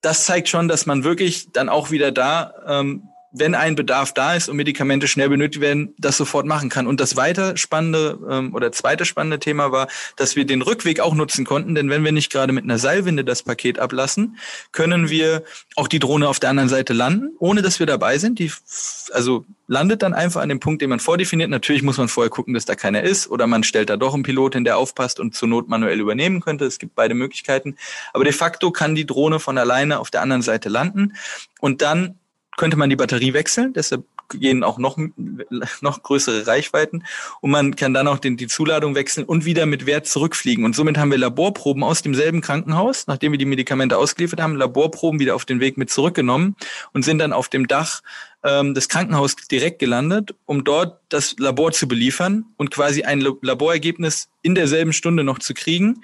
das 0.00 0.26
zeigt 0.26 0.48
schon, 0.48 0.68
dass 0.68 0.86
man 0.86 1.04
wirklich 1.04 1.52
dann 1.52 1.68
auch 1.68 1.90
wieder 1.90 2.10
da 2.12 2.54
ähm, 2.66 3.08
wenn 3.36 3.56
ein 3.56 3.74
Bedarf 3.74 4.14
da 4.14 4.34
ist 4.34 4.48
und 4.48 4.56
Medikamente 4.56 5.08
schnell 5.08 5.28
benötigt 5.28 5.60
werden, 5.60 5.92
das 5.98 6.16
sofort 6.16 6.46
machen 6.46 6.68
kann. 6.68 6.86
Und 6.86 7.00
das 7.00 7.16
weiter 7.16 7.56
spannende 7.56 8.18
ähm, 8.30 8.54
oder 8.54 8.70
zweite 8.70 9.04
spannende 9.04 9.40
Thema 9.40 9.72
war, 9.72 9.88
dass 10.16 10.36
wir 10.36 10.46
den 10.46 10.62
Rückweg 10.62 11.00
auch 11.00 11.14
nutzen 11.14 11.44
konnten, 11.44 11.74
denn 11.74 11.90
wenn 11.90 12.04
wir 12.04 12.12
nicht 12.12 12.30
gerade 12.30 12.52
mit 12.52 12.62
einer 12.62 12.78
Seilwinde 12.78 13.24
das 13.24 13.42
Paket 13.42 13.80
ablassen, 13.80 14.38
können 14.70 15.10
wir 15.10 15.42
auch 15.74 15.88
die 15.88 15.98
Drohne 15.98 16.28
auf 16.28 16.38
der 16.38 16.50
anderen 16.50 16.68
Seite 16.68 16.92
landen, 16.92 17.34
ohne 17.40 17.60
dass 17.60 17.80
wir 17.80 17.86
dabei 17.86 18.18
sind. 18.18 18.38
Die 18.38 18.52
also 19.12 19.44
landet 19.66 20.02
dann 20.02 20.14
einfach 20.14 20.40
an 20.40 20.48
dem 20.48 20.60
Punkt, 20.60 20.80
den 20.80 20.90
man 20.90 21.00
vordefiniert. 21.00 21.50
Natürlich 21.50 21.82
muss 21.82 21.98
man 21.98 22.08
vorher 22.08 22.30
gucken, 22.30 22.54
dass 22.54 22.66
da 22.66 22.76
keiner 22.76 23.02
ist 23.02 23.28
oder 23.28 23.48
man 23.48 23.64
stellt 23.64 23.90
da 23.90 23.96
doch 23.96 24.14
einen 24.14 24.22
Pilot 24.22 24.54
hin, 24.54 24.64
der 24.64 24.78
aufpasst 24.78 25.18
und 25.18 25.34
zur 25.34 25.48
Not 25.48 25.68
manuell 25.68 25.98
übernehmen 25.98 26.40
könnte. 26.40 26.66
Es 26.66 26.78
gibt 26.78 26.94
beide 26.94 27.14
Möglichkeiten. 27.14 27.76
Aber 28.12 28.22
de 28.22 28.32
facto 28.32 28.70
kann 28.70 28.94
die 28.94 29.06
Drohne 29.06 29.40
von 29.40 29.58
alleine 29.58 29.98
auf 29.98 30.12
der 30.12 30.22
anderen 30.22 30.42
Seite 30.42 30.68
landen 30.68 31.14
und 31.58 31.82
dann 31.82 32.20
könnte 32.56 32.76
man 32.76 32.90
die 32.90 32.96
Batterie 32.96 33.32
wechseln, 33.32 33.72
deshalb 33.72 34.04
gehen 34.30 34.64
auch 34.64 34.78
noch, 34.78 34.96
noch 35.80 36.02
größere 36.02 36.46
Reichweiten 36.46 37.04
und 37.40 37.50
man 37.50 37.76
kann 37.76 37.94
dann 37.94 38.08
auch 38.08 38.18
den, 38.18 38.36
die 38.36 38.46
Zuladung 38.46 38.94
wechseln 38.94 39.24
und 39.24 39.44
wieder 39.44 39.66
mit 39.66 39.86
Wert 39.86 40.06
zurückfliegen. 40.06 40.64
Und 40.64 40.74
somit 40.74 40.98
haben 40.98 41.10
wir 41.10 41.18
Laborproben 41.18 41.82
aus 41.82 42.02
demselben 42.02 42.40
Krankenhaus, 42.40 43.06
nachdem 43.06 43.32
wir 43.32 43.38
die 43.38 43.44
Medikamente 43.44 43.98
ausgeliefert 43.98 44.40
haben, 44.40 44.56
Laborproben 44.56 45.20
wieder 45.20 45.34
auf 45.34 45.44
den 45.44 45.60
Weg 45.60 45.76
mit 45.76 45.90
zurückgenommen 45.90 46.56
und 46.92 47.04
sind 47.04 47.18
dann 47.18 47.32
auf 47.32 47.48
dem 47.48 47.68
Dach 47.68 48.02
ähm, 48.42 48.74
des 48.74 48.88
Krankenhauses 48.88 49.36
direkt 49.50 49.78
gelandet, 49.78 50.34
um 50.46 50.64
dort 50.64 51.00
das 51.08 51.36
Labor 51.38 51.72
zu 51.72 51.88
beliefern 51.88 52.46
und 52.56 52.70
quasi 52.70 53.02
ein 53.02 53.20
Laborergebnis 53.20 54.28
in 54.42 54.54
derselben 54.54 54.92
Stunde 54.92 55.24
noch 55.24 55.38
zu 55.38 55.54
kriegen 55.54 56.02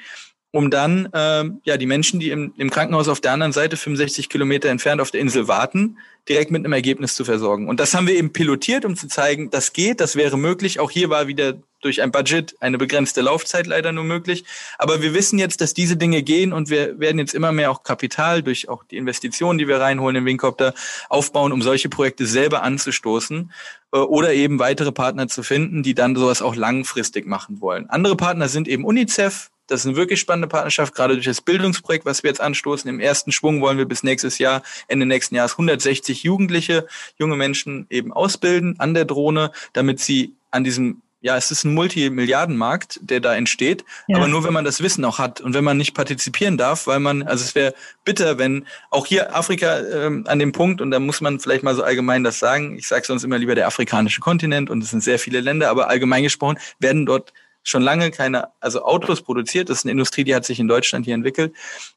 um 0.53 0.71
dann 0.71 1.09
äh, 1.13 1.45
ja 1.65 1.77
die 1.77 1.87
Menschen, 1.87 2.21
die 2.21 2.31
im, 2.31 2.53
im 2.57 2.71
Krankenhaus 2.71 3.09
auf 3.09 3.21
der 3.21 3.33
anderen 3.33 3.53
Seite 3.53 3.77
65 3.77 4.29
Kilometer 4.29 4.69
entfernt 4.69 5.01
auf 5.01 5.11
der 5.11 5.21
Insel 5.21 5.49
warten, 5.49 5.99
direkt 6.29 6.51
mit 6.51 6.65
einem 6.65 6.73
Ergebnis 6.73 7.15
zu 7.15 7.25
versorgen. 7.25 7.69
Und 7.69 7.81
das 7.81 7.95
haben 7.95 8.07
wir 8.07 8.15
eben 8.17 8.33
pilotiert, 8.33 8.85
um 8.85 8.97
zu 8.97 9.09
zeigen, 9.09 9.51
das 9.51 9.73
geht, 9.73 10.01
das 10.01 10.17
wäre 10.17 10.37
möglich. 10.37 10.81
Auch 10.81 10.91
hier 10.91 11.11
war 11.11 11.27
wieder 11.27 11.55
durch 11.81 12.03
ein 12.03 12.13
Budget 12.13 12.55
eine 12.61 12.79
begrenzte 12.79 13.21
Laufzeit 13.21 13.67
leider 13.67 13.93
nur 13.93 14.05
möglich. 14.05 14.45
Aber 14.79 15.03
wir 15.03 15.15
wissen 15.15 15.39
jetzt, 15.39 15.61
dass 15.61 15.73
diese 15.73 15.97
Dinge 15.97 16.23
gehen 16.23 16.53
und 16.53 16.69
wir 16.69 16.99
werden 16.99 17.19
jetzt 17.19 17.35
immer 17.35 17.53
mehr 17.53 17.71
auch 17.71 17.83
Kapital 17.83 18.43
durch 18.43 18.69
auch 18.69 18.85
die 18.85 18.97
Investitionen, 18.97 19.59
die 19.59 19.69
wir 19.69 19.81
reinholen 19.81 20.17
im 20.17 20.25
Wingcopter, 20.25 20.75
aufbauen, 21.09 21.53
um 21.53 21.63
solche 21.63 21.89
Projekte 21.89 22.27
selber 22.27 22.63
anzustoßen 22.63 23.53
äh, 23.93 23.99
oder 23.99 24.35
eben 24.35 24.59
weitere 24.59 24.93
Partner 24.93 25.29
zu 25.29 25.43
finden, 25.43 25.83
die 25.83 25.95
dann 25.95 26.17
sowas 26.17 26.43
auch 26.43 26.55
langfristig 26.55 27.27
machen 27.27 27.61
wollen. 27.61 27.89
Andere 27.89 28.17
Partner 28.17 28.49
sind 28.49 28.69
eben 28.69 28.85
UNICEF, 28.85 29.51
das 29.71 29.81
ist 29.81 29.87
eine 29.87 29.97
wirklich 29.97 30.21
spannende 30.21 30.49
Partnerschaft, 30.49 30.95
gerade 30.95 31.15
durch 31.15 31.27
das 31.27 31.41
Bildungsprojekt, 31.41 32.05
was 32.05 32.23
wir 32.23 32.31
jetzt 32.31 32.41
anstoßen. 32.41 32.89
Im 32.89 33.01
ersten 33.01 33.33
Schwung 33.33 33.61
wollen 33.61 33.79
wir 33.79 33.87
bis 33.87 34.03
nächstes 34.03 34.39
Jahr, 34.39 34.63
Ende 34.89 35.07
nächsten 35.07 35.35
Jahres 35.35 35.53
160 35.53 36.23
Jugendliche, 36.25 36.87
junge 37.19 37.37
Menschen 37.37 37.87
eben 37.91 38.13
ausbilden 38.13 38.75
an 38.79 38.95
der 38.95 39.05
Drohne, 39.05 39.53
damit 39.73 40.01
sie 40.01 40.35
an 40.51 40.65
diesem 40.65 41.03
ja, 41.23 41.37
es 41.37 41.51
ist 41.51 41.65
ein 41.65 41.75
Multimilliardenmarkt, 41.75 42.99
der 43.03 43.21
da 43.21 43.35
entsteht, 43.35 43.85
ja. 44.09 44.17
aber 44.17 44.27
nur 44.27 44.43
wenn 44.45 44.55
man 44.55 44.65
das 44.65 44.83
Wissen 44.83 45.05
auch 45.05 45.19
hat 45.19 45.41
und 45.41 45.53
wenn 45.53 45.65
man 45.65 45.77
nicht 45.77 45.95
partizipieren 45.95 46.57
darf, 46.57 46.87
weil 46.87 46.99
man, 46.99 47.23
also 47.23 47.45
es 47.45 47.55
wäre 47.55 47.75
bitter, 48.05 48.39
wenn 48.39 48.67
auch 48.91 49.07
hier 49.07 49.37
Afrika 49.37 49.81
ähm, 49.81 50.25
an 50.27 50.39
dem 50.39 50.53
Punkt, 50.53 50.81
und 50.81 50.91
da 50.91 50.99
muss 50.99 51.21
man 51.21 51.39
vielleicht 51.39 51.63
mal 51.63 51.75
so 51.75 51.83
allgemein 51.83 52.25
das 52.25 52.39
sagen, 52.39 52.79
ich 52.79 52.89
sage 52.89 53.05
sonst 53.05 53.23
immer 53.23 53.37
lieber 53.37 53.55
der 53.55 53.67
afrikanische 53.67 54.23
Kontinent 54.23 54.71
und 54.71 54.83
es 54.83 54.91
sind 54.91 55.03
sehr 55.03 55.19
viele 55.19 55.41
Länder, 55.41 55.69
aber 55.69 55.89
allgemein 55.89 56.23
gesprochen 56.23 56.59
werden 56.79 57.05
dort 57.05 57.35
schon 57.63 57.83
lange 57.83 58.11
keine, 58.11 58.49
also 58.61 58.83
Autos 58.83 59.23
produziert. 59.23 59.69
Das 59.69 59.79
ist 59.79 59.85
eine 59.85 59.93
Industrie, 59.93 60.25
die 60.25 60.35
hat 60.35 60.45
sich 60.45 60.61
in 60.61 60.69
Deutschland 60.69 61.05
hier 61.05 61.15
entwickelt. 61.15 61.55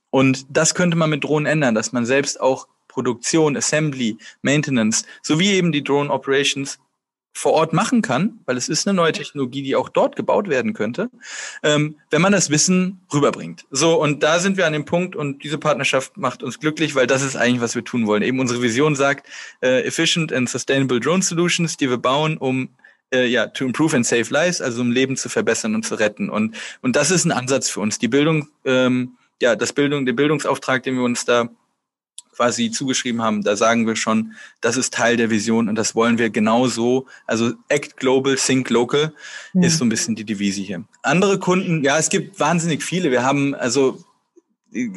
Und 0.10 0.45
das 0.49 0.76
könnte 0.76 0.97
man 0.97 1.10
mit 1.10 1.23
Drohnen 1.23 1.45
ändern, 1.45 1.76
dass 1.76 1.91
man 1.91 2.06
selbst 2.06 2.39
auch 2.39 2.67
Produktion, 2.88 3.58
Assembly, 3.58 4.17
Maintenance 4.43 5.06
sowie 5.23 5.52
eben 5.52 5.71
die 5.71 5.84
Drone 5.84 6.12
Operations 6.12 6.80
vor 7.36 7.54
Ort 7.54 7.73
machen 7.73 8.04
kann, 8.04 8.39
weil 8.45 8.58
es 8.58 8.69
ist 8.69 8.88
eine 8.88 8.95
neue 8.95 9.12
Technologie, 9.12 9.63
die 9.63 9.76
auch 9.76 9.89
dort 9.89 10.15
gebaut 10.15 10.49
werden 10.49 10.73
könnte, 10.73 11.10
ähm, 11.63 11.95
wenn 12.12 12.21
man 12.21 12.32
das 12.32 12.52
Wissen 12.52 13.02
rüberbringt. 13.12 13.65
So, 13.71 13.99
und 13.99 14.21
da 14.21 14.38
sind 14.38 14.56
wir 14.56 14.67
an 14.67 14.73
dem 14.73 14.86
Punkt 14.86 15.15
und 15.15 15.43
diese 15.43 15.58
Partnerschaft 15.58 16.15
macht 16.15 16.43
uns 16.43 16.60
glücklich, 16.60 16.93
weil 16.93 17.08
das 17.08 17.23
ist 17.23 17.36
eigentlich, 17.36 17.62
was 17.62 17.73
wir 17.73 17.84
tun 17.84 18.06
wollen. 18.06 18.21
Eben 18.21 18.39
unsere 18.39 18.62
Vision 18.62 18.95
sagt, 18.95 19.28
äh, 19.62 19.82
efficient 19.84 20.32
and 20.32 20.47
sustainable 20.47 20.99
drone 20.99 21.23
solutions, 21.23 21.76
die 21.76 21.89
wir 21.89 21.97
bauen, 21.97 22.38
um 22.38 22.69
äh, 23.13 23.26
ja, 23.28 23.47
to 23.47 23.65
improve 23.65 23.95
and 23.95 24.06
save 24.06 24.26
lives, 24.30 24.62
also 24.62 24.82
um 24.82 24.91
Leben 24.91 25.15
zu 25.15 25.30
verbessern 25.30 25.76
und 25.76 25.86
zu 25.86 25.95
retten. 25.95 26.30
Und, 26.30 26.56
und 26.82 26.95
das 26.95 27.12
ist 27.12 27.26
ein 27.26 27.32
Ansatz 27.32 27.69
für 27.69 27.80
uns. 27.80 27.99
Die 27.99 28.08
Bildung, 28.08 28.49
ähm, 28.65 29.17
ja, 29.41 29.56
das 29.56 29.71
Bildung, 29.71 30.06
der 30.06 30.13
Bildungsauftrag, 30.13 30.84
den 30.84 30.95
wir 30.95 31.04
uns 31.04 31.26
da 31.26 31.49
quasi 32.36 32.71
zugeschrieben 32.71 33.21
haben, 33.21 33.43
da 33.43 33.56
sagen 33.56 33.86
wir 33.86 33.95
schon, 33.95 34.34
das 34.60 34.76
ist 34.76 34.93
Teil 34.95 35.17
der 35.17 35.30
Vision 35.30 35.69
und 35.69 35.76
das 35.76 35.93
wollen 35.93 36.17
wir 36.17 36.32
genauso. 36.32 37.06
Also 37.28 37.54
Act 37.69 37.97
Global, 37.97 38.36
Think 38.36 38.71
Local 38.71 39.13
mhm. 39.54 39.63
ist 39.63 39.78
so 39.78 39.86
ein 39.86 39.89
bisschen 39.89 40.15
die 40.15 40.26
Devise 40.26 40.62
hier. 40.62 40.84
Andere 41.04 41.38
Kunden, 41.38 41.84
ja, 41.84 41.99
es 41.99 42.10
gibt 42.10 42.39
wahnsinnig 42.39 42.84
viele. 42.84 43.12
Wir 43.12 43.23
haben, 43.23 43.54
also 43.54 44.04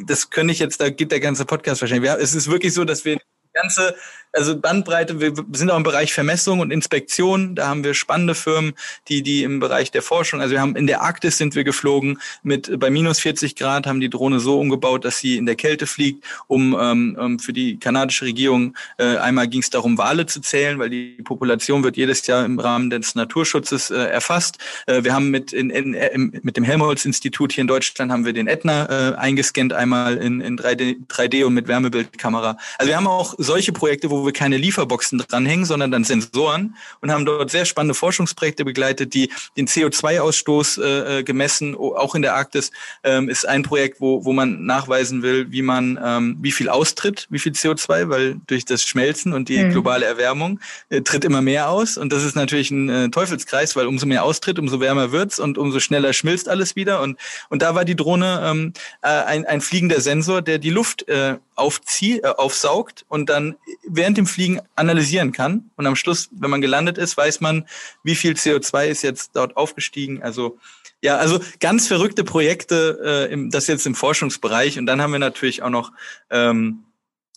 das 0.05 0.31
könnte 0.31 0.51
ich 0.51 0.59
jetzt, 0.59 0.81
da 0.81 0.89
gibt 0.89 1.11
der 1.11 1.19
ganze 1.19 1.45
Podcast 1.45 1.81
wahrscheinlich. 1.81 2.09
Wir, 2.09 2.17
es 2.17 2.33
ist 2.33 2.49
wirklich 2.49 2.73
so, 2.73 2.83
dass 2.83 3.05
wir 3.05 3.19
ganze 3.53 3.95
also 4.33 4.57
Bandbreite, 4.59 5.19
wir 5.19 5.33
sind 5.53 5.71
auch 5.71 5.77
im 5.77 5.83
Bereich 5.83 6.13
Vermessung 6.13 6.59
und 6.59 6.71
Inspektion, 6.71 7.55
da 7.55 7.67
haben 7.67 7.83
wir 7.83 7.93
spannende 7.93 8.35
Firmen, 8.35 8.73
die, 9.07 9.23
die 9.23 9.43
im 9.43 9.59
Bereich 9.59 9.91
der 9.91 10.01
Forschung, 10.01 10.41
also 10.41 10.53
wir 10.53 10.61
haben 10.61 10.75
in 10.75 10.87
der 10.87 11.01
Arktis 11.01 11.37
sind 11.37 11.55
wir 11.55 11.63
geflogen, 11.63 12.19
mit 12.43 12.79
bei 12.79 12.89
minus 12.89 13.19
40 13.19 13.55
Grad 13.55 13.87
haben 13.87 13.99
die 13.99 14.09
Drohne 14.09 14.39
so 14.39 14.59
umgebaut, 14.59 15.05
dass 15.05 15.19
sie 15.19 15.37
in 15.37 15.45
der 15.45 15.55
Kälte 15.55 15.87
fliegt, 15.87 16.23
um 16.47 16.77
ähm, 16.79 17.39
für 17.39 17.53
die 17.53 17.77
kanadische 17.77 18.25
Regierung, 18.25 18.75
äh, 18.97 19.17
einmal 19.17 19.47
ging 19.47 19.61
es 19.61 19.69
darum, 19.69 19.97
Wale 19.97 20.25
zu 20.25 20.41
zählen, 20.41 20.79
weil 20.79 20.89
die 20.89 21.17
Population 21.23 21.83
wird 21.83 21.97
jedes 21.97 22.25
Jahr 22.27 22.45
im 22.45 22.59
Rahmen 22.59 22.89
des 22.89 23.15
Naturschutzes 23.15 23.89
äh, 23.89 23.95
erfasst. 23.95 24.57
Äh, 24.85 25.03
wir 25.03 25.13
haben 25.13 25.29
mit, 25.29 25.53
in, 25.53 25.69
in, 25.69 25.93
in, 25.93 26.39
mit 26.43 26.57
dem 26.57 26.63
Helmholtz-Institut 26.63 27.53
hier 27.53 27.61
in 27.61 27.67
Deutschland 27.67 28.11
haben 28.11 28.25
wir 28.25 28.33
den 28.33 28.47
Ätna 28.47 29.11
äh, 29.11 29.15
eingescannt, 29.15 29.73
einmal 29.73 30.17
in, 30.17 30.41
in 30.41 30.57
3D, 30.57 31.07
3D 31.07 31.45
und 31.45 31.53
mit 31.53 31.67
Wärmebildkamera. 31.67 32.57
Also 32.77 32.89
wir 32.89 32.97
haben 32.97 33.07
auch 33.07 33.35
solche 33.37 33.71
Projekte, 33.71 34.09
wo 34.09 34.16
wir 34.25 34.33
keine 34.33 34.57
Lieferboxen 34.57 35.19
dranhängen, 35.19 35.65
sondern 35.65 35.91
dann 35.91 36.03
Sensoren 36.03 36.75
und 37.01 37.11
haben 37.11 37.25
dort 37.25 37.51
sehr 37.51 37.65
spannende 37.65 37.93
Forschungsprojekte 37.93 38.65
begleitet, 38.65 39.13
die 39.13 39.29
den 39.55 39.67
CO2-Ausstoß 39.67 40.81
äh, 40.81 41.19
äh, 41.19 41.23
gemessen, 41.23 41.75
auch 41.75 42.15
in 42.15 42.21
der 42.21 42.35
Arktis, 42.35 42.71
ähm, 43.03 43.29
ist 43.29 43.47
ein 43.47 43.63
Projekt, 43.63 43.99
wo, 44.01 44.25
wo 44.25 44.33
man 44.33 44.65
nachweisen 44.65 45.21
will, 45.21 45.51
wie 45.51 45.61
man, 45.61 45.99
ähm, 46.03 46.37
wie 46.41 46.51
viel 46.51 46.69
austritt, 46.69 47.27
wie 47.29 47.39
viel 47.39 47.51
CO2, 47.51 48.09
weil 48.09 48.39
durch 48.47 48.65
das 48.65 48.83
Schmelzen 48.83 49.33
und 49.33 49.49
die 49.49 49.63
mhm. 49.63 49.71
globale 49.71 50.05
Erwärmung 50.05 50.59
äh, 50.89 51.01
tritt 51.01 51.25
immer 51.25 51.41
mehr 51.41 51.69
aus 51.69 51.97
und 51.97 52.13
das 52.13 52.23
ist 52.23 52.35
natürlich 52.35 52.71
ein 52.71 52.89
äh, 52.89 53.09
Teufelskreis, 53.09 53.75
weil 53.75 53.87
umso 53.87 54.05
mehr 54.05 54.23
austritt, 54.23 54.59
umso 54.59 54.79
wärmer 54.79 55.11
wird's 55.11 55.39
und 55.39 55.57
umso 55.57 55.79
schneller 55.79 56.13
schmilzt 56.13 56.49
alles 56.49 56.75
wieder 56.75 57.01
und 57.01 57.17
und 57.49 57.61
da 57.61 57.75
war 57.75 57.85
die 57.85 57.95
Drohne 57.95 58.41
ähm, 58.43 58.73
äh, 59.01 59.07
ein, 59.07 59.45
ein 59.45 59.61
fliegender 59.61 60.01
Sensor, 60.01 60.41
der 60.41 60.59
die 60.59 60.69
Luft 60.69 61.07
äh, 61.07 61.35
aufzieht, 61.55 62.23
äh, 62.23 62.27
aufsaugt 62.27 63.05
und 63.09 63.29
dann 63.29 63.55
während 63.87 64.06
dem 64.15 64.27
Fliegen 64.27 64.61
analysieren 64.75 65.31
kann. 65.31 65.71
Und 65.75 65.87
am 65.87 65.95
Schluss, 65.95 66.29
wenn 66.31 66.49
man 66.49 66.61
gelandet 66.61 66.97
ist, 66.97 67.17
weiß 67.17 67.41
man, 67.41 67.65
wie 68.03 68.15
viel 68.15 68.33
CO2 68.33 68.87
ist 68.87 69.01
jetzt 69.01 69.31
dort 69.35 69.57
aufgestiegen. 69.57 70.21
Also 70.23 70.57
ja, 71.01 71.17
also 71.17 71.39
ganz 71.59 71.87
verrückte 71.87 72.23
Projekte, 72.23 72.99
äh, 73.29 73.33
im, 73.33 73.49
das 73.49 73.67
jetzt 73.67 73.85
im 73.85 73.95
Forschungsbereich. 73.95 74.79
Und 74.79 74.85
dann 74.85 75.01
haben 75.01 75.11
wir 75.11 75.19
natürlich 75.19 75.61
auch 75.61 75.69
noch 75.69 75.91
ähm, 76.29 76.83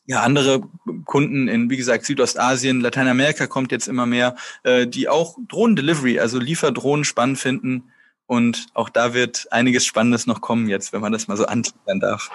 ja, 0.06 0.22
andere 0.22 0.62
Kunden 1.04 1.46
in, 1.46 1.70
wie 1.70 1.76
gesagt, 1.76 2.04
Südostasien, 2.04 2.80
Lateinamerika 2.80 3.46
kommt 3.46 3.70
jetzt 3.70 3.87
immer 3.87 4.06
mehr, 4.06 4.35
äh, 4.62 4.87
die 4.87 5.09
auch 5.09 5.37
Drohnen-Delivery, 5.48 6.18
also 6.18 6.38
Lieferdrohnen 6.38 7.04
spannend 7.04 7.38
finden 7.38 7.85
und 8.31 8.66
auch 8.75 8.88
da 8.88 9.12
wird 9.12 9.49
einiges 9.51 9.85
Spannendes 9.85 10.29
noch 10.29 10.40
kommen 10.40 10.69
jetzt, 10.69 10.93
wenn 10.93 11.01
man 11.01 11.11
das 11.11 11.27
mal 11.27 11.37
so 11.37 11.47
anteasern 11.47 11.99
darf. 11.99 12.31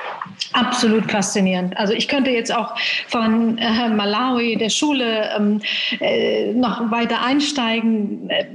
Absolut 0.51 1.09
faszinierend. 1.09 1.77
Also 1.77 1.93
ich 1.93 2.09
könnte 2.09 2.31
jetzt 2.31 2.53
auch 2.53 2.75
von 3.07 3.57
äh, 3.57 3.87
Malawi, 3.87 4.57
der 4.57 4.69
Schule, 4.69 5.29
ähm, 5.33 5.61
äh, 6.01 6.51
noch 6.51 6.91
weiter 6.91 7.23
einsteigen, 7.23 8.29
äh, 8.29 8.45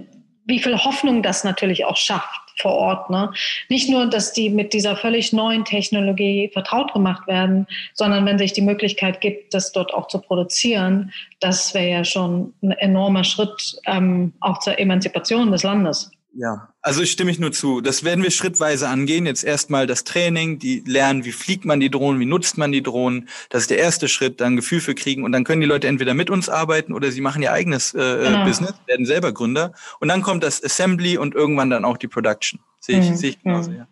wie 0.45 0.59
viel 0.59 0.77
Hoffnung 0.77 1.23
das 1.23 1.43
natürlich 1.43 1.87
auch 1.87 1.97
schafft 1.97 2.61
vor 2.61 2.73
Ort. 2.73 3.09
Ne? 3.09 3.33
Nicht 3.71 3.89
nur, 3.89 4.05
dass 4.05 4.35
die 4.35 4.51
mit 4.51 4.75
dieser 4.75 4.95
völlig 4.95 5.33
neuen 5.33 5.65
Technologie 5.65 6.51
vertraut 6.53 6.93
gemacht 6.93 7.27
werden, 7.27 7.67
sondern 7.95 8.27
wenn 8.27 8.37
sich 8.37 8.53
die 8.53 8.61
Möglichkeit 8.61 9.23
gibt, 9.23 9.55
das 9.55 9.73
dort 9.73 9.95
auch 9.95 10.09
zu 10.09 10.21
produzieren, 10.21 11.11
das 11.41 11.73
wäre 11.73 11.89
ja 11.89 12.05
schon 12.05 12.53
ein 12.63 12.73
enormer 12.73 13.25
Schritt 13.25 13.81
ähm, 13.87 14.35
auch 14.41 14.59
zur 14.59 14.79
Emanzipation 14.79 15.51
des 15.51 15.63
Landes. 15.63 16.11
Ja, 16.33 16.69
also 16.81 17.03
ich 17.03 17.11
stimme 17.11 17.31
ich 17.31 17.41
nur 17.41 17.51
zu. 17.51 17.81
Das 17.81 18.05
werden 18.05 18.23
wir 18.23 18.31
schrittweise 18.31 18.89
angehen. 18.89 19.27
Jetzt 19.27 19.43
erstmal 19.43 19.87
das 19.87 20.05
Training, 20.05 20.59
die 20.59 20.83
lernen, 20.87 21.25
wie 21.25 21.33
fliegt 21.33 21.65
man 21.65 21.81
die 21.81 21.91
Drohnen, 21.91 22.21
wie 22.21 22.27
nutzt 22.27 22.57
man 22.57 22.71
die 22.71 22.83
Drohnen. 22.83 23.29
Das 23.49 23.63
ist 23.63 23.71
der 23.71 23.79
erste 23.79 24.09
Schritt, 24.09 24.41
dann 24.41 24.55
Gefühl 24.55 24.81
für 24.81 24.95
kriegen 24.95 25.25
und 25.25 25.33
dann 25.33 25.45
können 25.45 25.61
die 25.61 25.67
Leute 25.67 25.89
entweder 25.89 26.15
mit 26.15 26.31
uns 26.31 26.49
arbeiten 26.49 26.93
oder 26.93 27.11
sie 27.11 27.21
machen 27.21 27.43
ihr 27.43 27.53
eigenes 27.53 27.95
äh, 27.95 28.25
genau. 28.25 28.45
Business, 28.45 28.75
werden 28.87 29.07
selber 29.07 29.33
Gründer 29.33 29.73
und 29.99 30.09
dann 30.09 30.23
kommt 30.23 30.45
das 30.45 30.63
Assembly 30.63 31.19
und 31.19 31.35
irgendwann 31.35 31.71
dann 31.71 31.85
auch 31.85 31.97
die 31.97 32.09
Production. 32.09 32.61
Sehe 32.79 33.01
ich, 33.01 33.11
mhm. 33.11 33.17
sehe 33.17 33.31
ich 33.31 33.43
genauso, 33.43 33.71
mhm. 33.71 33.77
ja. 33.79 33.89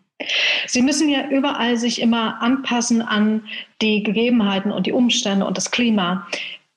Sie 0.67 0.81
müssen 0.81 1.07
ja 1.07 1.29
überall 1.29 1.77
sich 1.77 2.01
immer 2.01 2.41
anpassen 2.41 3.01
an 3.01 3.43
die 3.81 4.03
Gegebenheiten 4.03 4.71
und 4.71 4.85
die 4.85 4.91
Umstände 4.91 5.45
und 5.45 5.57
das 5.57 5.71
Klima. 5.71 6.27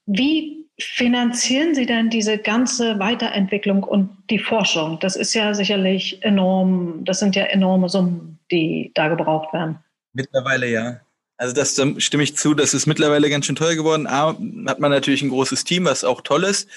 Wie 0.07 0.62
finanzieren 0.85 1.75
Sie 1.75 1.87
denn 1.87 2.11
diese 2.11 2.39
ganze 2.39 2.99
Weiterentwicklung 2.99 3.83
und 3.83 4.11
die 4.31 4.39
Forschung? 4.39 4.99
Das 5.01 5.17
ist 5.17 5.35
ja 5.35 5.55
sicherlich 5.55 6.23
enorm, 6.23 7.05
das 7.05 7.19
sind 7.19 7.37
ja 7.37 7.45
enorme 7.45 7.89
Summen, 7.89 8.39
die 8.51 8.91
da 8.95 9.09
gebraucht 9.09 9.53
werden. 9.53 9.79
Mittlerweile 10.13 10.69
ja. 10.69 11.01
Also 11.37 11.55
das 11.55 11.81
stimme 11.99 12.23
ich 12.23 12.37
zu, 12.37 12.55
das 12.55 12.75
ist 12.75 12.87
mittlerweile 12.87 13.29
ganz 13.29 13.47
schön 13.47 13.57
teuer 13.57 13.75
geworden. 13.75 14.07
A, 14.07 14.37
hat 14.67 14.79
man 14.79 14.91
natürlich 14.91 15.23
ein 15.23 15.31
großes 15.31 15.65
Team, 15.65 15.87
was 15.87 16.05
auch 16.05 16.21
toll 16.21 16.45
ist. 16.45 16.69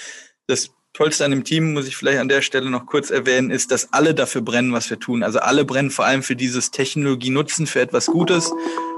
Das 0.48 0.72
Tollste 0.94 1.26
an 1.26 1.32
dem 1.32 1.44
Team, 1.44 1.74
muss 1.74 1.88
ich 1.88 1.98
vielleicht 1.98 2.20
an 2.20 2.30
der 2.30 2.42
Stelle 2.42 2.70
noch 2.70 2.86
kurz 2.86 3.12
erwähnen, 3.12 3.52
ist, 3.52 3.70
dass 3.70 3.92
alle 3.92 4.16
dafür 4.16 4.42
brennen, 4.42 4.72
was 4.72 4.90
wir 4.90 4.98
tun. 4.98 5.24
Also 5.24 5.40
alle 5.40 5.66
brennen 5.66 5.92
vor 5.92 6.06
allem 6.06 6.24
für 6.24 6.38
dieses 6.38 6.72
Technologie 6.72 7.32
nutzen, 7.32 7.68
für 7.68 7.82
etwas 7.82 8.06
Gutes. 8.06 8.52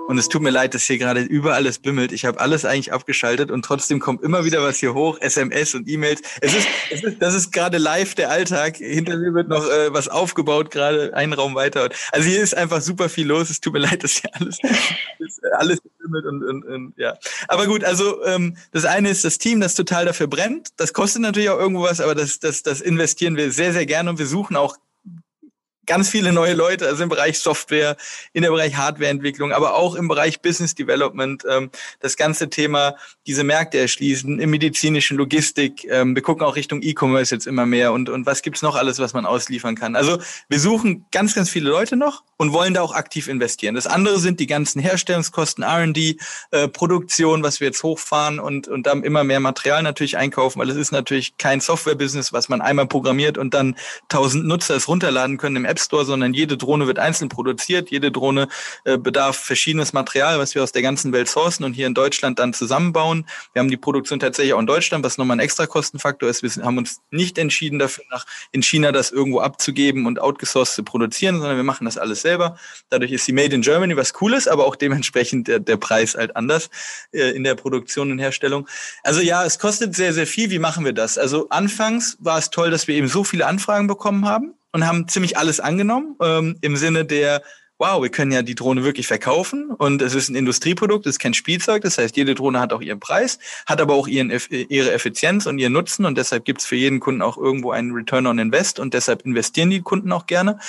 Und 0.08 0.18
es 0.18 0.30
tut 0.30 0.42
mir 0.42 0.52
leid, 0.52 0.74
dass 0.74 0.84
hier 0.84 0.98
gerade 0.98 1.20
überall 1.20 1.66
es 1.66 1.80
bimmelt. 1.80 2.14
Ich 2.14 2.24
habe 2.24 2.40
alles 2.40 2.64
eigentlich 2.64 2.94
abgeschaltet 2.94 3.52
und 3.52 3.66
trotzdem 3.66 4.00
kommt 4.00 4.24
immer 4.24 4.46
wieder 4.46 4.64
was 4.64 4.78
hier 4.78 4.94
hoch, 4.94 5.20
SMS 5.20 5.76
und 5.76 5.90
E-Mails. 5.90 6.22
Es 6.40 6.56
ist, 6.56 6.68
es 6.90 7.04
ist, 7.04 7.22
das 7.22 7.34
ist 7.34 7.52
gerade 7.52 7.78
live 7.78 8.16
der 8.16 8.32
Alltag. 8.32 8.78
Hinter 8.78 9.18
mir 9.18 9.34
wird 9.34 9.50
noch 9.50 9.68
äh, 9.70 9.94
was 9.94 10.08
aufgebaut, 10.08 10.72
gerade 10.72 11.14
einen 11.14 11.34
Raum 11.34 11.56
weiter. 11.56 11.90
Also 12.14 12.30
hier 12.30 12.42
ist 12.42 12.56
einfach 12.56 12.80
super 12.80 13.10
viel 13.10 13.28
los. 13.28 13.50
Es 13.50 13.60
tut 13.60 13.74
mir 13.74 13.80
leid, 13.88 14.02
dass 14.02 14.14
hier 14.14 14.30
alles, 14.34 14.60
alles 15.58 15.82
bimmelt 16.00 16.26
und, 16.26 16.42
und, 16.42 16.64
und 16.64 16.94
ja. 16.96 17.18
Aber 17.50 17.68
gut, 17.68 17.84
also 17.84 18.24
ähm, 18.24 18.56
das 18.72 18.86
eine 18.86 19.10
ist 19.10 19.26
das 19.26 19.40
Team, 19.40 19.60
das 19.60 19.76
total 19.76 20.06
dafür 20.06 20.28
brennt. 20.28 20.70
Das 20.78 20.94
kostet 20.94 21.22
natürlich 21.22 21.50
auch 21.50 21.60
irgendwo 21.60 21.84
was, 21.84 22.00
aber 22.00 22.16
das, 22.16 22.40
das, 22.40 22.64
das 22.64 22.80
investieren 22.80 23.36
wir 23.36 23.52
sehr, 23.52 23.74
sehr 23.74 23.86
gerne 23.86 24.10
und 24.10 24.20
wir 24.20 24.28
suchen 24.28 24.56
auch 24.56 24.78
ganz 25.88 26.10
viele 26.10 26.32
neue 26.32 26.54
Leute, 26.54 26.86
also 26.86 27.02
im 27.02 27.10
Bereich 27.10 27.40
Software, 27.40 27.98
in 28.34 28.44
der 28.44 28.52
Bereich 28.52 28.76
Hardwareentwicklung, 28.76 29.52
aber 29.52 29.76
auch 29.76 29.96
im 29.96 30.08
Bereich 30.08 30.42
Business 30.42 30.76
Development. 30.76 31.44
Ähm, 31.50 31.72
das 32.00 32.18
ganze 32.18 32.50
Thema, 32.50 32.96
diese 33.26 33.44
Märkte 33.44 33.80
erschließen, 33.80 34.40
im 34.40 34.50
medizinischen 34.50 35.18
Logistik. 35.18 35.86
Ähm, 35.90 36.14
wir 36.14 36.22
gucken 36.22 36.46
auch 36.46 36.56
Richtung 36.56 36.82
E-Commerce 36.84 37.34
jetzt 37.34 37.48
immer 37.48 37.66
mehr 37.66 37.94
und, 37.94 38.10
und 38.10 38.26
was 38.26 38.42
gibt's 38.42 38.62
noch 38.62 38.76
alles, 38.76 39.00
was 39.00 39.14
man 39.14 39.26
ausliefern 39.26 39.76
kann. 39.76 39.96
Also 39.96 40.20
wir 40.50 40.60
suchen 40.60 41.06
ganz, 41.12 41.34
ganz 41.34 41.50
viele 41.50 41.70
Leute 41.70 41.96
noch 41.96 42.24
und 42.38 42.54
wollen 42.54 42.74
da 42.74 42.82
auch 42.82 42.94
aktiv 42.94 43.28
investieren. 43.28 43.76
Das 43.76 43.88
andere 43.88 44.20
sind 44.20 44.40
die 44.40 44.48
ganzen 44.48 44.80
Herstellungskosten, 44.80 45.64
R&D, 45.64 46.18
äh, 46.52 46.68
Produktion, 46.68 47.44
was 47.44 47.60
wir 47.60 47.68
jetzt 47.68 47.84
hochfahren 47.84 48.40
und, 48.40 48.68
und 48.68 48.86
dann 48.88 49.04
immer 49.04 49.24
mehr 49.24 49.40
Material 49.40 49.84
natürlich 49.84 50.18
einkaufen, 50.18 50.60
weil 50.60 50.70
es 50.70 50.78
ist 50.78 50.92
natürlich 50.92 51.38
kein 51.38 51.60
Software-Business, 51.60 52.34
was 52.34 52.48
man 52.50 52.62
einmal 52.62 52.88
programmiert 52.88 53.38
und 53.38 53.54
dann 53.54 53.76
tausend 54.08 54.46
Nutzer 54.46 54.76
es 54.76 54.88
runterladen 54.88 55.38
können 55.38 55.56
im 55.56 55.66
App 55.66 55.80
Store, 55.80 56.06
sondern 56.06 56.34
jede 56.34 56.58
Drohne 56.58 56.88
wird 56.88 57.00
einzeln 57.00 57.30
produziert. 57.30 57.90
Jede 57.90 58.12
Drohne 58.12 58.48
äh, 58.84 58.98
bedarf 58.98 59.38
verschiedenes 59.38 59.94
Material, 59.94 60.40
was 60.40 60.56
wir 60.56 60.64
aus 60.64 60.72
der 60.72 60.82
ganzen 60.82 61.12
Welt 61.14 61.30
sourcen 61.30 61.64
und 61.64 61.74
hier 61.74 61.88
in 61.88 61.94
Deutschland 61.94 62.40
dann 62.40 62.54
zusammenbauen. 62.54 63.26
Wir 63.54 63.62
haben 63.62 63.70
die 63.70 63.78
Produktion 63.78 64.20
tatsächlich 64.20 64.54
auch 64.54 64.60
in 64.60 64.68
Deutschland, 64.68 65.04
was 65.04 65.18
nochmal 65.18 65.38
ein 65.38 65.42
extra 65.42 65.66
Kostenfaktor 65.66 66.30
ist. 66.30 66.44
Wir 66.44 66.64
haben 66.64 66.78
uns 66.78 67.02
nicht 67.10 67.38
entschieden 67.38 67.80
dafür, 67.80 68.04
nach 68.12 68.26
in 68.52 68.62
China 68.62 68.92
das 68.92 69.12
irgendwo 69.12 69.40
abzugeben 69.40 70.06
und 70.06 70.20
outgesourced 70.20 70.76
zu 70.76 70.84
produzieren, 70.84 71.40
sondern 71.40 71.58
wir 71.58 71.64
machen 71.64 71.86
das 71.86 71.98
alles 71.98 72.27
selber. 72.28 72.58
Dadurch 72.90 73.12
ist 73.12 73.28
die 73.28 73.34
Made 73.34 73.56
in 73.56 73.62
Germany 73.62 73.96
was 73.96 74.14
Cooles, 74.14 74.48
aber 74.48 74.66
auch 74.66 74.76
dementsprechend 74.76 75.48
der, 75.48 75.60
der 75.60 75.78
Preis 75.78 76.16
halt 76.16 76.36
anders 76.36 76.70
äh, 77.14 77.32
in 77.32 77.44
der 77.44 77.56
Produktion 77.56 78.12
und 78.12 78.20
Herstellung. 78.20 78.68
Also 79.04 79.22
ja, 79.22 79.46
es 79.46 79.60
kostet 79.60 79.96
sehr, 79.96 80.14
sehr 80.14 80.28
viel. 80.28 80.50
Wie 80.50 80.60
machen 80.60 80.84
wir 80.84 80.94
das? 80.94 81.18
Also 81.18 81.48
anfangs 81.50 82.18
war 82.20 82.38
es 82.38 82.50
toll, 82.50 82.70
dass 82.70 82.88
wir 82.88 82.96
eben 82.96 83.08
so 83.08 83.24
viele 83.24 83.46
Anfragen 83.46 83.88
bekommen 83.88 84.26
haben 84.26 84.54
und 84.74 84.86
haben 84.86 85.08
ziemlich 85.08 85.38
alles 85.38 85.60
angenommen 85.60 86.16
ähm, 86.22 86.58
im 86.62 86.76
Sinne 86.76 87.06
der 87.06 87.42
wow, 87.80 88.02
wir 88.02 88.10
können 88.10 88.32
ja 88.32 88.42
die 88.42 88.56
Drohne 88.56 88.84
wirklich 88.84 89.08
verkaufen 89.08 89.70
und 89.72 90.02
es 90.02 90.16
ist 90.16 90.30
ein 90.30 90.36
Industrieprodukt, 90.36 91.06
es 91.06 91.16
ist 91.16 91.20
kein 91.20 91.34
Spielzeug, 91.34 91.84
das 91.84 91.98
heißt, 91.98 92.18
jede 92.18 92.34
Drohne 92.34 92.60
hat 92.60 92.74
auch 92.74 92.82
ihren 92.82 93.00
Preis, 93.00 93.40
hat 93.66 93.80
aber 93.80 93.94
auch 93.94 94.08
ihren, 94.08 94.32
ihre 94.50 94.92
Effizienz 94.92 95.46
und 95.46 95.60
ihren 95.60 95.74
Nutzen 95.74 96.06
und 96.06 96.18
deshalb 96.18 96.46
gibt 96.46 96.62
es 96.62 96.68
für 96.68 96.76
jeden 96.76 97.00
Kunden 97.00 97.22
auch 97.22 97.38
irgendwo 97.38 97.72
einen 97.72 97.92
Return 97.92 98.26
on 98.26 98.40
Invest 98.40 98.80
und 98.80 98.94
deshalb 98.94 99.26
investieren 99.26 99.70
die 99.70 99.82
Kunden 99.82 100.12
auch 100.12 100.26
gerne. 100.26 100.60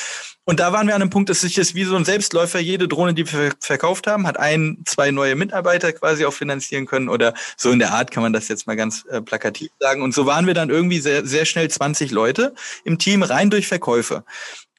Und 0.45 0.61
da 0.61 0.73
waren 0.73 0.87
wir 0.87 0.95
an 0.95 1.03
einem 1.03 1.11
Punkt, 1.11 1.29
dass 1.29 1.43
sich 1.43 1.55
das 1.55 1.75
wie 1.75 1.85
so 1.85 1.95
ein 1.95 2.07
Selbstläufer, 2.07 2.59
jede 2.59 2.89
Drohne, 2.89 3.13
die 3.13 3.31
wir 3.31 3.53
verkauft 3.61 4.07
haben, 4.07 4.27
hat 4.27 4.39
ein, 4.39 4.79
zwei 4.87 5.11
neue 5.11 5.35
Mitarbeiter 5.35 5.93
quasi 5.93 6.25
auch 6.25 6.33
finanzieren 6.33 6.87
können 6.87 7.11
oder 7.11 7.35
so 7.59 7.71
in 7.71 7.79
der 7.79 7.93
Art 7.93 8.11
kann 8.11 8.23
man 8.23 8.33
das 8.33 8.49
jetzt 8.49 8.67
mal 8.67 8.75
ganz 8.75 9.05
äh, 9.11 9.21
plakativ 9.21 9.71
sagen. 9.79 10.01
Und 10.01 10.15
so 10.15 10.25
waren 10.25 10.47
wir 10.47 10.55
dann 10.55 10.71
irgendwie 10.71 11.01
sehr, 11.01 11.27
sehr 11.27 11.45
schnell 11.45 11.69
20 11.69 12.13
Leute 12.13 12.55
im 12.85 12.99
Team 12.99 13.23
rein 13.23 13.51
durch 13.51 13.67
Verkäufe. 13.67 14.25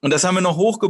Und 0.01 0.11
das 0.11 0.23
haben 0.23 0.35
wir 0.35 0.41
noch 0.41 0.57
hochge 0.57 0.89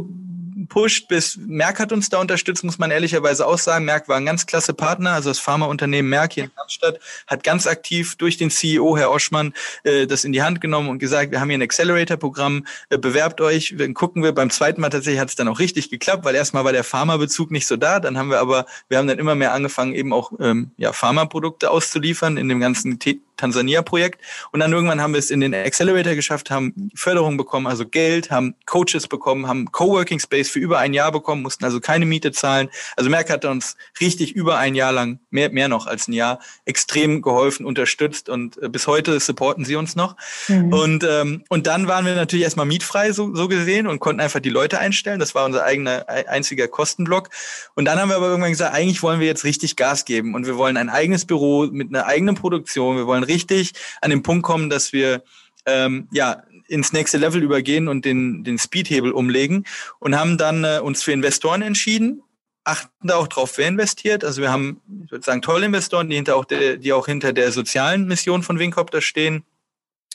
gepusht, 0.70 1.08
bis 1.08 1.36
Merck 1.36 1.80
hat 1.80 1.92
uns 1.92 2.10
da 2.10 2.20
unterstützt, 2.20 2.62
muss 2.62 2.78
man 2.78 2.92
ehrlicherweise 2.92 3.44
auch 3.44 3.58
sagen. 3.58 3.84
Merck 3.84 4.08
war 4.08 4.16
ein 4.16 4.24
ganz 4.24 4.46
klasse 4.46 4.72
Partner, 4.72 5.14
also 5.14 5.28
das 5.28 5.40
Pharmaunternehmen 5.40 6.08
Merck 6.08 6.34
hier 6.34 6.44
in 6.44 6.50
Darmstadt 6.56 7.00
hat 7.26 7.42
ganz 7.42 7.66
aktiv 7.66 8.14
durch 8.16 8.36
den 8.36 8.50
CEO, 8.50 8.96
Herr 8.96 9.10
Oschmann, 9.10 9.52
äh, 9.82 10.06
das 10.06 10.24
in 10.24 10.32
die 10.32 10.42
Hand 10.42 10.60
genommen 10.60 10.88
und 10.88 11.00
gesagt, 11.00 11.32
wir 11.32 11.40
haben 11.40 11.48
hier 11.48 11.58
ein 11.58 11.62
Accelerator-Programm, 11.62 12.66
äh, 12.88 12.98
bewerbt 12.98 13.40
euch, 13.40 13.74
dann 13.76 13.94
gucken 13.94 14.22
wir. 14.22 14.30
Beim 14.30 14.48
zweiten 14.48 14.80
Mal 14.80 14.90
tatsächlich 14.90 15.20
hat 15.20 15.28
es 15.28 15.34
dann 15.34 15.48
auch 15.48 15.58
richtig 15.58 15.90
geklappt, 15.90 16.24
weil 16.24 16.36
erstmal 16.36 16.64
war 16.64 16.72
der 16.72 16.84
Pharmabezug 16.84 17.50
nicht 17.50 17.66
so 17.66 17.76
da, 17.76 17.98
dann 17.98 18.16
haben 18.16 18.30
wir 18.30 18.38
aber, 18.38 18.64
wir 18.88 18.98
haben 18.98 19.08
dann 19.08 19.18
immer 19.18 19.34
mehr 19.34 19.52
angefangen, 19.52 19.92
eben 19.92 20.12
auch 20.12 20.30
ähm, 20.38 20.70
ja, 20.76 20.92
Pharmaprodukte 20.92 21.68
auszuliefern 21.68 22.36
in 22.36 22.48
dem 22.48 22.60
ganzen 22.60 23.00
Tansania-Projekt. 23.40 24.20
Und 24.52 24.60
dann 24.60 24.72
irgendwann 24.72 25.00
haben 25.00 25.12
wir 25.12 25.18
es 25.18 25.30
in 25.30 25.40
den 25.40 25.54
Accelerator 25.54 26.14
geschafft, 26.14 26.50
haben 26.50 26.90
Förderung 26.94 27.36
bekommen, 27.36 27.66
also 27.66 27.86
Geld, 27.86 28.30
haben 28.30 28.54
Coaches 28.66 29.08
bekommen, 29.08 29.46
haben 29.46 29.72
Coworking 29.72 30.20
Space 30.20 30.50
für 30.50 30.58
über 30.58 30.78
ein 30.78 30.94
Jahr 30.94 31.12
bekommen, 31.12 31.42
mussten 31.42 31.64
also 31.64 31.80
keine 31.80 32.06
Miete 32.06 32.32
zahlen. 32.32 32.68
Also 32.96 33.10
Merck 33.10 33.30
hat 33.30 33.44
uns 33.44 33.76
richtig 34.00 34.32
über 34.32 34.58
ein 34.58 34.74
Jahr 34.74 34.92
lang, 34.92 35.18
mehr, 35.30 35.50
mehr 35.50 35.68
noch 35.68 35.86
als 35.86 36.08
ein 36.08 36.12
Jahr, 36.12 36.38
extrem 36.64 37.22
geholfen, 37.22 37.66
unterstützt 37.66 38.28
und 38.28 38.62
äh, 38.62 38.68
bis 38.68 38.86
heute 38.86 39.18
supporten 39.20 39.64
sie 39.64 39.76
uns 39.76 39.96
noch. 39.96 40.16
Mhm. 40.48 40.72
Und, 40.72 41.04
ähm, 41.08 41.44
und 41.48 41.66
dann 41.66 41.88
waren 41.88 42.06
wir 42.06 42.14
natürlich 42.14 42.44
erstmal 42.44 42.66
mietfrei, 42.66 43.12
so, 43.12 43.34
so 43.34 43.48
gesehen, 43.48 43.86
und 43.86 43.98
konnten 44.00 44.20
einfach 44.20 44.40
die 44.40 44.50
Leute 44.50 44.78
einstellen. 44.78 45.18
Das 45.18 45.34
war 45.34 45.44
unser 45.44 45.64
eigener 45.64 46.08
einziger 46.08 46.68
Kostenblock. 46.68 47.30
Und 47.74 47.84
dann 47.84 47.98
haben 47.98 48.08
wir 48.08 48.16
aber 48.16 48.28
irgendwann 48.28 48.50
gesagt, 48.50 48.74
eigentlich 48.74 49.02
wollen 49.02 49.20
wir 49.20 49.26
jetzt 49.26 49.44
richtig 49.44 49.76
Gas 49.76 50.04
geben 50.04 50.34
und 50.34 50.46
wir 50.46 50.56
wollen 50.56 50.76
ein 50.76 50.88
eigenes 50.88 51.24
Büro 51.24 51.66
mit 51.66 51.88
einer 51.88 52.06
eigenen 52.06 52.34
Produktion. 52.34 52.96
Wir 52.96 53.06
wollen 53.06 53.24
richtig 53.30 53.72
an 54.02 54.10
den 54.10 54.22
Punkt 54.22 54.42
kommen, 54.44 54.68
dass 54.68 54.92
wir 54.92 55.22
ähm, 55.66 56.08
ja 56.12 56.42
ins 56.68 56.92
nächste 56.92 57.18
Level 57.18 57.42
übergehen 57.42 57.88
und 57.88 58.04
den, 58.04 58.44
den 58.44 58.58
Speedhebel 58.58 59.12
umlegen 59.12 59.64
und 59.98 60.18
haben 60.18 60.38
dann 60.38 60.64
äh, 60.64 60.80
uns 60.82 61.02
für 61.02 61.12
Investoren 61.12 61.62
entschieden, 61.62 62.22
achten 62.64 63.08
da 63.08 63.16
auch 63.16 63.26
drauf, 63.26 63.54
wer 63.56 63.68
investiert. 63.68 64.24
Also 64.24 64.42
wir 64.42 64.52
haben, 64.52 64.80
ich 65.04 65.10
würde 65.10 65.24
sagen, 65.24 65.42
tolle 65.42 65.66
Investoren, 65.66 66.08
die 66.08 66.16
hinter 66.16 66.36
auch 66.36 66.44
der, 66.44 66.76
die 66.76 66.92
auch 66.92 67.06
hinter 67.06 67.32
der 67.32 67.50
sozialen 67.50 68.06
Mission 68.06 68.42
von 68.42 68.58
Wingcopter 68.58 69.00
stehen 69.00 69.44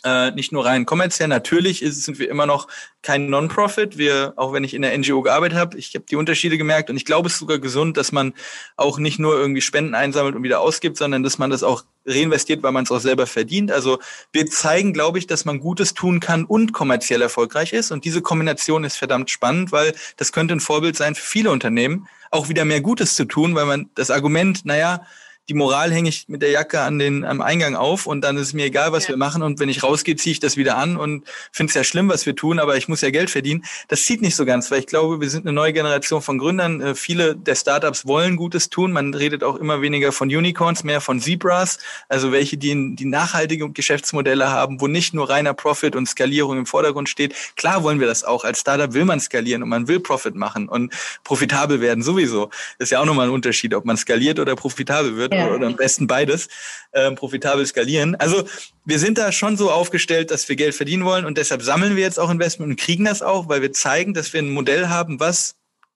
äh, 0.03 0.31
nicht 0.31 0.51
nur 0.51 0.65
rein 0.65 0.85
kommerziell. 0.85 1.27
Natürlich 1.27 1.81
ist, 1.81 2.03
sind 2.03 2.19
wir 2.19 2.29
immer 2.29 2.45
noch 2.45 2.67
kein 3.01 3.29
Non-Profit. 3.29 3.97
Wir, 3.97 4.33
auch 4.35 4.53
wenn 4.53 4.63
ich 4.63 4.73
in 4.73 4.81
der 4.81 4.97
NGO 4.97 5.21
gearbeitet 5.21 5.57
habe, 5.57 5.77
ich 5.77 5.95
habe 5.95 6.05
die 6.05 6.15
Unterschiede 6.15 6.57
gemerkt 6.57 6.89
und 6.89 6.97
ich 6.97 7.05
glaube, 7.05 7.27
es 7.27 7.33
ist 7.33 7.39
sogar 7.39 7.59
gesund, 7.59 7.97
dass 7.97 8.11
man 8.11 8.33
auch 8.77 8.99
nicht 8.99 9.19
nur 9.19 9.35
irgendwie 9.35 9.61
Spenden 9.61 9.95
einsammelt 9.95 10.35
und 10.35 10.43
wieder 10.43 10.59
ausgibt, 10.59 10.97
sondern 10.97 11.23
dass 11.23 11.37
man 11.37 11.49
das 11.49 11.63
auch 11.63 11.85
reinvestiert, 12.05 12.61
weil 12.61 12.71
man 12.71 12.83
es 12.83 12.91
auch 12.91 12.99
selber 12.99 13.25
verdient. 13.25 13.71
Also 13.71 13.99
wir 14.31 14.45
zeigen, 14.45 14.93
glaube 14.93 15.17
ich, 15.17 15.27
dass 15.27 15.45
man 15.45 15.59
Gutes 15.59 15.93
tun 15.93 16.19
kann 16.19 16.45
und 16.45 16.71
kommerziell 16.71 17.21
erfolgreich 17.21 17.73
ist. 17.73 17.91
Und 17.91 18.05
diese 18.05 18.21
Kombination 18.21 18.83
ist 18.83 18.97
verdammt 18.97 19.31
spannend, 19.31 19.71
weil 19.71 19.95
das 20.17 20.31
könnte 20.31 20.53
ein 20.53 20.59
Vorbild 20.59 20.95
sein 20.95 21.15
für 21.15 21.25
viele 21.25 21.51
Unternehmen, 21.51 22.07
auch 22.29 22.49
wieder 22.49 22.65
mehr 22.65 22.81
Gutes 22.81 23.15
zu 23.15 23.25
tun, 23.25 23.55
weil 23.55 23.65
man 23.65 23.89
das 23.95 24.11
Argument, 24.11 24.65
naja, 24.65 25.05
die 25.47 25.53
Moral 25.53 25.91
hänge 25.91 26.09
ich 26.09 26.27
mit 26.27 26.41
der 26.41 26.49
Jacke 26.49 26.81
an 26.81 26.97
den, 26.97 27.23
am 27.23 27.41
Eingang 27.41 27.75
auf 27.75 28.07
und 28.07 28.21
dann 28.21 28.35
ist 28.37 28.47
es 28.47 28.53
mir 28.53 28.65
egal, 28.65 28.91
was 28.91 29.03
ja. 29.03 29.09
wir 29.09 29.17
machen. 29.17 29.43
Und 29.43 29.59
wenn 29.59 29.69
ich 29.69 29.83
rausgehe, 29.83 30.15
ziehe 30.15 30.31
ich 30.31 30.39
das 30.39 30.57
wieder 30.57 30.77
an 30.77 30.97
und 30.97 31.23
finde 31.51 31.69
es 31.69 31.75
ja 31.75 31.83
schlimm, 31.83 32.09
was 32.09 32.25
wir 32.25 32.35
tun, 32.35 32.59
aber 32.59 32.77
ich 32.77 32.87
muss 32.87 33.01
ja 33.01 33.11
Geld 33.11 33.29
verdienen. 33.29 33.63
Das 33.87 34.03
zieht 34.03 34.21
nicht 34.21 34.35
so 34.35 34.45
ganz, 34.45 34.71
weil 34.71 34.79
ich 34.79 34.87
glaube, 34.87 35.21
wir 35.21 35.29
sind 35.29 35.45
eine 35.45 35.53
neue 35.53 35.71
Generation 35.71 36.21
von 36.21 36.39
Gründern. 36.39 36.81
Äh, 36.81 36.95
viele 36.95 37.35
der 37.35 37.55
Startups 37.55 38.07
wollen 38.07 38.37
Gutes 38.37 38.69
tun. 38.69 38.91
Man 38.91 39.13
redet 39.13 39.43
auch 39.43 39.55
immer 39.55 39.81
weniger 39.81 40.11
von 40.11 40.29
Unicorns, 40.29 40.83
mehr 40.83 40.99
von 40.99 41.19
Zebras, 41.19 41.77
also 42.09 42.31
welche, 42.31 42.57
die, 42.57 42.95
die 42.95 43.05
nachhaltige 43.05 43.69
Geschäftsmodelle 43.69 44.49
haben, 44.49 44.81
wo 44.81 44.87
nicht 44.87 45.13
nur 45.13 45.29
reiner 45.29 45.53
Profit 45.53 45.95
und 45.95 46.07
Skalierung 46.07 46.57
im 46.57 46.65
Vordergrund 46.65 47.07
steht. 47.07 47.35
Klar 47.55 47.83
wollen 47.83 47.99
wir 47.99 48.07
das 48.07 48.23
auch. 48.23 48.45
Als 48.45 48.61
Startup 48.61 48.93
will 48.93 49.05
man 49.05 49.19
skalieren 49.19 49.61
und 49.61 49.69
man 49.69 49.87
will 49.87 49.99
Profit 49.99 50.35
machen 50.35 50.67
und 50.67 50.91
profitabel 51.23 51.81
werden 51.81 52.03
sowieso. 52.03 52.49
Das 52.79 52.87
ist 52.87 52.89
ja 52.91 52.99
auch 52.99 53.05
nochmal 53.05 53.27
ein 53.27 53.33
Unterschied, 53.33 53.75
ob 53.75 53.85
man 53.85 53.97
skaliert 53.97 54.39
oder 54.39 54.55
profitabel 54.55 55.17
wird 55.17 55.34
ja. 55.37 55.51
oder 55.51 55.67
am 55.67 55.75
besten 55.75 56.07
beides, 56.07 56.47
ähm, 56.93 57.15
profitabel 57.15 57.65
skalieren. 57.65 58.15
Also 58.15 58.47
wir 58.85 58.99
sind 58.99 59.17
da 59.17 59.31
schon 59.31 59.57
so 59.57 59.71
aufgestellt, 59.71 60.31
dass 60.31 60.47
wir 60.49 60.55
Geld 60.55 60.75
verdienen 60.75 61.05
wollen 61.05 61.25
und 61.25 61.37
deshalb 61.37 61.61
sammeln 61.61 61.95
wir 61.95 62.03
jetzt 62.03 62.19
auch 62.19 62.29
Investment 62.29 62.71
und 62.71 62.79
kriegen 62.79 63.05
das 63.05 63.21
auch, 63.21 63.49
weil 63.49 63.61
wir 63.61 63.73
zeigen, 63.73 64.13
dass 64.13 64.33
wir 64.33 64.41
ein 64.41 64.51
Modell 64.51 64.87
haben, 64.87 65.19
was 65.19 65.55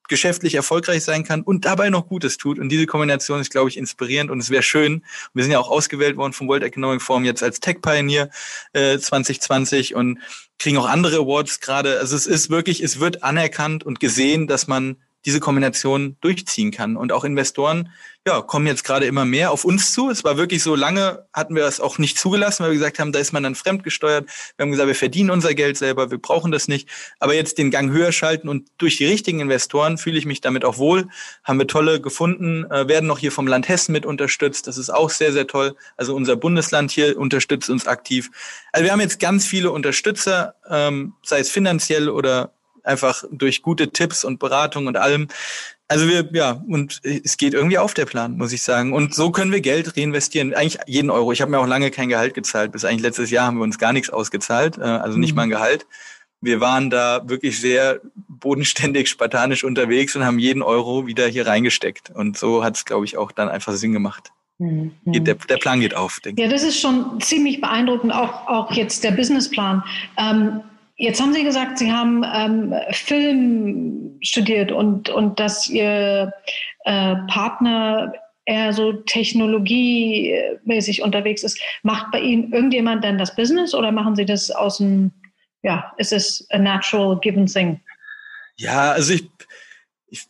geschäftlich 0.09 0.55
erfolgreich 0.55 1.03
sein 1.03 1.23
kann 1.23 1.41
und 1.41 1.63
dabei 1.63 1.89
noch 1.89 2.07
Gutes 2.07 2.37
tut. 2.37 2.59
Und 2.59 2.69
diese 2.69 2.85
Kombination 2.85 3.39
ist, 3.39 3.51
glaube 3.51 3.69
ich, 3.69 3.77
inspirierend 3.77 4.29
und 4.29 4.39
es 4.39 4.49
wäre 4.49 4.63
schön. 4.63 5.05
Wir 5.33 5.43
sind 5.43 5.53
ja 5.53 5.59
auch 5.59 5.69
ausgewählt 5.69 6.17
worden 6.17 6.33
vom 6.33 6.49
World 6.49 6.63
Economic 6.63 7.01
Forum 7.01 7.23
jetzt 7.23 7.43
als 7.43 7.61
Tech 7.61 7.81
Pioneer 7.81 8.29
äh, 8.73 8.97
2020 8.97 9.95
und 9.95 10.19
kriegen 10.57 10.77
auch 10.77 10.89
andere 10.89 11.17
Awards 11.17 11.61
gerade. 11.61 11.99
Also 11.99 12.15
es 12.17 12.27
ist 12.27 12.49
wirklich, 12.49 12.83
es 12.83 12.99
wird 12.99 13.23
anerkannt 13.23 13.85
und 13.85 13.99
gesehen, 14.01 14.47
dass 14.47 14.67
man 14.67 14.97
diese 15.25 15.39
Kombination 15.39 16.15
durchziehen 16.21 16.71
kann. 16.71 16.95
Und 16.95 17.11
auch 17.11 17.23
Investoren 17.23 17.89
ja, 18.27 18.41
kommen 18.41 18.67
jetzt 18.67 18.83
gerade 18.83 19.05
immer 19.05 19.25
mehr 19.25 19.51
auf 19.51 19.65
uns 19.65 19.93
zu. 19.93 20.09
Es 20.09 20.23
war 20.23 20.37
wirklich 20.37 20.61
so 20.61 20.75
lange, 20.75 21.25
hatten 21.33 21.55
wir 21.55 21.63
das 21.63 21.79
auch 21.79 21.97
nicht 21.97 22.17
zugelassen, 22.17 22.63
weil 22.63 22.71
wir 22.71 22.77
gesagt 22.77 22.99
haben, 22.99 23.11
da 23.11 23.19
ist 23.19 23.31
man 23.31 23.43
dann 23.43 23.55
fremdgesteuert. 23.55 24.29
Wir 24.55 24.63
haben 24.63 24.71
gesagt, 24.71 24.87
wir 24.87 24.95
verdienen 24.95 25.29
unser 25.29 25.53
Geld 25.55 25.77
selber, 25.77 26.11
wir 26.11 26.17
brauchen 26.17 26.51
das 26.51 26.67
nicht. 26.67 26.89
Aber 27.19 27.33
jetzt 27.33 27.57
den 27.57 27.71
Gang 27.71 27.91
höher 27.91 28.11
schalten 28.11 28.49
und 28.49 28.67
durch 28.77 28.97
die 28.97 29.05
richtigen 29.05 29.39
Investoren 29.39 29.97
fühle 29.97 30.17
ich 30.19 30.25
mich 30.25 30.41
damit 30.41 30.65
auch 30.65 30.77
wohl. 30.77 31.07
Haben 31.43 31.59
wir 31.59 31.67
tolle 31.67 32.01
gefunden, 32.01 32.65
äh, 32.65 32.87
werden 32.87 33.07
noch 33.07 33.19
hier 33.19 33.31
vom 33.31 33.47
Land 33.47 33.67
Hessen 33.67 33.93
mit 33.93 34.05
unterstützt. 34.05 34.67
Das 34.67 34.77
ist 34.77 34.89
auch 34.89 35.09
sehr, 35.09 35.31
sehr 35.31 35.47
toll. 35.47 35.75
Also 35.97 36.13
unser 36.15 36.35
Bundesland 36.35 36.91
hier 36.91 37.17
unterstützt 37.17 37.69
uns 37.69 37.87
aktiv. 37.87 38.29
Also 38.73 38.83
wir 38.83 38.91
haben 38.91 39.01
jetzt 39.01 39.19
ganz 39.19 39.47
viele 39.47 39.71
Unterstützer, 39.71 40.55
ähm, 40.69 41.13
sei 41.23 41.39
es 41.39 41.49
finanziell 41.49 42.09
oder 42.09 42.51
einfach 42.89 43.23
durch 43.31 43.61
gute 43.61 43.91
Tipps 43.91 44.25
und 44.25 44.39
Beratung 44.39 44.87
und 44.87 44.97
allem. 44.97 45.27
Also 45.87 46.07
wir, 46.07 46.29
ja, 46.33 46.63
und 46.67 47.01
es 47.03 47.37
geht 47.37 47.53
irgendwie 47.53 47.77
auf 47.77 47.93
der 47.93 48.05
Plan, 48.05 48.37
muss 48.37 48.51
ich 48.51 48.61
sagen. 48.61 48.93
Und 48.93 49.15
so 49.15 49.31
können 49.31 49.51
wir 49.51 49.61
Geld 49.61 49.97
reinvestieren. 49.97 50.53
Eigentlich 50.53 50.79
jeden 50.85 51.09
Euro. 51.09 51.31
Ich 51.31 51.41
habe 51.41 51.49
mir 51.49 51.59
auch 51.59 51.67
lange 51.67 51.89
kein 51.89 52.09
Gehalt 52.09 52.33
gezahlt. 52.33 52.71
Bis 52.71 52.85
eigentlich 52.85 53.01
letztes 53.01 53.31
Jahr 53.31 53.47
haben 53.47 53.57
wir 53.57 53.63
uns 53.63 53.79
gar 53.79 53.93
nichts 53.93 54.09
ausgezahlt, 54.09 54.77
äh, 54.77 54.81
also 54.81 55.17
nicht 55.17 55.31
mhm. 55.31 55.35
mal 55.37 55.43
ein 55.43 55.49
Gehalt. 55.49 55.87
Wir 56.41 56.61
waren 56.61 56.89
da 56.89 57.27
wirklich 57.27 57.59
sehr 57.59 58.01
bodenständig, 58.15 59.09
spartanisch 59.09 59.63
unterwegs 59.63 60.15
und 60.15 60.23
haben 60.23 60.39
jeden 60.39 60.61
Euro 60.61 61.05
wieder 61.05 61.27
hier 61.27 61.47
reingesteckt. 61.47 62.11
Und 62.11 62.37
so 62.37 62.63
hat 62.63 62.77
es, 62.77 62.85
glaube 62.85 63.05
ich, 63.05 63.17
auch 63.17 63.31
dann 63.31 63.49
einfach 63.49 63.73
Sinn 63.73 63.91
gemacht. 63.91 64.31
Mhm. 64.59 64.91
Der, 65.05 65.35
der, 65.35 65.57
Plan 65.57 65.79
geht 65.79 65.95
auf, 65.95 66.19
denke 66.19 66.41
ich. 66.41 66.47
Ja, 66.47 66.53
das 66.53 66.63
ist 66.63 66.79
schon 66.79 67.19
ziemlich 67.21 67.61
beeindruckend, 67.61 68.13
auch, 68.13 68.47
auch 68.47 68.71
jetzt 68.73 69.03
der 69.03 69.11
Businessplan. 69.11 69.83
Ähm, 70.17 70.61
Jetzt 71.01 71.21
haben 71.21 71.33
Sie 71.33 71.45
gesagt, 71.45 71.77
Sie 71.77 71.93
haben 71.93 72.25
ähm, 72.35 72.75
Film 72.91 74.17
studiert 74.21 74.69
und, 74.69 75.07
und 75.07 75.39
dass 75.39 75.69
Ihr 75.69 76.33
äh, 76.83 77.15
Partner 77.27 78.11
eher 78.43 78.73
so 78.73 78.91
technologiemäßig 78.91 81.01
unterwegs 81.01 81.43
ist. 81.43 81.57
Macht 81.83 82.11
bei 82.11 82.19
Ihnen 82.19 82.51
irgendjemand 82.51 83.05
denn 83.05 83.17
das 83.17 83.33
Business 83.33 83.73
oder 83.73 83.93
machen 83.93 84.17
Sie 84.17 84.25
das 84.25 84.51
aus 84.51 84.79
dem, 84.79 85.11
ja, 85.63 85.93
ist 85.97 86.11
es 86.11 86.45
a 86.51 86.57
natural 86.57 87.17
given 87.21 87.45
thing? 87.45 87.79
Ja, 88.57 88.91
also 88.91 89.13
ich, 89.13 89.23
ich, 90.11 90.27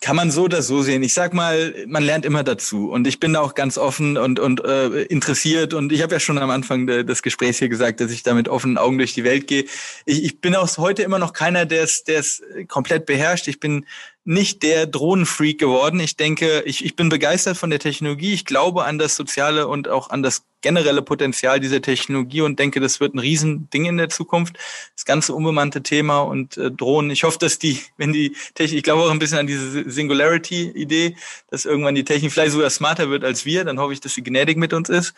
kann 0.00 0.16
man 0.16 0.30
so 0.30 0.44
oder 0.44 0.62
so 0.62 0.82
sehen. 0.82 1.02
Ich 1.02 1.14
sag 1.14 1.34
mal, 1.34 1.74
man 1.86 2.02
lernt 2.02 2.24
immer 2.24 2.42
dazu 2.42 2.90
und 2.90 3.06
ich 3.06 3.20
bin 3.20 3.32
da 3.32 3.40
auch 3.40 3.54
ganz 3.54 3.78
offen 3.78 4.16
und 4.16 4.40
und 4.40 4.64
äh, 4.64 5.02
interessiert 5.02 5.74
und 5.74 5.92
ich 5.92 6.02
habe 6.02 6.14
ja 6.14 6.20
schon 6.20 6.38
am 6.38 6.50
Anfang 6.50 6.86
de, 6.86 7.04
des 7.04 7.22
Gesprächs 7.22 7.58
hier 7.58 7.68
gesagt, 7.68 8.00
dass 8.00 8.10
ich 8.10 8.22
da 8.22 8.34
mit 8.34 8.48
offenen 8.48 8.78
Augen 8.78 8.98
durch 8.98 9.14
die 9.14 9.24
Welt 9.24 9.46
gehe. 9.46 9.64
Ich, 10.04 10.24
ich 10.24 10.40
bin 10.40 10.54
auch 10.54 10.76
heute 10.78 11.02
immer 11.02 11.18
noch 11.18 11.32
keiner, 11.32 11.66
der 11.66 11.84
es 11.84 12.42
komplett 12.68 13.06
beherrscht. 13.06 13.48
Ich 13.48 13.60
bin 13.60 13.86
nicht 14.26 14.62
der 14.62 14.86
Drohnenfreak 14.86 15.58
geworden. 15.58 16.00
Ich 16.00 16.16
denke, 16.16 16.62
ich, 16.66 16.84
ich 16.84 16.96
bin 16.96 17.08
begeistert 17.08 17.56
von 17.56 17.70
der 17.70 17.78
Technologie. 17.78 18.32
Ich 18.32 18.44
glaube 18.44 18.84
an 18.84 18.98
das 18.98 19.14
soziale 19.14 19.68
und 19.68 19.88
auch 19.88 20.10
an 20.10 20.22
das 20.22 20.44
generelle 20.62 21.02
Potenzial 21.02 21.60
dieser 21.60 21.80
Technologie 21.80 22.40
und 22.40 22.58
denke, 22.58 22.80
das 22.80 22.98
wird 22.98 23.14
ein 23.14 23.20
Riesending 23.20 23.84
in 23.84 23.98
der 23.98 24.08
Zukunft. 24.08 24.58
Das 24.94 25.04
ganze 25.04 25.32
unbemannte 25.32 25.82
Thema 25.82 26.20
und 26.20 26.56
äh, 26.56 26.72
Drohnen. 26.72 27.12
Ich 27.12 27.22
hoffe, 27.22 27.38
dass 27.38 27.58
die, 27.58 27.80
wenn 27.96 28.12
die 28.12 28.34
Technik, 28.54 28.78
ich 28.78 28.82
glaube 28.82 29.02
auch 29.02 29.10
ein 29.10 29.20
bisschen 29.20 29.38
an 29.38 29.46
diese 29.46 29.88
Singularity-Idee, 29.88 31.16
dass 31.50 31.64
irgendwann 31.64 31.94
die 31.94 32.04
Technik 32.04 32.32
vielleicht 32.32 32.52
sogar 32.52 32.70
smarter 32.70 33.10
wird 33.10 33.22
als 33.22 33.44
wir. 33.44 33.64
Dann 33.64 33.78
hoffe 33.78 33.92
ich, 33.92 34.00
dass 34.00 34.14
sie 34.14 34.24
gnädig 34.24 34.56
mit 34.56 34.72
uns 34.72 34.88
ist 34.88 35.14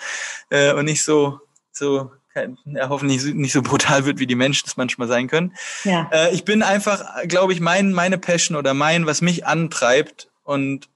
äh, 0.50 0.74
und 0.74 0.84
nicht 0.84 1.02
so 1.02 1.40
so 1.78 2.10
ja, 2.34 2.88
hoffentlich 2.88 3.24
nicht 3.34 3.52
so 3.52 3.62
brutal 3.62 4.04
wird, 4.04 4.18
wie 4.18 4.26
die 4.26 4.34
Menschen 4.34 4.66
es 4.66 4.76
manchmal 4.76 5.08
sein 5.08 5.28
können. 5.28 5.54
Ja. 5.84 6.08
Äh, 6.12 6.34
ich 6.34 6.44
bin 6.44 6.62
einfach, 6.62 7.04
glaube 7.26 7.52
ich, 7.52 7.60
mein, 7.60 7.92
meine 7.92 8.18
Passion 8.18 8.56
oder 8.56 8.74
mein, 8.74 9.06
was 9.06 9.20
mich 9.20 9.46
antreibt 9.46 10.28
und 10.44 10.88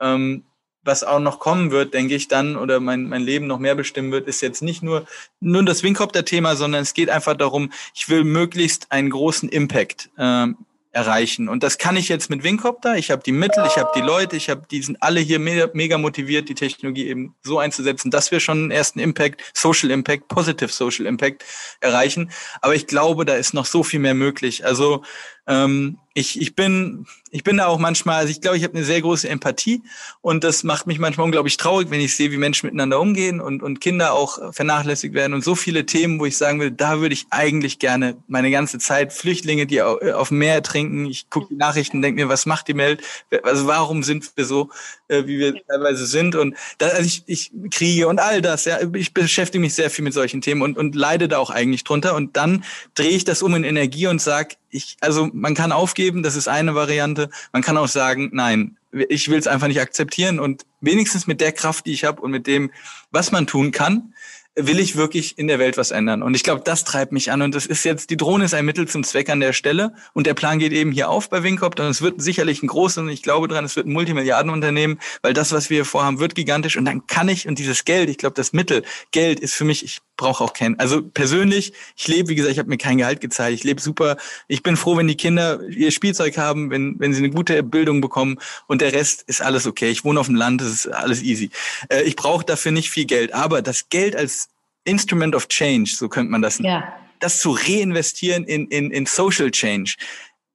ähm, 0.00 0.44
was 0.86 1.04
auch 1.04 1.18
noch 1.18 1.40
kommen 1.40 1.70
wird, 1.70 1.94
denke 1.94 2.14
ich 2.14 2.28
dann, 2.28 2.56
oder 2.56 2.80
mein, 2.80 3.08
mein 3.08 3.22
Leben 3.22 3.46
noch 3.46 3.58
mehr 3.58 3.74
bestimmen 3.74 4.12
wird, 4.12 4.28
ist 4.28 4.40
jetzt 4.40 4.62
nicht 4.62 4.82
nur, 4.82 5.04
nur 5.40 5.64
das 5.64 5.82
Wingcopter-Thema, 5.82 6.54
sondern 6.56 6.82
es 6.82 6.94
geht 6.94 7.10
einfach 7.10 7.36
darum, 7.36 7.72
ich 7.94 8.08
will 8.08 8.24
möglichst 8.24 8.92
einen 8.92 9.10
großen 9.10 9.48
Impact 9.48 10.10
ähm, 10.16 10.56
erreichen. 10.96 11.50
Und 11.50 11.62
das 11.62 11.76
kann 11.76 11.96
ich 11.96 12.08
jetzt 12.08 12.30
mit 12.30 12.42
Wingcopter. 12.42 12.96
Ich 12.96 13.10
habe 13.10 13.22
die 13.22 13.32
Mittel, 13.32 13.64
ich 13.66 13.76
habe 13.76 13.90
die 13.94 14.00
Leute, 14.00 14.34
ich 14.34 14.48
habe, 14.48 14.62
die 14.70 14.82
sind 14.82 14.96
alle 15.02 15.20
hier 15.20 15.38
mega, 15.38 15.68
mega 15.74 15.98
motiviert, 15.98 16.48
die 16.48 16.54
Technologie 16.54 17.06
eben 17.08 17.34
so 17.42 17.58
einzusetzen, 17.58 18.10
dass 18.10 18.30
wir 18.30 18.40
schon 18.40 18.58
einen 18.58 18.70
ersten 18.70 18.98
Impact, 18.98 19.42
Social 19.52 19.90
Impact, 19.90 20.28
Positive 20.28 20.72
Social 20.72 21.04
Impact 21.04 21.44
erreichen. 21.80 22.30
Aber 22.62 22.74
ich 22.74 22.86
glaube, 22.86 23.26
da 23.26 23.34
ist 23.34 23.52
noch 23.52 23.66
so 23.66 23.82
viel 23.82 24.00
mehr 24.00 24.14
möglich. 24.14 24.64
Also 24.64 25.04
ähm, 25.46 25.98
ich, 26.14 26.40
ich 26.40 26.54
bin 26.54 27.06
ich 27.36 27.44
bin 27.44 27.58
da 27.58 27.66
auch 27.66 27.78
manchmal, 27.78 28.20
also 28.20 28.30
ich 28.30 28.40
glaube, 28.40 28.56
ich 28.56 28.64
habe 28.64 28.74
eine 28.74 28.84
sehr 28.84 29.02
große 29.02 29.28
Empathie 29.28 29.82
und 30.22 30.42
das 30.42 30.64
macht 30.64 30.86
mich 30.86 30.98
manchmal 30.98 31.26
unglaublich 31.26 31.58
traurig, 31.58 31.90
wenn 31.90 32.00
ich 32.00 32.16
sehe, 32.16 32.32
wie 32.32 32.38
Menschen 32.38 32.66
miteinander 32.66 32.98
umgehen 32.98 33.42
und, 33.42 33.62
und 33.62 33.82
Kinder 33.82 34.14
auch 34.14 34.54
vernachlässigt 34.54 35.12
werden 35.12 35.34
und 35.34 35.44
so 35.44 35.54
viele 35.54 35.84
Themen, 35.84 36.18
wo 36.18 36.24
ich 36.24 36.38
sagen 36.38 36.60
will, 36.60 36.70
da 36.70 37.00
würde 37.00 37.12
ich 37.12 37.26
eigentlich 37.28 37.78
gerne 37.78 38.16
meine 38.26 38.50
ganze 38.50 38.78
Zeit 38.78 39.12
Flüchtlinge, 39.12 39.66
die 39.66 39.82
auf 39.82 40.28
dem 40.28 40.38
Meer 40.38 40.62
trinken, 40.62 41.04
ich 41.04 41.28
gucke 41.28 41.48
die 41.50 41.56
Nachrichten, 41.56 42.00
denke 42.00 42.22
mir, 42.22 42.30
was 42.30 42.46
macht 42.46 42.68
die 42.68 42.76
Welt, 42.76 43.02
also 43.42 43.66
warum 43.66 44.02
sind 44.02 44.32
wir 44.36 44.46
so, 44.46 44.70
äh, 45.08 45.26
wie 45.26 45.38
wir 45.38 45.54
teilweise 45.66 46.06
sind? 46.06 46.36
Und 46.36 46.56
da, 46.78 46.86
also 46.88 47.06
ich, 47.06 47.24
ich 47.26 47.50
kriege 47.70 48.08
und 48.08 48.18
all 48.18 48.40
das, 48.40 48.64
ja, 48.64 48.78
ich 48.94 49.12
beschäftige 49.12 49.60
mich 49.60 49.74
sehr 49.74 49.90
viel 49.90 50.04
mit 50.04 50.14
solchen 50.14 50.40
Themen 50.40 50.62
und, 50.62 50.78
und 50.78 50.94
leide 50.94 51.28
da 51.28 51.38
auch 51.38 51.50
eigentlich 51.50 51.84
drunter. 51.84 52.14
Und 52.14 52.36
dann 52.36 52.64
drehe 52.94 53.10
ich 53.10 53.24
das 53.24 53.42
um 53.42 53.54
in 53.54 53.64
Energie 53.64 54.06
und 54.06 54.22
sag, 54.22 54.56
ich, 54.76 54.96
also 55.00 55.28
man 55.32 55.54
kann 55.54 55.72
aufgeben, 55.72 56.22
das 56.22 56.36
ist 56.36 56.48
eine 56.48 56.74
Variante. 56.74 57.30
Man 57.52 57.62
kann 57.62 57.76
auch 57.76 57.88
sagen, 57.88 58.30
nein, 58.32 58.76
ich 58.92 59.28
will 59.28 59.38
es 59.38 59.46
einfach 59.46 59.68
nicht 59.68 59.80
akzeptieren 59.80 60.38
und 60.38 60.64
wenigstens 60.80 61.26
mit 61.26 61.40
der 61.40 61.52
Kraft, 61.52 61.86
die 61.86 61.92
ich 61.92 62.04
habe 62.04 62.20
und 62.22 62.30
mit 62.30 62.46
dem, 62.46 62.70
was 63.10 63.32
man 63.32 63.46
tun 63.46 63.72
kann, 63.72 64.14
will 64.56 64.80
ich 64.80 64.96
wirklich 64.96 65.38
in 65.38 65.48
der 65.48 65.58
Welt 65.58 65.76
was 65.76 65.90
ändern. 65.90 66.22
Und 66.22 66.34
ich 66.34 66.42
glaube, 66.42 66.62
das 66.64 66.82
treibt 66.84 67.12
mich 67.12 67.30
an. 67.30 67.42
Und 67.42 67.54
das 67.54 67.66
ist 67.66 67.84
jetzt, 67.84 68.08
die 68.08 68.16
Drohne 68.16 68.46
ist 68.46 68.54
ein 68.54 68.64
Mittel 68.64 68.88
zum 68.88 69.04
Zweck 69.04 69.28
an 69.28 69.38
der 69.38 69.52
Stelle. 69.52 69.92
Und 70.14 70.26
der 70.26 70.32
Plan 70.32 70.58
geht 70.58 70.72
eben 70.72 70.92
hier 70.92 71.10
auf 71.10 71.28
bei 71.28 71.42
Wincop. 71.42 71.78
Und 71.78 71.86
es 71.86 72.00
wird 72.00 72.22
sicherlich 72.22 72.62
ein 72.62 72.66
großes, 72.66 72.98
und 72.98 73.10
ich 73.10 73.22
glaube 73.22 73.48
dran, 73.48 73.66
es 73.66 73.76
wird 73.76 73.86
ein 73.86 73.92
Multimilliardenunternehmen, 73.92 74.98
weil 75.20 75.34
das, 75.34 75.52
was 75.52 75.68
wir 75.68 75.76
hier 75.76 75.84
vorhaben, 75.84 76.20
wird 76.20 76.34
gigantisch. 76.34 76.78
Und 76.78 76.86
dann 76.86 77.06
kann 77.06 77.28
ich, 77.28 77.46
und 77.46 77.58
dieses 77.58 77.84
Geld, 77.84 78.08
ich 78.08 78.16
glaube, 78.16 78.34
das 78.34 78.54
Mittel, 78.54 78.82
Geld 79.10 79.40
ist 79.40 79.54
für 79.54 79.64
mich, 79.64 79.84
ich 79.84 79.98
brauche 80.16 80.42
auch 80.42 80.54
kein, 80.54 80.78
also 80.80 81.02
persönlich, 81.02 81.74
ich 81.94 82.08
lebe, 82.08 82.30
wie 82.30 82.34
gesagt, 82.34 82.52
ich 82.52 82.58
habe 82.58 82.70
mir 82.70 82.78
kein 82.78 82.96
Gehalt 82.96 83.20
gezahlt. 83.20 83.52
Ich 83.52 83.62
lebe 83.62 83.82
super. 83.82 84.16
Ich 84.48 84.62
bin 84.62 84.78
froh, 84.78 84.96
wenn 84.96 85.06
die 85.06 85.16
Kinder 85.16 85.60
ihr 85.68 85.90
Spielzeug 85.90 86.38
haben, 86.38 86.70
wenn, 86.70 86.98
wenn 86.98 87.12
sie 87.12 87.22
eine 87.22 87.30
gute 87.30 87.62
Bildung 87.62 88.00
bekommen. 88.00 88.38
Und 88.68 88.80
der 88.80 88.94
Rest 88.94 89.22
ist 89.26 89.42
alles 89.42 89.66
okay. 89.66 89.90
Ich 89.90 90.04
wohne 90.04 90.18
auf 90.18 90.26
dem 90.26 90.34
Land, 90.34 90.62
das 90.62 90.68
ist 90.68 90.86
alles 90.86 91.22
easy. 91.22 91.50
Äh, 91.90 92.04
ich 92.04 92.16
brauche 92.16 92.44
dafür 92.44 92.72
nicht 92.72 92.88
viel 92.88 93.04
Geld. 93.04 93.34
Aber 93.34 93.60
das 93.60 93.90
Geld 93.90 94.16
als 94.16 94.45
Instrument 94.86 95.34
of 95.34 95.48
Change, 95.48 95.94
so 95.94 96.08
könnte 96.08 96.30
man 96.30 96.42
das 96.42 96.58
ja. 96.58 96.84
Das 97.18 97.40
zu 97.40 97.52
reinvestieren 97.52 98.44
in, 98.44 98.66
in, 98.68 98.90
in 98.90 99.06
Social 99.06 99.50
Change, 99.50 99.94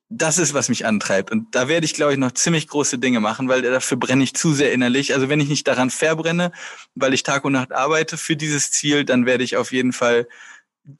das 0.09 0.38
ist, 0.38 0.53
was 0.53 0.67
mich 0.67 0.86
antreibt. 0.86 1.32
Und 1.32 1.55
da 1.55 1.69
werde 1.69 1.86
ich, 1.86 1.93
glaube 1.93 2.11
ich, 2.11 2.19
noch 2.19 2.34
ziemlich 2.34 2.67
große 2.67 2.99
Dinge 2.99 3.21
machen, 3.21 3.47
weil 3.47 3.61
dafür 3.61 3.97
brenne 3.97 4.23
ich 4.23 4.34
zu 4.34 4.53
sehr 4.53 4.73
innerlich. 4.73 5.13
Also 5.13 5.29
wenn 5.29 5.39
ich 5.39 5.47
nicht 5.47 5.67
daran 5.67 5.89
verbrenne, 5.89 6.51
weil 6.95 7.13
ich 7.13 7.23
Tag 7.23 7.45
und 7.45 7.53
Nacht 7.53 7.71
arbeite 7.71 8.17
für 8.17 8.36
dieses 8.36 8.71
Ziel, 8.71 9.05
dann 9.05 9.25
werde 9.25 9.43
ich 9.45 9.55
auf 9.55 9.71
jeden 9.71 9.93
Fall 9.93 10.27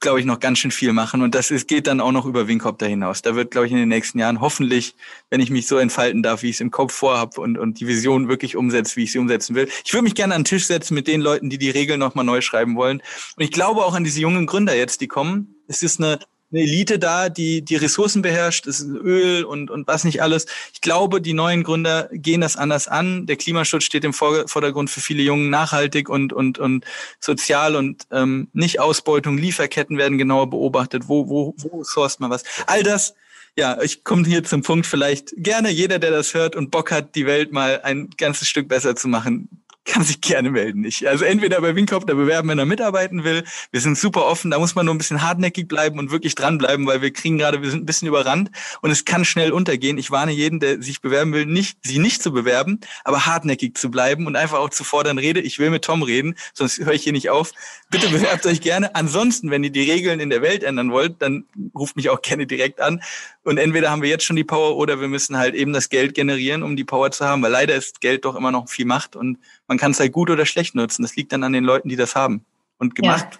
glaube 0.00 0.20
ich, 0.20 0.26
noch 0.26 0.40
ganz 0.40 0.58
schön 0.58 0.70
viel 0.70 0.92
machen. 0.92 1.22
Und 1.22 1.34
das 1.34 1.50
ist, 1.50 1.66
geht 1.66 1.86
dann 1.86 2.00
auch 2.00 2.12
noch 2.12 2.24
über 2.24 2.46
Winkopter 2.46 2.86
hinaus. 2.86 3.22
Da 3.22 3.34
wird, 3.34 3.50
glaube 3.50 3.66
ich, 3.66 3.72
in 3.72 3.78
den 3.78 3.88
nächsten 3.88 4.18
Jahren 4.18 4.40
hoffentlich, 4.40 4.94
wenn 5.30 5.40
ich 5.40 5.50
mich 5.50 5.66
so 5.66 5.76
entfalten 5.76 6.22
darf, 6.22 6.42
wie 6.42 6.50
ich 6.50 6.56
es 6.56 6.60
im 6.60 6.70
Kopf 6.70 6.92
vorhab 6.92 7.36
und, 7.38 7.58
und 7.58 7.80
die 7.80 7.86
Vision 7.86 8.28
wirklich 8.28 8.56
umsetze, 8.56 8.96
wie 8.96 9.04
ich 9.04 9.12
sie 9.12 9.18
umsetzen 9.18 9.54
will. 9.54 9.68
Ich 9.84 9.92
würde 9.92 10.04
mich 10.04 10.14
gerne 10.14 10.34
an 10.34 10.42
den 10.42 10.46
Tisch 10.46 10.66
setzen 10.66 10.94
mit 10.94 11.08
den 11.08 11.20
Leuten, 11.20 11.50
die 11.50 11.58
die 11.58 11.70
Regeln 11.70 11.98
nochmal 11.98 12.24
neu 12.24 12.40
schreiben 12.40 12.76
wollen. 12.76 13.02
Und 13.36 13.42
ich 13.42 13.50
glaube 13.50 13.84
auch 13.84 13.94
an 13.94 14.04
diese 14.04 14.20
jungen 14.20 14.46
Gründer 14.46 14.76
jetzt, 14.76 15.00
die 15.00 15.08
kommen. 15.08 15.56
Es 15.66 15.82
ist 15.82 16.00
eine 16.00 16.18
eine 16.52 16.62
Elite 16.62 16.98
da, 16.98 17.28
die 17.28 17.64
die 17.64 17.76
Ressourcen 17.76 18.22
beherrscht, 18.22 18.66
das 18.66 18.80
ist 18.80 18.88
Öl 18.88 19.44
und, 19.44 19.70
und 19.70 19.86
was 19.86 20.04
nicht 20.04 20.22
alles. 20.22 20.46
Ich 20.72 20.80
glaube, 20.80 21.20
die 21.20 21.32
neuen 21.32 21.62
Gründer 21.62 22.08
gehen 22.12 22.42
das 22.42 22.56
anders 22.56 22.88
an. 22.88 23.26
Der 23.26 23.36
Klimaschutz 23.36 23.84
steht 23.84 24.04
im 24.04 24.12
Vordergrund 24.12 24.90
für 24.90 25.00
viele 25.00 25.22
Jungen, 25.22 25.50
nachhaltig 25.50 26.08
und, 26.08 26.32
und, 26.32 26.58
und 26.58 26.84
sozial 27.20 27.76
und 27.76 28.06
ähm, 28.10 28.48
nicht 28.52 28.80
Ausbeutung, 28.80 29.38
Lieferketten 29.38 29.98
werden 29.98 30.18
genauer 30.18 30.50
beobachtet. 30.50 31.08
Wo, 31.08 31.28
wo, 31.28 31.54
wo 31.58 31.82
sourced 31.84 32.20
man 32.20 32.30
was? 32.30 32.44
All 32.66 32.82
das 32.82 33.14
ja, 33.56 33.82
ich 33.82 34.02
komme 34.02 34.24
hier 34.24 34.44
zum 34.44 34.62
Punkt 34.62 34.86
vielleicht 34.86 35.34
gerne 35.36 35.68
jeder, 35.68 35.98
der 35.98 36.10
das 36.10 36.32
hört 36.32 36.56
und 36.56 36.70
Bock 36.70 36.90
hat, 36.90 37.14
die 37.14 37.26
Welt 37.26 37.52
mal 37.52 37.82
ein 37.82 38.08
ganzes 38.16 38.48
Stück 38.48 38.66
besser 38.66 38.96
zu 38.96 39.08
machen, 39.08 39.48
kann 39.84 40.04
sich 40.04 40.20
gerne 40.20 40.50
melden. 40.50 40.84
Ich, 40.84 41.08
also 41.08 41.24
entweder 41.24 41.60
bei 41.60 41.74
Winkopter 41.74 42.14
bewerben, 42.14 42.48
wenn 42.48 42.58
er 42.58 42.66
mitarbeiten 42.66 43.24
will. 43.24 43.42
Wir 43.72 43.80
sind 43.80 43.98
super 43.98 44.26
offen, 44.26 44.50
da 44.50 44.58
muss 44.58 44.74
man 44.74 44.86
nur 44.86 44.94
ein 44.94 44.98
bisschen 44.98 45.22
hartnäckig 45.22 45.66
bleiben 45.66 45.98
und 45.98 46.10
wirklich 46.10 46.34
dranbleiben, 46.34 46.86
weil 46.86 47.02
wir 47.02 47.12
kriegen 47.12 47.38
gerade, 47.38 47.62
wir 47.62 47.70
sind 47.70 47.82
ein 47.82 47.86
bisschen 47.86 48.08
überrannt 48.08 48.50
und 48.80 48.90
es 48.90 49.04
kann 49.04 49.24
schnell 49.24 49.50
untergehen. 49.52 49.98
Ich 49.98 50.10
warne 50.10 50.32
jeden, 50.32 50.60
der 50.60 50.80
sich 50.80 51.00
bewerben 51.00 51.32
will, 51.32 51.46
nicht, 51.46 51.78
sie 51.82 51.98
nicht 51.98 52.22
zu 52.22 52.32
bewerben, 52.32 52.80
aber 53.04 53.26
hartnäckig 53.26 53.76
zu 53.76 53.90
bleiben 53.90 54.26
und 54.26 54.36
einfach 54.36 54.58
auch 54.58 54.70
zu 54.70 54.84
fordern, 54.84 55.18
rede, 55.18 55.40
ich 55.40 55.58
will 55.58 55.70
mit 55.70 55.84
Tom 55.84 56.02
reden, 56.02 56.36
sonst 56.54 56.78
höre 56.78 56.92
ich 56.92 57.02
hier 57.02 57.12
nicht 57.12 57.30
auf. 57.30 57.52
Bitte 57.90 58.08
bewerbt 58.08 58.46
euch 58.46 58.60
gerne. 58.60 58.94
Ansonsten, 58.94 59.50
wenn 59.50 59.64
ihr 59.64 59.70
die 59.70 59.90
Regeln 59.90 60.20
in 60.20 60.30
der 60.30 60.42
Welt 60.42 60.62
ändern 60.62 60.92
wollt, 60.92 61.20
dann 61.20 61.44
ruft 61.74 61.96
mich 61.96 62.08
auch 62.08 62.22
gerne 62.22 62.46
direkt 62.46 62.80
an. 62.80 63.02
Und 63.42 63.58
entweder 63.58 63.90
haben 63.90 64.02
wir 64.02 64.08
jetzt 64.08 64.24
schon 64.24 64.36
die 64.36 64.44
Power 64.44 64.76
oder 64.76 65.00
wir 65.00 65.08
müssen 65.08 65.36
halt 65.36 65.54
eben 65.54 65.72
das 65.72 65.88
Geld 65.88 66.14
generieren, 66.14 66.62
um 66.62 66.76
die 66.76 66.84
Power 66.84 67.10
zu 67.10 67.24
haben, 67.24 67.42
weil 67.42 67.50
leider 67.50 67.74
ist 67.74 68.00
Geld 68.00 68.24
doch 68.24 68.36
immer 68.36 68.52
noch 68.52 68.68
viel 68.68 68.84
Macht 68.84 69.16
und 69.16 69.38
man 69.72 69.78
kann 69.78 69.92
es 69.92 70.00
halt 70.00 70.12
gut 70.12 70.28
oder 70.28 70.44
schlecht 70.44 70.74
nutzen. 70.74 71.00
Das 71.00 71.16
liegt 71.16 71.32
dann 71.32 71.42
an 71.44 71.54
den 71.54 71.64
Leuten, 71.64 71.88
die 71.88 71.96
das 71.96 72.14
haben. 72.14 72.44
Und 72.78 72.94
gemacht 72.94 73.38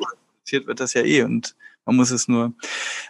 ja. 0.49 0.67
wird 0.67 0.81
das 0.81 0.95
ja 0.95 1.03
eh 1.03 1.23
und 1.25 1.55
man 1.85 1.97
muss 1.97 2.11
es 2.11 2.27
nur 2.27 2.55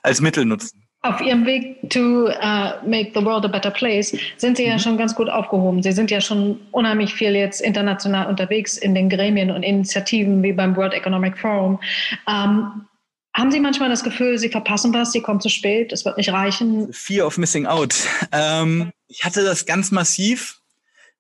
als 0.03 0.21
Mittel 0.21 0.45
nutzen. 0.45 0.83
Auf 1.03 1.21
Ihrem 1.21 1.47
Weg 1.47 1.89
to 1.91 2.29
uh, 2.29 2.85
make 2.85 3.13
the 3.15 3.25
world 3.25 3.45
a 3.45 3.49
better 3.49 3.71
place 3.71 4.17
sind 4.39 4.57
Sie 4.57 4.67
ja 4.67 4.75
mhm. 4.75 4.79
schon 4.81 4.99
ganz 4.99 5.15
gut 5.15 5.29
aufgehoben. 5.29 5.85
Sie 5.85 5.93
sind 5.93 6.11
ja 6.11 6.21
schon 6.21 6.59
unheimlich 6.73 7.15
viel 7.15 7.37
jetzt 7.37 7.61
international 7.61 8.27
unterwegs 8.27 8.77
in 8.77 8.95
den 8.95 9.09
Gremien 9.09 9.53
und 9.53 9.63
Initiativen 9.63 10.43
wie 10.43 10.53
beim 10.53 10.75
World 10.75 10.95
Economic 10.95 11.39
Forum. 11.39 11.79
Ähm, 12.29 12.87
haben 13.35 13.53
Sie 13.53 13.61
manchmal 13.61 13.89
das 13.89 14.03
Gefühl, 14.03 14.37
Sie 14.37 14.49
verpassen 14.49 14.93
was, 14.93 15.13
Sie 15.13 15.21
kommen 15.21 15.41
zu 15.41 15.49
spät, 15.49 15.93
es 15.93 16.05
wird 16.05 16.17
nicht 16.17 16.33
reichen? 16.33 16.93
Fear 16.93 17.27
of 17.27 17.39
missing 17.39 17.67
out. 17.67 17.95
Ähm, 18.33 18.91
ich 19.07 19.25
hatte 19.25 19.45
das 19.45 19.65
ganz 19.65 19.93
massiv 19.93 20.62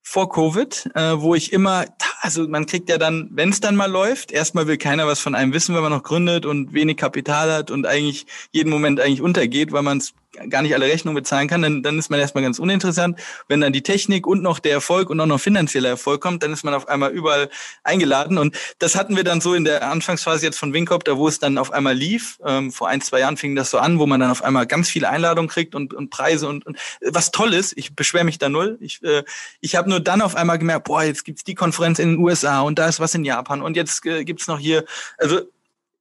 vor 0.02 0.28
Covid, 0.28 0.90
äh, 0.94 1.20
wo 1.20 1.34
ich 1.34 1.52
immer 1.52 1.86
also 2.22 2.46
man 2.46 2.66
kriegt 2.66 2.88
ja 2.88 2.98
dann, 2.98 3.28
wenn 3.32 3.48
es 3.48 3.58
dann 3.58 3.74
mal 3.74 3.90
läuft, 3.90 4.30
erstmal 4.30 4.68
will 4.68 4.76
keiner 4.76 5.08
was 5.08 5.18
von 5.18 5.34
einem 5.34 5.52
wissen, 5.52 5.74
wenn 5.74 5.82
man 5.82 5.90
noch 5.90 6.04
gründet 6.04 6.46
und 6.46 6.72
wenig 6.72 6.96
Kapital 6.96 7.52
hat 7.52 7.72
und 7.72 7.84
eigentlich 7.84 8.26
jeden 8.52 8.70
Moment 8.70 9.00
eigentlich 9.00 9.20
untergeht, 9.20 9.72
weil 9.72 9.82
man 9.82 9.98
es 9.98 10.14
gar 10.48 10.62
nicht 10.62 10.74
alle 10.74 10.86
Rechnungen 10.86 11.14
bezahlen 11.14 11.48
kann, 11.48 11.62
dann, 11.62 11.82
dann 11.82 11.98
ist 11.98 12.10
man 12.10 12.20
erstmal 12.20 12.42
ganz 12.42 12.58
uninteressant. 12.58 13.18
Wenn 13.48 13.60
dann 13.60 13.72
die 13.72 13.82
Technik 13.82 14.26
und 14.26 14.42
noch 14.42 14.58
der 14.58 14.72
Erfolg 14.72 15.10
und 15.10 15.20
auch 15.20 15.26
noch 15.26 15.40
finanzieller 15.40 15.90
Erfolg 15.90 16.20
kommt, 16.20 16.42
dann 16.42 16.52
ist 16.52 16.64
man 16.64 16.74
auf 16.74 16.88
einmal 16.88 17.10
überall 17.10 17.50
eingeladen. 17.84 18.38
Und 18.38 18.56
das 18.78 18.96
hatten 18.96 19.16
wir 19.16 19.24
dann 19.24 19.40
so 19.40 19.54
in 19.54 19.64
der 19.64 19.90
Anfangsphase 19.90 20.46
jetzt 20.46 20.58
von 20.58 20.72
Winkopter, 20.72 21.18
wo 21.18 21.28
es 21.28 21.38
dann 21.38 21.58
auf 21.58 21.70
einmal 21.70 21.94
lief. 21.94 22.38
Ähm, 22.44 22.72
vor 22.72 22.88
ein, 22.88 23.00
zwei 23.00 23.20
Jahren 23.20 23.36
fing 23.36 23.54
das 23.54 23.70
so 23.70 23.78
an, 23.78 23.98
wo 23.98 24.06
man 24.06 24.20
dann 24.20 24.30
auf 24.30 24.42
einmal 24.42 24.66
ganz 24.66 24.88
viele 24.88 25.08
Einladungen 25.08 25.48
kriegt 25.48 25.74
und, 25.74 25.94
und 25.94 26.10
Preise 26.10 26.48
und, 26.48 26.66
und 26.66 26.78
was 27.02 27.30
toll 27.30 27.54
ist. 27.54 27.76
Ich 27.76 27.94
beschwere 27.94 28.24
mich 28.24 28.38
da 28.38 28.48
null. 28.48 28.78
Ich, 28.80 29.02
äh, 29.02 29.24
ich 29.60 29.76
habe 29.76 29.88
nur 29.88 30.00
dann 30.00 30.22
auf 30.22 30.34
einmal 30.34 30.58
gemerkt, 30.58 30.84
boah, 30.84 31.02
jetzt 31.02 31.24
gibt's 31.24 31.44
die 31.44 31.54
Konferenz 31.54 31.98
in 31.98 32.12
den 32.12 32.18
USA 32.18 32.60
und 32.62 32.78
da 32.78 32.88
ist 32.88 33.00
was 33.00 33.14
in 33.14 33.24
Japan 33.24 33.62
und 33.62 33.76
jetzt 33.76 34.04
äh, 34.06 34.24
gibt's 34.24 34.46
noch 34.46 34.58
hier. 34.58 34.84
Also 35.18 35.40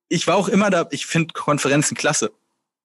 ich 0.08 0.28
war 0.28 0.36
auch 0.36 0.50
immer 0.50 0.70
da, 0.70 0.88
ich 0.92 1.06
finde 1.06 1.34
Konferenzen 1.34 1.96
klasse. 1.96 2.32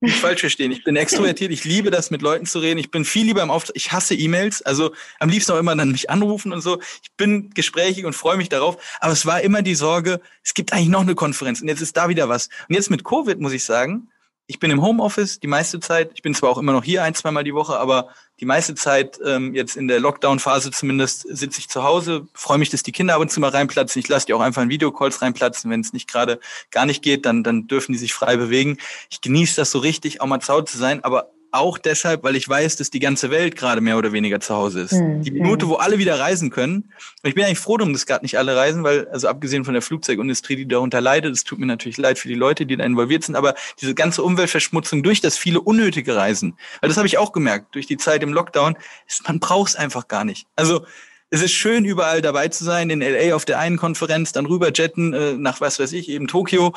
Nicht 0.01 0.18
falsch 0.18 0.40
verstehen. 0.40 0.72
Ich 0.72 0.84
bin 0.84 0.94
extrovertiert. 0.94 1.51
Ich 1.53 1.64
liebe 1.64 1.90
das, 1.90 2.11
mit 2.11 2.20
Leuten 2.20 2.44
zu 2.44 2.59
reden. 2.59 2.78
Ich 2.78 2.90
bin 2.90 3.07
viel 3.07 3.24
lieber 3.24 3.42
im 3.42 3.51
Auftrag. 3.51 3.76
Ich 3.76 3.92
hasse 3.92 4.14
E-Mails. 4.14 4.61
Also 4.61 4.92
am 5.20 5.30
liebsten 5.30 5.53
auch 5.53 5.59
immer 5.59 5.74
dann 5.74 5.92
mich 5.92 6.11
anrufen 6.11 6.53
und 6.53 6.61
so. 6.61 6.80
Ich 7.03 7.12
bin 7.16 7.51
gesprächig 7.55 8.05
und 8.05 8.12
freue 8.12 8.36
mich 8.36 8.51
darauf. 8.51 8.76
Aber 9.01 9.14
es 9.14 9.24
war 9.24 9.40
immer 9.40 9.62
die 9.62 9.74
Sorge, 9.74 10.20
es 10.42 10.53
gibt 10.53 10.74
eigentlich 10.74 10.88
noch 10.88 11.01
eine 11.01 11.14
Konferenz 11.14 11.62
und 11.62 11.68
jetzt 11.68 11.80
ist 11.80 11.97
da 11.97 12.11
wieder 12.11 12.28
was. 12.28 12.51
Und 12.68 12.74
jetzt 12.74 12.90
mit 12.90 13.05
Covid 13.05 13.40
muss 13.40 13.53
ich 13.53 13.64
sagen, 13.64 14.09
ich 14.49 14.61
bin 14.61 14.70
im 14.70 14.80
Homeoffice 14.80 15.40
die 15.40 15.49
meiste 15.49 15.80
Zeit. 15.80 16.12
Ich 16.14 16.22
bin 16.22 16.34
zwar 16.34 16.51
auch 16.51 16.59
immer 16.59 16.72
noch 16.72 16.84
hier 16.84 17.03
ein, 17.03 17.14
zweimal 17.14 17.42
die 17.42 17.55
Woche, 17.55 17.78
aber 17.78 18.09
die 18.38 18.44
meiste 18.44 18.74
Zeit, 18.74 19.18
ähm, 19.24 19.55
jetzt 19.55 19.76
in 19.76 19.88
der 19.88 19.99
Lockdown-Phase 19.99 20.70
zumindest, 20.70 21.26
sitze 21.28 21.59
ich 21.59 21.68
zu 21.68 21.82
Hause, 21.82 22.28
freue 22.32 22.59
mich, 22.59 22.70
dass 22.70 22.82
die 22.82 22.92
Kinder 22.92 23.14
ab 23.14 23.20
und 23.20 23.30
zu 23.30 23.40
mal 23.40 23.51
reinplatzen. 23.51 23.99
Ich 23.99 24.09
lasse 24.09 24.26
die 24.26 24.34
auch 24.34 24.40
einfach 24.40 24.62
in 24.62 24.68
Videocalls 24.68 25.20
reinplatzen. 25.20 25.70
Wenn 25.70 25.80
es 25.80 25.92
nicht 25.92 26.09
gerade 26.09 26.38
gar 26.70 26.86
nicht 26.86 27.03
geht, 27.03 27.26
dann, 27.26 27.42
dann 27.42 27.66
dürfen 27.66 27.92
die 27.92 27.99
sich 27.99 28.14
frei 28.14 28.36
bewegen. 28.36 28.78
Ich 29.11 29.20
genieße 29.20 29.57
das 29.57 29.72
so 29.72 29.78
richtig, 29.78 30.20
auch 30.20 30.26
mal 30.26 30.40
zu 30.40 30.53
Hause 30.53 30.66
zu 30.66 30.78
sein, 30.78 31.03
aber 31.03 31.30
auch 31.53 31.78
deshalb, 31.78 32.22
weil 32.22 32.36
ich 32.36 32.49
weiß, 32.49 32.76
dass 32.76 32.90
die 32.90 33.01
ganze 33.01 33.30
Welt 33.30 33.57
gerade 33.57 33.80
mehr 33.80 33.97
oder 33.99 34.12
weniger 34.12 34.40
zu 34.40 34.55
Hause 34.55 34.82
ist. 34.82 34.92
Mhm. 34.92 35.22
Die 35.22 35.30
Minute, 35.30 35.68
wo 35.68 35.74
alle 35.74 35.99
wieder 35.99 36.18
reisen 36.18 36.51
können. 36.51 36.92
Und 37.22 37.28
ich 37.28 37.34
bin 37.34 37.44
eigentlich 37.44 37.59
froh, 37.59 37.76
dass 37.76 38.07
gerade 38.07 38.24
nicht 38.24 38.38
alle 38.38 38.57
reisen, 38.57 38.84
weil, 38.84 39.09
also 39.09 39.28
abgesehen 39.28 39.64
von 39.64 39.74
der 39.74 39.82
Flugzeugindustrie, 39.82 40.57
die 40.57 40.68
darunter 40.68 41.01
leidet, 41.01 41.34
es 41.34 41.44
tut 41.44 41.59
mir 41.59 41.66
natürlich 41.66 41.99
leid 41.99 42.18
für 42.18 42.28
die 42.28 42.34
Leute, 42.34 42.66
die 42.66 42.76
da 42.76 42.84
involviert 42.84 43.24
sind, 43.24 43.36
aber 43.36 43.55
diese 43.80 43.94
ganze 43.94 44.22
Umweltverschmutzung 44.22 45.03
durch 45.03 45.20
das 45.20 45.38
viele 45.38 45.61
unnötige 45.61 46.16
Reisen, 46.16 46.57
weil 46.80 46.88
das 46.88 46.97
habe 46.97 47.07
ich 47.07 47.18
auch 47.18 47.32
gemerkt, 47.32 47.74
durch 47.74 47.86
die 47.86 47.97
Zeit 47.97 48.22
im 48.22 48.32
Lockdown, 48.32 48.76
ist, 49.07 49.26
man 49.26 49.40
braucht 49.40 49.70
es 49.70 49.76
einfach 49.76 50.09
gar 50.09 50.24
nicht. 50.24 50.47
Also 50.57 50.84
es 51.30 51.42
ist 51.42 51.53
schön, 51.53 51.84
überall 51.84 52.22
dabei 52.22 52.49
zu 52.49 52.64
sein, 52.64 52.88
in 52.88 53.01
LA 53.01 53.34
auf 53.34 53.44
der 53.44 53.59
einen 53.59 53.78
Konferenz, 53.78 54.32
dann 54.32 54.47
rüber 54.47 54.70
jetten 54.72 55.12
äh, 55.12 55.32
nach 55.32 55.61
was 55.61 55.80
weiß 55.80 55.92
ich, 55.92 56.09
eben 56.09 56.28
Tokio 56.28 56.72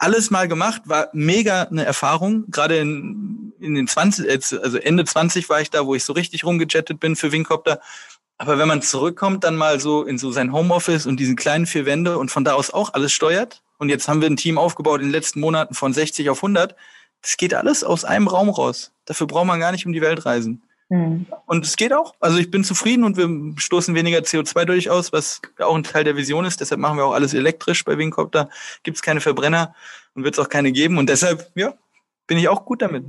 alles 0.00 0.30
mal 0.30 0.48
gemacht, 0.48 0.82
war 0.86 1.10
mega 1.12 1.64
eine 1.64 1.84
Erfahrung. 1.84 2.50
Gerade 2.50 2.78
in, 2.78 3.52
in 3.60 3.74
den 3.74 3.86
20, 3.86 4.28
also 4.62 4.78
Ende 4.78 5.04
20 5.04 5.48
war 5.48 5.60
ich 5.60 5.70
da, 5.70 5.86
wo 5.86 5.94
ich 5.94 6.04
so 6.04 6.14
richtig 6.14 6.44
rumgejettet 6.44 6.98
bin 6.98 7.16
für 7.16 7.32
Wingcopter. 7.32 7.80
Aber 8.38 8.58
wenn 8.58 8.66
man 8.66 8.80
zurückkommt, 8.80 9.44
dann 9.44 9.56
mal 9.56 9.78
so 9.78 10.04
in 10.04 10.16
so 10.16 10.32
sein 10.32 10.52
Homeoffice 10.52 11.04
und 11.04 11.20
diesen 11.20 11.36
kleinen 11.36 11.66
vier 11.66 11.84
Wände 11.84 12.16
und 12.16 12.30
von 12.30 12.44
da 12.44 12.54
aus 12.54 12.70
auch 12.70 12.94
alles 12.94 13.12
steuert. 13.12 13.62
Und 13.76 13.90
jetzt 13.90 14.08
haben 14.08 14.22
wir 14.22 14.30
ein 14.30 14.38
Team 14.38 14.56
aufgebaut 14.56 15.00
in 15.00 15.08
den 15.08 15.12
letzten 15.12 15.40
Monaten 15.40 15.74
von 15.74 15.92
60 15.92 16.30
auf 16.30 16.38
100. 16.38 16.74
Das 17.20 17.36
geht 17.36 17.52
alles 17.52 17.84
aus 17.84 18.06
einem 18.06 18.26
Raum 18.26 18.48
raus. 18.48 18.92
Dafür 19.04 19.26
braucht 19.26 19.46
man 19.46 19.60
gar 19.60 19.72
nicht 19.72 19.84
um 19.84 19.92
die 19.92 20.00
Welt 20.00 20.24
reisen. 20.24 20.62
Mhm. 20.90 21.26
Und 21.46 21.64
es 21.64 21.76
geht 21.76 21.92
auch. 21.92 22.14
Also 22.20 22.38
ich 22.38 22.50
bin 22.50 22.64
zufrieden 22.64 23.04
und 23.04 23.16
wir 23.16 23.28
stoßen 23.56 23.94
weniger 23.94 24.18
CO2 24.18 24.64
durch 24.64 24.90
aus, 24.90 25.12
was 25.12 25.40
auch 25.60 25.74
ein 25.74 25.84
Teil 25.84 26.04
der 26.04 26.16
Vision 26.16 26.44
ist. 26.44 26.60
Deshalb 26.60 26.80
machen 26.80 26.98
wir 26.98 27.06
auch 27.06 27.14
alles 27.14 27.32
elektrisch 27.32 27.84
bei 27.84 27.96
Wingcopter. 27.96 28.50
Gibt 28.82 28.96
es 28.96 29.02
keine 29.02 29.20
Verbrenner 29.20 29.74
und 30.14 30.24
wird 30.24 30.34
es 30.34 30.38
auch 30.40 30.48
keine 30.48 30.72
geben. 30.72 30.98
Und 30.98 31.08
deshalb, 31.08 31.50
ja, 31.54 31.74
bin 32.26 32.38
ich 32.38 32.48
auch 32.48 32.64
gut 32.64 32.82
damit. 32.82 33.04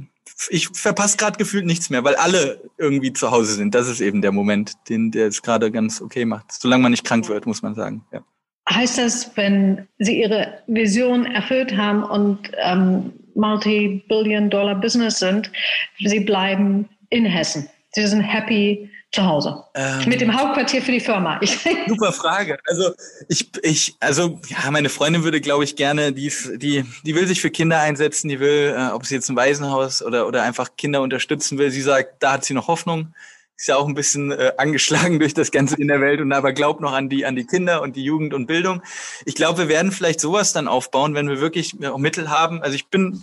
Ich 0.50 0.70
verpasse 0.70 1.18
gerade 1.18 1.38
gefühlt 1.38 1.66
nichts 1.66 1.90
mehr, 1.90 2.04
weil 2.04 2.16
alle 2.16 2.62
irgendwie 2.78 3.14
zu 3.14 3.32
Hause 3.32 3.56
sind. 3.56 3.74
Das 3.76 3.90
ist 3.90 4.00
eben 4.00 4.22
der 4.22 4.32
Moment, 4.32 4.74
den 4.88 5.12
der 5.12 5.28
es 5.28 5.42
gerade 5.42 5.72
ganz 5.72 6.02
okay 6.02 6.26
macht. 6.26 6.52
Solange 6.52 6.84
man 6.84 6.92
nicht 6.92 7.04
krank 7.04 7.28
wird, 7.30 7.46
muss 7.48 7.64
man 7.64 7.76
sagen. 7.76 8.06
Ja. 8.12 8.24
Heißt 8.70 9.00
das, 9.00 9.36
wenn 9.36 9.88
Sie 9.98 10.22
Ihre 10.22 10.60
Vision 10.68 11.26
erfüllt 11.26 11.76
haben 11.76 12.04
und 12.04 12.52
ähm, 12.64 13.12
Multi-Billion-Dollar-Business 13.34 15.20
sind, 15.20 15.52
Sie 16.00 16.20
bleiben 16.20 16.88
in 17.12 17.26
Hessen. 17.26 17.70
Sie 17.94 18.08
sind 18.08 18.22
happy 18.22 18.90
zu 19.12 19.26
Hause. 19.26 19.64
Ähm, 19.76 20.08
Mit 20.08 20.22
dem 20.22 20.34
Hauptquartier 20.34 20.82
für 20.82 20.94
die 20.94 21.02
Firma. 21.02 21.40
super 21.88 22.14
Frage. 22.14 22.58
Also 22.66 22.92
ich, 23.28 23.50
ich, 23.62 23.96
also 24.00 24.40
ja, 24.48 24.72
meine 24.72 24.88
Freundin 24.88 25.24
würde, 25.24 25.42
glaube 25.42 25.66
ich, 25.66 25.76
gerne, 25.76 26.14
die, 26.14 26.32
die, 26.56 26.86
die 27.06 27.16
will 27.16 27.28
sich 27.28 27.42
für 27.42 27.52
Kinder 27.52 27.80
einsetzen, 27.80 28.30
die 28.30 28.40
will, 28.40 28.74
äh, 28.78 28.92
ob 28.94 29.06
sie 29.06 29.16
jetzt 29.16 29.30
ein 29.30 29.36
Waisenhaus 29.36 30.02
oder, 30.02 30.28
oder 30.28 30.44
einfach 30.44 30.78
Kinder 30.78 31.02
unterstützen 31.02 31.58
will. 31.58 31.70
Sie 31.70 31.82
sagt, 31.82 32.24
da 32.24 32.34
hat 32.34 32.46
sie 32.46 32.54
noch 32.54 32.70
Hoffnung 32.70 33.14
ist 33.62 33.68
ja 33.68 33.78
auch 33.78 33.88
ein 33.88 33.94
bisschen 33.94 34.32
äh, 34.32 34.54
angeschlagen 34.58 35.20
durch 35.20 35.36
das 35.36 35.52
Ganze 35.52 35.76
in 35.76 35.88
der 35.88 36.02
Welt 36.02 36.20
und 36.20 36.34
aber 36.34 36.52
glaubt 36.52 36.82
noch 36.82 36.94
an 36.94 37.10
die 37.10 37.28
an 37.28 37.36
die 37.36 37.46
Kinder 37.46 37.84
und 37.84 37.96
die 37.96 38.04
Jugend 38.04 38.34
und 38.34 38.48
Bildung. 38.48 38.82
Ich 39.26 39.36
glaube, 39.36 39.60
wir 39.60 39.70
werden 39.70 39.92
vielleicht 39.92 40.20
sowas 40.20 40.52
dann 40.52 40.68
aufbauen, 40.68 41.14
wenn 41.14 41.30
wir 41.30 41.40
wirklich 41.40 41.76
auch 41.86 42.00
Mittel 42.00 42.32
haben. 42.32 42.64
Also 42.64 42.74
ich 42.74 42.88
bin 42.88 43.22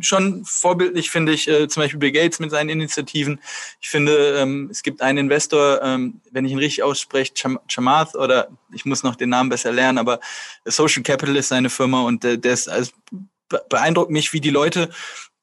schon 0.00 0.44
vorbildlich, 0.44 1.10
finde 1.10 1.32
ich, 1.32 1.46
äh, 1.46 1.68
zum 1.68 1.84
Beispiel 1.84 2.00
Bill 2.00 2.10
Gates 2.10 2.40
mit 2.40 2.50
seinen 2.50 2.68
Initiativen. 2.68 3.40
Ich 3.80 3.88
finde, 3.88 4.36
ähm, 4.40 4.68
es 4.72 4.82
gibt 4.82 5.02
einen 5.02 5.18
Investor, 5.18 5.80
ähm, 5.80 6.20
wenn 6.32 6.44
ich 6.44 6.50
ihn 6.50 6.58
richtig 6.58 6.82
ausspreche, 6.82 7.34
Cham 7.34 7.60
Chamath 7.68 8.16
oder 8.16 8.48
ich 8.72 8.86
muss 8.86 9.04
noch 9.04 9.14
den 9.14 9.28
Namen 9.28 9.50
besser 9.50 9.70
lernen, 9.70 9.98
aber 9.98 10.18
Social 10.64 11.04
Capital 11.04 11.36
ist 11.36 11.48
seine 11.48 11.70
Firma 11.70 12.02
und 12.02 12.24
äh, 12.24 12.38
der 12.38 12.54
ist 12.54 12.68
also 12.68 12.90
beeindruckt 13.68 14.10
mich, 14.10 14.32
wie 14.32 14.40
die 14.40 14.50
Leute 14.50 14.90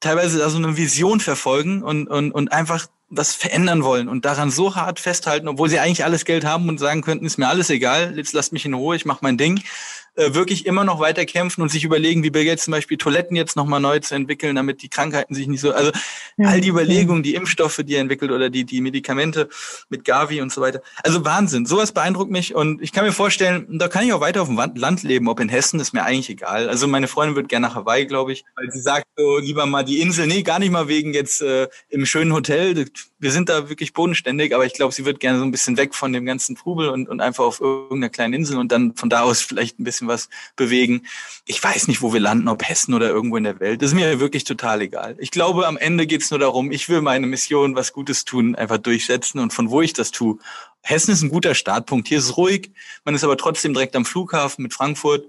teilweise 0.00 0.38
da 0.38 0.50
so 0.50 0.58
eine 0.58 0.76
Vision 0.76 1.20
verfolgen 1.20 1.82
und, 1.82 2.08
und, 2.08 2.30
und 2.32 2.52
einfach 2.52 2.86
was 3.16 3.34
verändern 3.34 3.82
wollen 3.84 4.08
und 4.08 4.24
daran 4.24 4.50
so 4.50 4.74
hart 4.76 5.00
festhalten, 5.00 5.48
obwohl 5.48 5.68
sie 5.68 5.78
eigentlich 5.78 6.04
alles 6.04 6.24
Geld 6.24 6.44
haben 6.44 6.68
und 6.68 6.78
sagen 6.78 7.02
könnten, 7.02 7.26
ist 7.26 7.38
mir 7.38 7.48
alles 7.48 7.70
egal, 7.70 8.14
jetzt 8.16 8.32
lasst 8.32 8.52
mich 8.52 8.64
in 8.64 8.74
Ruhe, 8.74 8.96
ich 8.96 9.04
mache 9.04 9.20
mein 9.22 9.38
Ding 9.38 9.60
äh, 10.16 10.34
wirklich 10.34 10.66
immer 10.66 10.84
noch 10.84 11.00
weiter 11.00 11.24
kämpfen 11.24 11.62
und 11.62 11.70
sich 11.70 11.84
überlegen, 11.84 12.22
wie 12.22 12.30
Bill 12.30 12.44
Gates 12.44 12.64
zum 12.64 12.72
Beispiel 12.72 12.96
Toiletten 12.96 13.36
jetzt 13.36 13.56
nochmal 13.56 13.80
neu 13.80 13.98
zu 13.98 14.14
entwickeln, 14.14 14.54
damit 14.54 14.82
die 14.82 14.88
Krankheiten 14.88 15.34
sich 15.34 15.48
nicht 15.48 15.60
so, 15.60 15.72
also 15.72 15.90
ja, 16.36 16.48
all 16.48 16.60
die 16.60 16.68
Überlegungen, 16.68 17.22
die 17.22 17.34
Impfstoffe, 17.34 17.80
die 17.84 17.94
er 17.94 18.00
entwickelt 18.00 18.30
oder 18.30 18.50
die, 18.50 18.64
die 18.64 18.80
Medikamente 18.80 19.48
mit 19.88 20.04
Gavi 20.04 20.40
und 20.40 20.52
so 20.52 20.60
weiter. 20.60 20.82
Also 21.02 21.24
Wahnsinn. 21.24 21.66
Sowas 21.66 21.92
beeindruckt 21.92 22.30
mich 22.30 22.54
und 22.54 22.82
ich 22.82 22.92
kann 22.92 23.04
mir 23.04 23.12
vorstellen, 23.12 23.66
da 23.78 23.88
kann 23.88 24.04
ich 24.04 24.12
auch 24.12 24.20
weiter 24.20 24.42
auf 24.42 24.48
dem 24.48 24.56
Land 24.76 25.02
leben, 25.02 25.28
ob 25.28 25.40
in 25.40 25.48
Hessen, 25.48 25.80
ist 25.80 25.92
mir 25.92 26.04
eigentlich 26.04 26.30
egal. 26.30 26.68
Also 26.68 26.86
meine 26.86 27.08
Freundin 27.08 27.36
wird 27.36 27.48
gerne 27.48 27.66
nach 27.66 27.74
Hawaii, 27.74 28.06
glaube 28.06 28.32
ich, 28.32 28.44
weil 28.56 28.70
sie 28.70 28.80
sagt 28.80 29.06
so, 29.16 29.38
lieber 29.38 29.66
mal 29.66 29.84
die 29.84 30.00
Insel, 30.00 30.26
nee, 30.26 30.42
gar 30.42 30.58
nicht 30.58 30.70
mal 30.70 30.88
wegen 30.88 31.12
jetzt 31.14 31.42
äh, 31.42 31.68
im 31.88 32.06
schönen 32.06 32.32
Hotel. 32.32 32.86
Wir 33.18 33.30
sind 33.32 33.48
da 33.48 33.68
wirklich 33.68 33.92
bodenständig, 33.92 34.54
aber 34.54 34.66
ich 34.66 34.74
glaube, 34.74 34.94
sie 34.94 35.04
wird 35.04 35.20
gerne 35.20 35.38
so 35.38 35.44
ein 35.44 35.50
bisschen 35.50 35.76
weg 35.76 35.94
von 35.94 36.12
dem 36.12 36.24
ganzen 36.24 36.56
Trubel 36.56 36.88
und, 36.88 37.08
und 37.08 37.20
einfach 37.20 37.44
auf 37.44 37.60
irgendeiner 37.60 38.10
kleinen 38.10 38.34
Insel 38.34 38.58
und 38.58 38.70
dann 38.70 38.94
von 38.94 39.08
da 39.08 39.22
aus 39.22 39.40
vielleicht 39.42 39.80
ein 39.80 39.84
bisschen 39.84 40.03
bisschen 40.06 40.28
was 40.28 40.28
bewegen. 40.56 41.02
Ich 41.46 41.62
weiß 41.62 41.88
nicht, 41.88 42.02
wo 42.02 42.12
wir 42.12 42.20
landen, 42.20 42.48
ob 42.48 42.66
Hessen 42.66 42.94
oder 42.94 43.08
irgendwo 43.08 43.36
in 43.36 43.44
der 43.44 43.60
Welt. 43.60 43.82
Das 43.82 43.90
ist 43.90 43.94
mir 43.94 44.20
wirklich 44.20 44.44
total 44.44 44.82
egal. 44.82 45.16
Ich 45.18 45.30
glaube, 45.30 45.66
am 45.66 45.76
Ende 45.76 46.06
geht 46.06 46.22
es 46.22 46.30
nur 46.30 46.40
darum, 46.40 46.70
ich 46.70 46.88
will 46.88 47.00
meine 47.00 47.26
Mission, 47.26 47.74
was 47.74 47.92
Gutes 47.92 48.24
tun, 48.24 48.54
einfach 48.54 48.78
durchsetzen 48.78 49.38
und 49.40 49.52
von 49.52 49.70
wo 49.70 49.80
ich 49.82 49.92
das 49.92 50.10
tue. 50.10 50.38
Hessen 50.82 51.12
ist 51.12 51.22
ein 51.22 51.30
guter 51.30 51.54
Startpunkt. 51.54 52.08
Hier 52.08 52.18
ist 52.18 52.24
es 52.24 52.36
ruhig. 52.36 52.70
Man 53.04 53.14
ist 53.14 53.24
aber 53.24 53.36
trotzdem 53.36 53.72
direkt 53.72 53.96
am 53.96 54.04
Flughafen 54.04 54.62
mit 54.62 54.74
Frankfurt. 54.74 55.24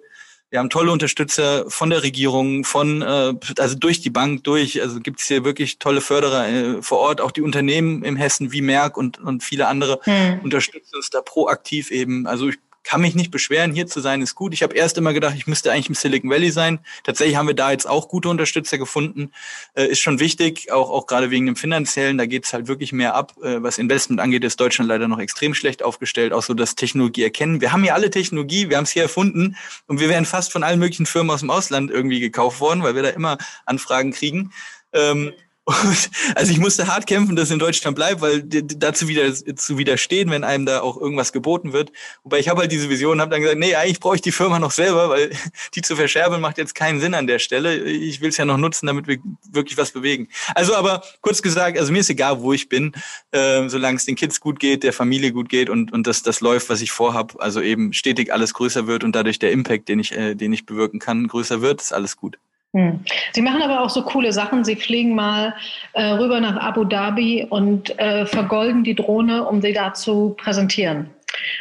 Wir 0.51 0.59
haben 0.59 0.69
tolle 0.69 0.91
Unterstützer 0.91 1.69
von 1.69 1.89
der 1.89 2.03
Regierung, 2.03 2.63
von 2.63 3.01
äh, 3.01 3.33
also 3.57 3.75
durch 3.75 4.01
die 4.01 4.09
Bank 4.09 4.43
durch. 4.43 4.81
Also 4.81 4.99
gibt 4.99 5.19
es 5.19 5.27
hier 5.27 5.43
wirklich 5.43 5.79
tolle 5.79 6.01
Förderer 6.01 6.47
äh, 6.47 6.81
vor 6.81 6.99
Ort. 6.99 7.19
Auch 7.19 7.31
die 7.31 7.41
Unternehmen 7.41 8.03
im 8.03 8.15
Hessen 8.15 8.51
wie 8.51 8.61
Merck 8.61 8.95
und, 8.95 9.19
und 9.19 9.43
viele 9.43 9.67
andere 9.67 9.99
hm. 10.03 10.41
unterstützen 10.43 10.95
uns 10.95 11.09
da 11.09 11.21
proaktiv 11.21 11.89
eben. 11.89 12.27
Also 12.27 12.49
ich 12.49 12.57
kann 12.85 13.01
mich 13.01 13.15
nicht 13.15 13.31
beschweren, 13.31 13.73
hier 13.73 13.87
zu 13.87 13.99
sein 13.99 14.21
ist 14.21 14.35
gut. 14.35 14.53
Ich 14.53 14.63
habe 14.63 14.75
erst 14.75 14.97
immer 14.97 15.11
gedacht, 15.11 15.33
ich 15.35 15.47
müsste 15.47 15.71
eigentlich 15.71 15.89
im 15.89 15.95
Silicon 15.95 16.29
Valley 16.29 16.51
sein. 16.51 16.79
Tatsächlich 17.03 17.35
haben 17.35 17.47
wir 17.47 17.55
da 17.55 17.71
jetzt 17.71 17.87
auch 17.87 18.07
gute 18.07 18.29
Unterstützer 18.29 18.77
gefunden. 18.77 19.31
Äh, 19.73 19.87
ist 19.87 19.99
schon 19.99 20.19
wichtig, 20.19 20.71
auch, 20.71 20.89
auch 20.91 21.07
gerade 21.07 21.31
wegen 21.31 21.47
dem 21.47 21.55
Finanziellen. 21.55 22.17
Da 22.17 22.27
geht 22.27 22.45
es 22.45 22.53
halt 22.53 22.67
wirklich 22.67 22.93
mehr 22.93 23.15
ab. 23.15 23.33
Äh, 23.43 23.61
was 23.63 23.79
Investment 23.79 24.21
angeht, 24.21 24.43
ist 24.43 24.59
Deutschland 24.59 24.87
leider 24.87 25.07
noch 25.07 25.19
extrem 25.19 25.55
schlecht 25.55 25.83
aufgestellt, 25.83 26.31
auch 26.31 26.43
so 26.43 26.53
das 26.53 26.75
Technologie 26.75 27.23
erkennen. 27.23 27.59
Wir 27.59 27.71
haben 27.71 27.83
hier 27.83 27.95
alle 27.95 28.11
Technologie, 28.11 28.69
wir 28.69 28.77
haben 28.77 28.83
es 28.83 28.91
hier 28.91 29.03
erfunden 29.03 29.57
und 29.87 29.99
wir 29.99 30.07
werden 30.07 30.25
fast 30.25 30.51
von 30.51 30.63
allen 30.63 30.79
möglichen 30.79 31.07
Firmen 31.07 31.31
aus 31.31 31.39
dem 31.39 31.49
Ausland 31.49 31.89
irgendwie 31.89 32.19
gekauft 32.19 32.59
worden, 32.61 32.83
weil 32.83 32.95
wir 32.95 33.01
da 33.01 33.09
immer 33.09 33.39
Anfragen 33.65 34.11
kriegen. 34.11 34.51
Ähm, 34.93 35.33
Und, 35.65 36.09
also 36.35 36.51
ich 36.51 36.59
musste 36.59 36.87
hart 36.87 37.07
kämpfen, 37.07 37.35
dass 37.35 37.51
in 37.51 37.59
Deutschland 37.59 37.95
bleibt, 37.95 38.21
weil 38.21 38.43
dazu 38.43 39.07
wieder 39.07 39.33
zu 39.33 39.77
widerstehen, 39.77 40.29
wenn 40.29 40.43
einem 40.43 40.65
da 40.65 40.81
auch 40.81 40.99
irgendwas 40.99 41.33
geboten 41.33 41.73
wird. 41.73 41.91
Wobei 42.23 42.39
ich 42.39 42.49
habe 42.49 42.61
halt 42.61 42.71
diese 42.71 42.89
Vision 42.89 43.19
habe 43.19 43.31
dann 43.31 43.41
gesagt, 43.41 43.59
nee, 43.59 43.75
eigentlich 43.75 43.99
brauche 43.99 44.15
ich 44.15 44.21
die 44.21 44.31
Firma 44.31 44.59
noch 44.59 44.71
selber, 44.71 45.09
weil 45.09 45.31
die 45.75 45.81
zu 45.81 45.95
verscherbeln 45.95 46.39
macht 46.39 46.57
jetzt 46.57 46.75
keinen 46.75 46.99
Sinn 46.99 47.15
an 47.15 47.27
der 47.27 47.39
Stelle. 47.39 47.83
Ich 47.83 48.21
will 48.21 48.29
es 48.29 48.37
ja 48.37 48.45
noch 48.45 48.57
nutzen, 48.57 48.85
damit 48.85 49.07
wir 49.07 49.17
wirklich 49.51 49.77
was 49.77 49.91
bewegen. 49.91 50.29
Also 50.53 50.75
aber 50.75 51.03
kurz 51.21 51.41
gesagt, 51.41 51.77
also 51.77 51.91
mir 51.91 51.99
ist 51.99 52.09
egal, 52.09 52.41
wo 52.41 52.53
ich 52.53 52.69
bin, 52.69 52.93
äh, 53.31 53.67
solange 53.67 53.97
es 53.97 54.05
den 54.05 54.15
Kids 54.15 54.39
gut 54.39 54.59
geht, 54.59 54.83
der 54.83 54.93
Familie 54.93 55.31
gut 55.31 55.49
geht 55.49 55.69
und, 55.69 55.91
und 55.91 56.05
das, 56.05 56.21
das 56.21 56.41
läuft, 56.41 56.69
was 56.69 56.81
ich 56.81 56.91
vorhab, 56.91 57.35
also 57.39 57.59
eben 57.61 57.91
stetig 57.91 58.31
alles 58.31 58.53
größer 58.53 58.85
wird 58.85 59.03
und 59.03 59.15
dadurch 59.15 59.39
der 59.39 59.51
Impact, 59.51 59.89
den 59.89 59.99
ich, 59.99 60.11
äh, 60.11 60.35
den 60.35 60.53
ich 60.53 60.65
bewirken 60.67 60.99
kann, 60.99 61.27
größer 61.27 61.61
wird, 61.61 61.81
ist 61.81 61.91
alles 61.91 62.17
gut. 62.17 62.37
Hm. 62.75 62.99
Sie 63.31 63.41
machen 63.41 63.61
aber 63.61 63.81
auch 63.81 63.89
so 63.89 64.01
coole 64.01 64.33
Sachen. 64.33 64.65
Sie 64.65 64.75
fliegen 64.75 65.15
mal 65.15 65.55
äh, 65.93 66.07
rüber 66.07 66.41
nach 66.41 66.57
Abu 66.57 66.83
Dhabi 66.83 67.47
und 67.49 67.97
äh, 67.97 68.25
vergolden 68.25 68.83
die 68.83 68.95
Drohne, 68.95 69.45
um 69.45 69.61
sie 69.61 69.71
da 69.71 69.93
zu 69.93 70.35
präsentieren. 70.37 71.09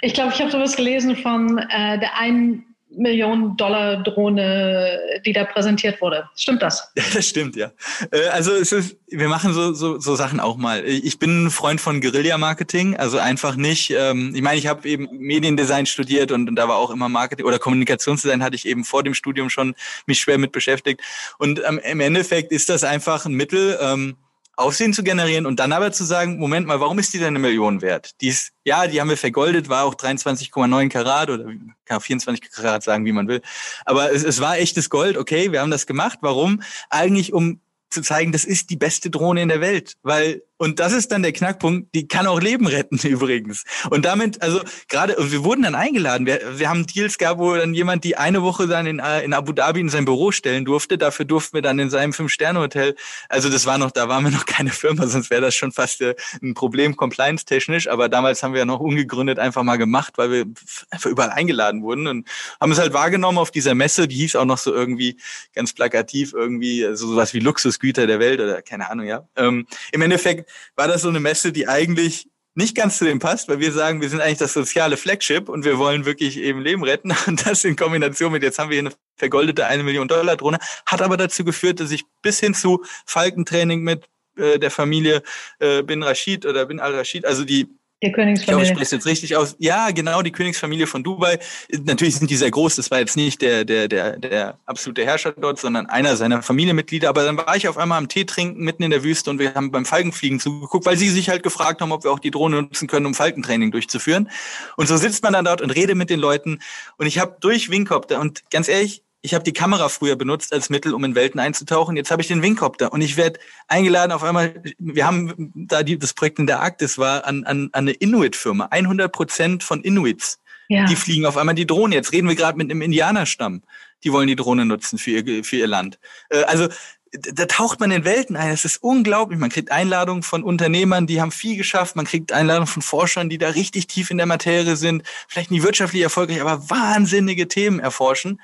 Ich 0.03 0.13
glaube, 0.13 0.33
ich 0.35 0.41
habe 0.41 0.51
sowas 0.51 0.75
gelesen 0.75 1.15
von 1.15 1.59
äh, 1.59 2.01
der 2.01 2.19
einen 2.19 2.74
Millionen 2.97 3.57
Dollar 3.57 4.03
Drohne, 4.03 4.99
die 5.25 5.33
da 5.33 5.45
präsentiert 5.45 6.01
wurde. 6.01 6.29
Stimmt 6.37 6.63
das? 6.63 6.93
Das 7.15 7.29
stimmt, 7.29 7.55
ja. 7.57 7.71
Äh, 8.11 8.29
also 8.29 8.53
es 8.53 8.73
ist, 8.73 8.97
wir 9.09 9.29
machen 9.29 9.53
so, 9.53 9.73
so, 9.73 10.01
so 10.01 10.17
Sachen 10.17 10.41
auch 10.41 10.57
mal. 10.57 10.85
Ich 10.85 11.19
bin 11.19 11.45
ein 11.47 11.51
Freund 11.51 11.81
von 11.81 12.01
Guerilla-Marketing, 12.01 12.97
also 12.97 13.19
einfach 13.19 13.57
nicht, 13.57 13.91
ähm, 13.91 14.33
ich 14.35 14.43
meine, 14.43 14.59
ich 14.59 14.67
habe 14.67 14.89
eben 14.89 15.09
Mediendesign 15.13 15.87
studiert 15.87 16.33
und, 16.33 16.49
und 16.49 16.57
da 16.57 16.69
war 16.69 16.77
auch 16.77 16.91
immer 16.91 17.09
Marketing 17.09 17.47
oder 17.47 17.59
Kommunikationsdesign 17.59 18.43
hatte 18.43 18.57
ich 18.57 18.67
eben 18.67 18.85
vor 18.85 19.03
dem 19.03 19.15
Studium 19.15 19.51
schon 19.51 19.75
mich 20.07 20.21
schwer 20.21 20.39
mit 20.39 20.53
beschäftigt. 20.53 21.01
Und 21.39 21.61
im 21.61 22.01
Endeffekt 22.01 22.53
ist 22.53 22.69
das 22.69 22.85
einfach 22.85 23.27
ein 23.27 23.35
Mittel, 23.35 23.79
ähm, 23.81 24.17
Aufsehen 24.57 24.93
zu 24.93 25.03
generieren 25.03 25.47
und 25.47 25.59
dann 25.61 25.73
aber 25.73 25.93
zu 25.93 26.05
sagen, 26.05 26.39
Moment 26.39 26.67
mal, 26.67 26.81
warum 26.81 26.99
ist 26.99 27.13
die 27.13 27.19
denn 27.19 27.29
eine 27.29 27.39
Million 27.39 27.83
wert? 27.83 28.21
Die 28.21 28.29
ist, 28.29 28.53
ja, 28.65 28.87
die 28.87 29.01
haben 29.01 29.09
wir 29.09 29.17
vergoldet, 29.17 29.69
war 29.69 29.85
auch 29.85 29.95
23,9 29.95 30.89
Karat 30.89 31.31
oder 31.31 31.47
kann 31.85 32.01
24 32.01 32.51
Karat 32.51 32.83
sagen, 32.83 33.05
wie 33.05 33.13
man 33.13 33.29
will. 33.29 33.43
Aber 33.85 34.13
es, 34.13 34.23
es 34.23 34.41
war 34.41 34.59
echtes 34.59 34.91
Gold, 34.91 35.17
okay, 35.17 35.53
wir 35.53 35.61
haben 35.61 35.71
das 35.71 35.87
gemacht. 35.87 36.19
Warum? 36.23 36.63
Eigentlich, 36.91 37.33
um 37.33 37.61
zu 37.91 38.03
zeigen, 38.03 38.33
das 38.33 38.45
ist 38.45 38.71
die 38.71 38.77
beste 38.77 39.11
Drohne 39.11 39.43
in 39.43 39.49
der 39.49 39.61
Welt, 39.61 39.95
weil 40.03 40.43
und 40.57 40.79
das 40.79 40.93
ist 40.93 41.11
dann 41.11 41.23
der 41.23 41.33
Knackpunkt, 41.33 41.93
die 41.95 42.07
kann 42.07 42.29
auch 42.29 42.41
Leben 42.41 42.67
retten 42.67 42.97
übrigens. 43.07 43.65
Und 43.91 44.05
damit, 44.05 44.41
also 44.41 44.61
gerade, 44.89 45.17
wir 45.19 45.43
wurden 45.43 45.63
dann 45.63 45.75
eingeladen. 45.75 46.27
Wir, 46.27 46.59
wir 46.59 46.69
haben 46.69 46.87
Deals 46.87 47.19
gehabt, 47.19 47.41
wo 47.41 47.55
dann 47.55 47.75
jemand 47.75 48.05
die 48.05 48.17
eine 48.17 48.43
Woche 48.43 48.69
dann 48.69 48.87
in, 48.87 49.01
äh, 49.01 49.23
in 49.23 49.35
Abu 49.35 49.53
Dhabi 49.53 49.81
in 49.81 49.89
sein 49.89 50.05
Büro 50.05 50.31
stellen 50.31 50.65
durfte. 50.65 50.97
Dafür 50.97 51.25
durften 51.25 51.55
wir 51.55 51.63
dann 51.63 51.81
in 51.81 51.91
seinem 51.91 52.13
Fünf-Sterne-Hotel. 52.13 52.95
Also 53.29 53.49
das 53.49 53.67
war 53.67 53.79
noch, 53.79 53.91
da 53.91 54.09
waren 54.09 54.23
wir 54.23 54.31
noch 54.31 54.47
keine 54.47 54.71
Firma, 54.71 55.07
sonst 55.09 55.31
wäre 55.31 55.41
das 55.41 55.57
schon 55.57 55.73
fast 55.73 56.01
äh, 56.01 56.15
ein 56.41 56.55
Problem, 56.55 56.97
compliance-technisch. 56.97 57.89
Aber 57.89 58.09
damals 58.09 58.43
haben 58.45 58.53
wir 58.53 58.61
ja 58.61 58.65
noch 58.65 58.81
ungegründet 58.81 59.41
einfach 59.41 59.65
mal 59.65 59.77
gemacht, 59.77 60.15
weil 60.17 60.31
wir 60.31 60.45
einfach 60.91 61.11
überall 61.11 61.31
eingeladen 61.31 61.83
wurden 61.83 62.07
und 62.07 62.29
haben 62.61 62.71
es 62.71 62.79
halt 62.79 62.93
wahrgenommen 62.93 63.39
auf 63.39 63.51
dieser 63.51 63.75
Messe. 63.75 64.07
Die 64.07 64.17
hieß 64.17 64.37
auch 64.37 64.45
noch 64.45 64.59
so 64.59 64.73
irgendwie 64.73 65.17
ganz 65.53 65.73
plakativ 65.73 66.33
irgendwie 66.33 66.83
so 66.93 67.09
sowas 67.09 67.35
wie 67.35 67.41
Luxusgüter 67.41 68.07
der 68.07 68.21
Welt 68.21 68.41
oder 68.41 68.63
keine 68.63 68.89
Ahnung, 68.89 69.07
ja. 69.07 69.27
Ähm, 69.37 69.67
Im 69.91 70.03
Endeffekt 70.03 70.44
war 70.77 70.89
das 70.89 71.03
so 71.03 71.09
eine 71.09 71.21
Messe, 71.21 71.53
die 71.53 71.69
eigentlich 71.69 72.29
nicht 72.55 72.77
ganz 72.77 72.99
zu 72.99 73.05
dem 73.05 73.19
passt, 73.19 73.49
weil 73.49 73.59
wir 73.59 73.73
sagen, 73.73 74.01
wir 74.01 74.09
sind 74.09 74.21
eigentlich 74.21 74.39
das 74.39 74.53
soziale 74.53 74.97
Flagship 74.97 75.49
und 75.49 75.65
wir 75.65 75.79
wollen 75.79 76.05
wirklich 76.05 76.39
eben 76.39 76.61
Leben 76.61 76.85
retten. 76.85 77.13
Und 77.27 77.47
das 77.47 77.65
in 77.65 77.77
Kombination 77.77 78.31
mit, 78.31 78.43
jetzt 78.43 78.59
haben 78.59 78.71
wir 78.71 78.77
hier 78.81 78.89
eine 78.89 78.97
vergoldete 79.17 79.67
eine 79.67 79.83
Million 79.83 80.09
Dollar 80.09 80.37
Drohne, 80.37 80.59
hat 80.87 81.03
aber 81.03 81.17
dazu 81.17 81.45
geführt, 81.45 81.81
dass 81.81 81.91
ich 81.91 82.05
bis 82.23 82.41
hin 82.41 82.55
zu 82.55 82.85
Falkentraining 83.07 83.83
mit 83.83 84.09
äh, 84.37 84.59
der 84.59 84.71
Familie 84.71 85.23
äh, 85.59 85.83
Bin 85.83 86.03
Rashid 86.03 86.47
oder 86.47 86.67
Bin 86.67 86.81
Al-Rashid, 86.81 87.25
also 87.25 87.45
die 87.45 87.69
die 88.05 88.13
Königsfamilie. 88.13 88.41
Ich 88.41 88.47
glaube, 88.47 88.63
ich 88.63 88.69
spreche 88.89 88.97
jetzt 88.97 89.07
richtig 89.07 89.37
aus. 89.37 89.57
Ja, 89.59 89.91
genau, 89.91 90.23
die 90.23 90.31
Königsfamilie 90.31 90.87
von 90.87 91.03
Dubai. 91.03 91.39
Natürlich 91.85 92.17
sind 92.17 92.31
die 92.31 92.37
sehr 92.37 92.51
groß. 92.51 92.77
Das 92.77 92.91
war 92.91 92.99
jetzt 92.99 93.17
nicht 93.17 93.43
der, 93.43 93.65
der, 93.65 93.89
der, 93.89 94.19
der 94.19 94.59
absolute 94.67 95.05
Herrscher 95.05 95.33
dort, 95.33 95.59
sondern 95.59 95.87
einer 95.87 96.17
seiner 96.17 96.43
Familienmitglieder. 96.43 97.09
Aber 97.09 97.25
dann 97.25 97.37
war 97.37 97.57
ich 97.57 97.69
auf 97.69 97.79
einmal 97.79 97.99
am 97.99 98.09
Tee 98.09 98.25
trinken 98.25 98.63
mitten 98.63 98.83
in 98.83 98.91
der 98.91 99.03
Wüste 99.03 99.31
und 99.31 99.39
wir 99.39 99.55
haben 99.55 99.71
beim 99.71 99.85
Falkenfliegen 99.85 100.41
zugeguckt, 100.41 100.87
weil 100.87 100.97
sie 100.97 101.09
sich 101.09 101.29
halt 101.29 101.43
gefragt 101.43 101.81
haben, 101.81 101.93
ob 101.93 102.05
wir 102.05 102.13
auch 102.13 102.21
die 102.21 102.31
Drohne 102.31 102.63
nutzen 102.63 102.89
können, 102.89 103.07
um 103.07 103.15
Falkentraining 103.15 103.71
durchzuführen. 103.71 104.31
Und 104.77 104.87
so 104.87 104.97
sitzt 104.97 105.23
man 105.23 105.33
dann 105.33 105.45
dort 105.45 105.61
und 105.61 105.71
redet 105.71 105.97
mit 105.97 106.11
den 106.11 106.21
Leuten. 106.21 106.61
Und 106.99 107.07
ich 107.07 107.19
habe 107.19 107.37
durch 107.41 107.71
Wingcopter 107.71 108.21
und 108.21 108.51
ganz 108.51 108.69
ehrlich, 108.69 109.03
ich 109.25 109.33
habe 109.33 109.43
die 109.43 109.55
Kamera 109.55 109.89
früher 109.89 110.17
benutzt 110.17 110.53
als 110.53 110.69
Mittel, 110.69 110.93
um 110.93 111.03
in 111.03 111.15
Welten 111.15 111.41
einzutauchen. 111.41 111.97
Jetzt 111.97 112.11
habe 112.11 112.21
ich 112.21 112.29
den 112.29 112.43
Wingcopter 112.43 112.93
und 112.93 113.01
ich 113.01 113.17
werde 113.17 113.41
eingeladen 113.69 114.13
auf 114.13 114.23
einmal. 114.23 114.63
Wir 114.79 115.07
haben 115.07 115.51
da 115.55 115.83
die, 115.83 115.99
das 115.99 116.13
Projekt 116.13 116.39
in 116.39 116.47
der 116.47 116.61
Arktis 116.61 116.99
war 116.99 117.25
an, 117.25 117.43
an, 117.45 117.71
an 117.73 117.89
eine 117.89 117.93
Inuit-Firma. 117.93 118.67
100 118.71 119.11
Prozent 119.11 119.63
von 119.65 119.81
Inuits. 119.81 120.41
Ja. 120.69 120.85
Die 120.85 120.95
fliegen 120.95 121.25
auf 121.25 121.39
einmal 121.39 121.55
die 121.55 121.67
Drohne. 121.67 121.95
Jetzt 121.95 122.13
reden 122.13 122.29
wir 122.29 122.35
gerade 122.35 122.59
mit 122.59 122.71
einem 122.71 122.83
Indianerstamm. 122.83 123.63
Die 124.05 124.13
wollen 124.13 124.29
die 124.29 124.37
Drohne 124.37 124.67
nutzen 124.67 124.99
für 124.99 125.13
ihr, 125.13 125.43
für 125.43 125.57
ihr 125.57 125.69
Land. 125.69 125.99
Äh, 126.29 126.43
also 126.43 126.69
da 127.15 127.47
taucht 127.47 127.81
man 127.81 127.91
in 127.91 128.05
Welten 128.05 128.37
ein. 128.37 128.51
Es 128.51 128.67
ist 128.67 128.83
unglaublich. 128.83 129.39
Man 129.39 129.49
kriegt 129.49 129.71
Einladungen 129.71 130.23
von 130.23 130.43
Unternehmern, 130.43 131.07
die 131.07 131.23
haben 131.23 131.31
viel 131.31 131.57
geschafft. 131.57 131.97
Man 131.97 132.05
kriegt 132.07 132.33
Einladungen 132.33 132.67
von 132.67 132.83
Forschern, 132.83 133.31
die 133.31 133.39
da 133.39 133.51
richtig 133.51 133.87
tief 133.87 134.11
in 134.11 134.19
der 134.19 134.27
Materie 134.27 134.77
sind, 134.77 135.03
vielleicht 135.29 135.51
nicht 135.51 135.63
wirtschaftlich 135.63 136.03
erfolgreich, 136.03 136.41
aber 136.41 136.69
wahnsinnige 136.69 137.49
Themen 137.49 137.79
erforschen. 137.79 138.41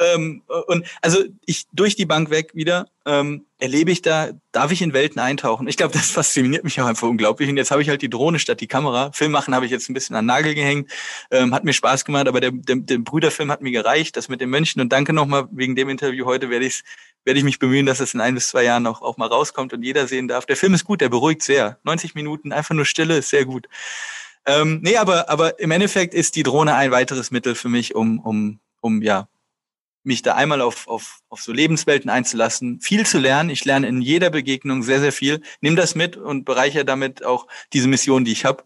Ähm, 0.00 0.42
und 0.66 0.86
also 1.02 1.22
ich 1.44 1.66
durch 1.72 1.94
die 1.94 2.06
Bank 2.06 2.30
weg 2.30 2.54
wieder 2.54 2.88
ähm, 3.06 3.44
erlebe 3.58 3.90
ich 3.90 4.00
da, 4.00 4.30
darf 4.50 4.72
ich 4.72 4.80
in 4.80 4.94
Welten 4.94 5.20
eintauchen. 5.20 5.68
Ich 5.68 5.76
glaube, 5.76 5.92
das 5.92 6.10
fasziniert 6.10 6.64
mich 6.64 6.80
auch 6.80 6.86
einfach 6.86 7.06
unglaublich. 7.06 7.48
Und 7.48 7.58
jetzt 7.58 7.70
habe 7.70 7.82
ich 7.82 7.88
halt 7.88 8.00
die 8.02 8.08
Drohne 8.08 8.38
statt 8.38 8.60
die 8.60 8.66
Kamera. 8.66 9.12
Film 9.12 9.32
machen 9.32 9.54
habe 9.54 9.66
ich 9.66 9.70
jetzt 9.70 9.90
ein 9.90 9.94
bisschen 9.94 10.16
an 10.16 10.26
Nagel 10.26 10.54
gehängt. 10.54 10.90
Ähm, 11.30 11.54
hat 11.54 11.64
mir 11.64 11.74
Spaß 11.74 12.04
gemacht, 12.04 12.28
aber 12.28 12.40
der, 12.40 12.50
der, 12.52 12.76
der 12.76 12.98
Brüderfilm 12.98 13.50
hat 13.50 13.60
mir 13.60 13.72
gereicht. 13.72 14.16
Das 14.16 14.28
mit 14.28 14.40
den 14.40 14.50
Mönchen. 14.50 14.80
Und 14.80 14.90
danke 14.90 15.12
nochmal 15.12 15.48
wegen 15.52 15.76
dem 15.76 15.88
Interview 15.90 16.24
heute 16.24 16.50
werde 16.50 16.66
ich 16.66 16.82
werde 17.24 17.38
ich 17.38 17.44
mich 17.44 17.58
bemühen, 17.58 17.84
dass 17.84 18.00
es 18.00 18.14
in 18.14 18.20
ein 18.20 18.34
bis 18.34 18.48
zwei 18.48 18.64
Jahren 18.64 18.86
auch, 18.86 19.02
auch 19.02 19.18
mal 19.18 19.28
rauskommt 19.28 19.74
und 19.74 19.82
jeder 19.82 20.06
sehen 20.06 20.26
darf. 20.26 20.46
Der 20.46 20.56
Film 20.56 20.72
ist 20.72 20.84
gut, 20.84 21.02
der 21.02 21.10
beruhigt 21.10 21.42
sehr. 21.42 21.78
90 21.84 22.14
Minuten, 22.14 22.50
einfach 22.50 22.74
nur 22.74 22.86
Stille, 22.86 23.18
ist 23.18 23.28
sehr 23.28 23.44
gut. 23.44 23.68
Ähm, 24.46 24.80
nee, 24.82 24.96
aber, 24.96 25.28
aber 25.28 25.60
im 25.60 25.70
Endeffekt 25.70 26.14
ist 26.14 26.34
die 26.34 26.42
Drohne 26.42 26.74
ein 26.74 26.90
weiteres 26.90 27.30
Mittel 27.30 27.54
für 27.54 27.68
mich, 27.68 27.94
um, 27.94 28.20
um, 28.20 28.58
um 28.80 29.02
ja, 29.02 29.28
mich 30.02 30.22
da 30.22 30.34
einmal 30.34 30.60
auf, 30.60 30.88
auf, 30.88 31.20
auf 31.28 31.40
so 31.40 31.52
Lebenswelten 31.52 32.10
einzulassen, 32.10 32.80
viel 32.80 33.04
zu 33.04 33.18
lernen. 33.18 33.50
Ich 33.50 33.64
lerne 33.64 33.88
in 33.88 34.00
jeder 34.00 34.30
Begegnung 34.30 34.82
sehr, 34.82 35.00
sehr 35.00 35.12
viel. 35.12 35.42
Nimm 35.60 35.76
das 35.76 35.94
mit 35.94 36.16
und 36.16 36.44
bereichere 36.44 36.84
damit 36.84 37.24
auch 37.24 37.46
diese 37.72 37.88
Mission, 37.88 38.24
die 38.24 38.32
ich 38.32 38.44
habe 38.44 38.64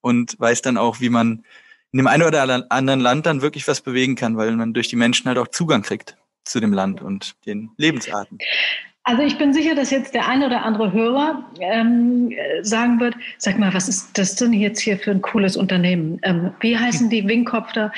und 0.00 0.38
weiß 0.38 0.62
dann 0.62 0.76
auch, 0.76 1.00
wie 1.00 1.10
man 1.10 1.44
in 1.92 1.98
dem 1.98 2.06
einen 2.06 2.22
oder 2.22 2.66
anderen 2.70 3.00
Land 3.00 3.26
dann 3.26 3.42
wirklich 3.42 3.66
was 3.66 3.80
bewegen 3.80 4.14
kann, 4.14 4.36
weil 4.36 4.52
man 4.52 4.72
durch 4.72 4.88
die 4.88 4.96
Menschen 4.96 5.26
halt 5.26 5.38
auch 5.38 5.48
Zugang 5.48 5.82
kriegt 5.82 6.16
zu 6.44 6.60
dem 6.60 6.72
Land 6.72 7.02
und 7.02 7.34
den 7.46 7.70
Lebensarten. 7.76 8.38
Also 9.02 9.22
ich 9.22 9.38
bin 9.38 9.52
sicher, 9.52 9.74
dass 9.74 9.90
jetzt 9.90 10.14
der 10.14 10.28
eine 10.28 10.46
oder 10.46 10.62
andere 10.62 10.92
Hörer 10.92 11.50
ähm, 11.58 12.32
sagen 12.62 13.00
wird, 13.00 13.14
sag 13.38 13.58
mal, 13.58 13.72
was 13.72 13.88
ist 13.88 14.16
das 14.18 14.36
denn 14.36 14.52
jetzt 14.52 14.80
hier 14.80 14.98
für 14.98 15.10
ein 15.10 15.22
cooles 15.22 15.56
Unternehmen? 15.56 16.20
Ähm, 16.22 16.52
wie 16.60 16.76
heißen 16.76 17.08
die 17.08 17.26
Wingcopter? 17.26 17.92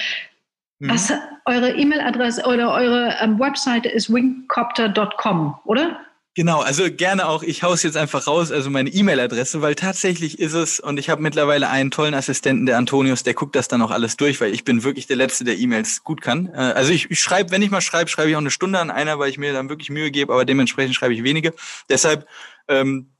Mhm. 0.79 0.91
Was, 0.91 1.13
eure 1.47 1.71
E-Mail-Adresse 1.71 2.45
oder 2.47 2.73
eure 2.73 3.17
ähm, 3.21 3.39
Webseite 3.39 3.89
ist 3.89 4.13
wingcopter.com, 4.13 5.57
oder? 5.65 6.01
Genau, 6.35 6.61
also 6.61 6.85
gerne 6.91 7.29
auch, 7.29 7.43
ich 7.43 7.63
haus 7.63 7.83
jetzt 7.83 7.99
einfach 7.99 8.27
raus, 8.27 8.51
also 8.53 8.71
meine 8.71 8.89
E-Mail-Adresse, 8.89 9.61
weil 9.61 9.75
tatsächlich 9.75 10.39
ist 10.39 10.55
es, 10.55 10.81
und 10.81 10.99
ich 10.99 11.11
habe 11.11 11.21
mittlerweile 11.21 11.69
einen 11.69 11.91
tollen 11.91 12.15
Assistenten, 12.15 12.65
der 12.65 12.79
Antonius, 12.79 13.23
der 13.23 13.35
guckt 13.35 13.55
das 13.55 13.69
dann 13.69 13.83
auch 13.83 13.91
alles 13.91 14.17
durch, 14.17 14.41
weil 14.41 14.55
ich 14.55 14.65
bin 14.65 14.83
wirklich 14.83 15.07
der 15.07 15.17
Letzte, 15.17 15.45
der 15.45 15.59
E-Mails 15.59 16.05
gut 16.05 16.23
kann. 16.23 16.47
Äh, 16.47 16.57
also 16.57 16.91
ich, 16.91 17.11
ich 17.11 17.21
schreibe, 17.21 17.51
wenn 17.51 17.61
ich 17.61 17.71
mal 17.71 17.83
schreibe, 17.83 18.09
schreibe 18.09 18.31
ich 18.31 18.37
auch 18.37 18.41
eine 18.41 18.51
Stunde 18.51 18.79
an 18.79 18.91
einer, 18.91 19.19
weil 19.19 19.29
ich 19.29 19.37
mir 19.37 19.53
dann 19.53 19.69
wirklich 19.69 19.91
Mühe 19.91 20.11
gebe, 20.11 20.33
aber 20.33 20.47
dementsprechend 20.47 20.95
schreibe 20.95 21.13
ich 21.13 21.23
wenige. 21.23 21.53
Deshalb, 21.91 22.27
ähm, 22.67 23.11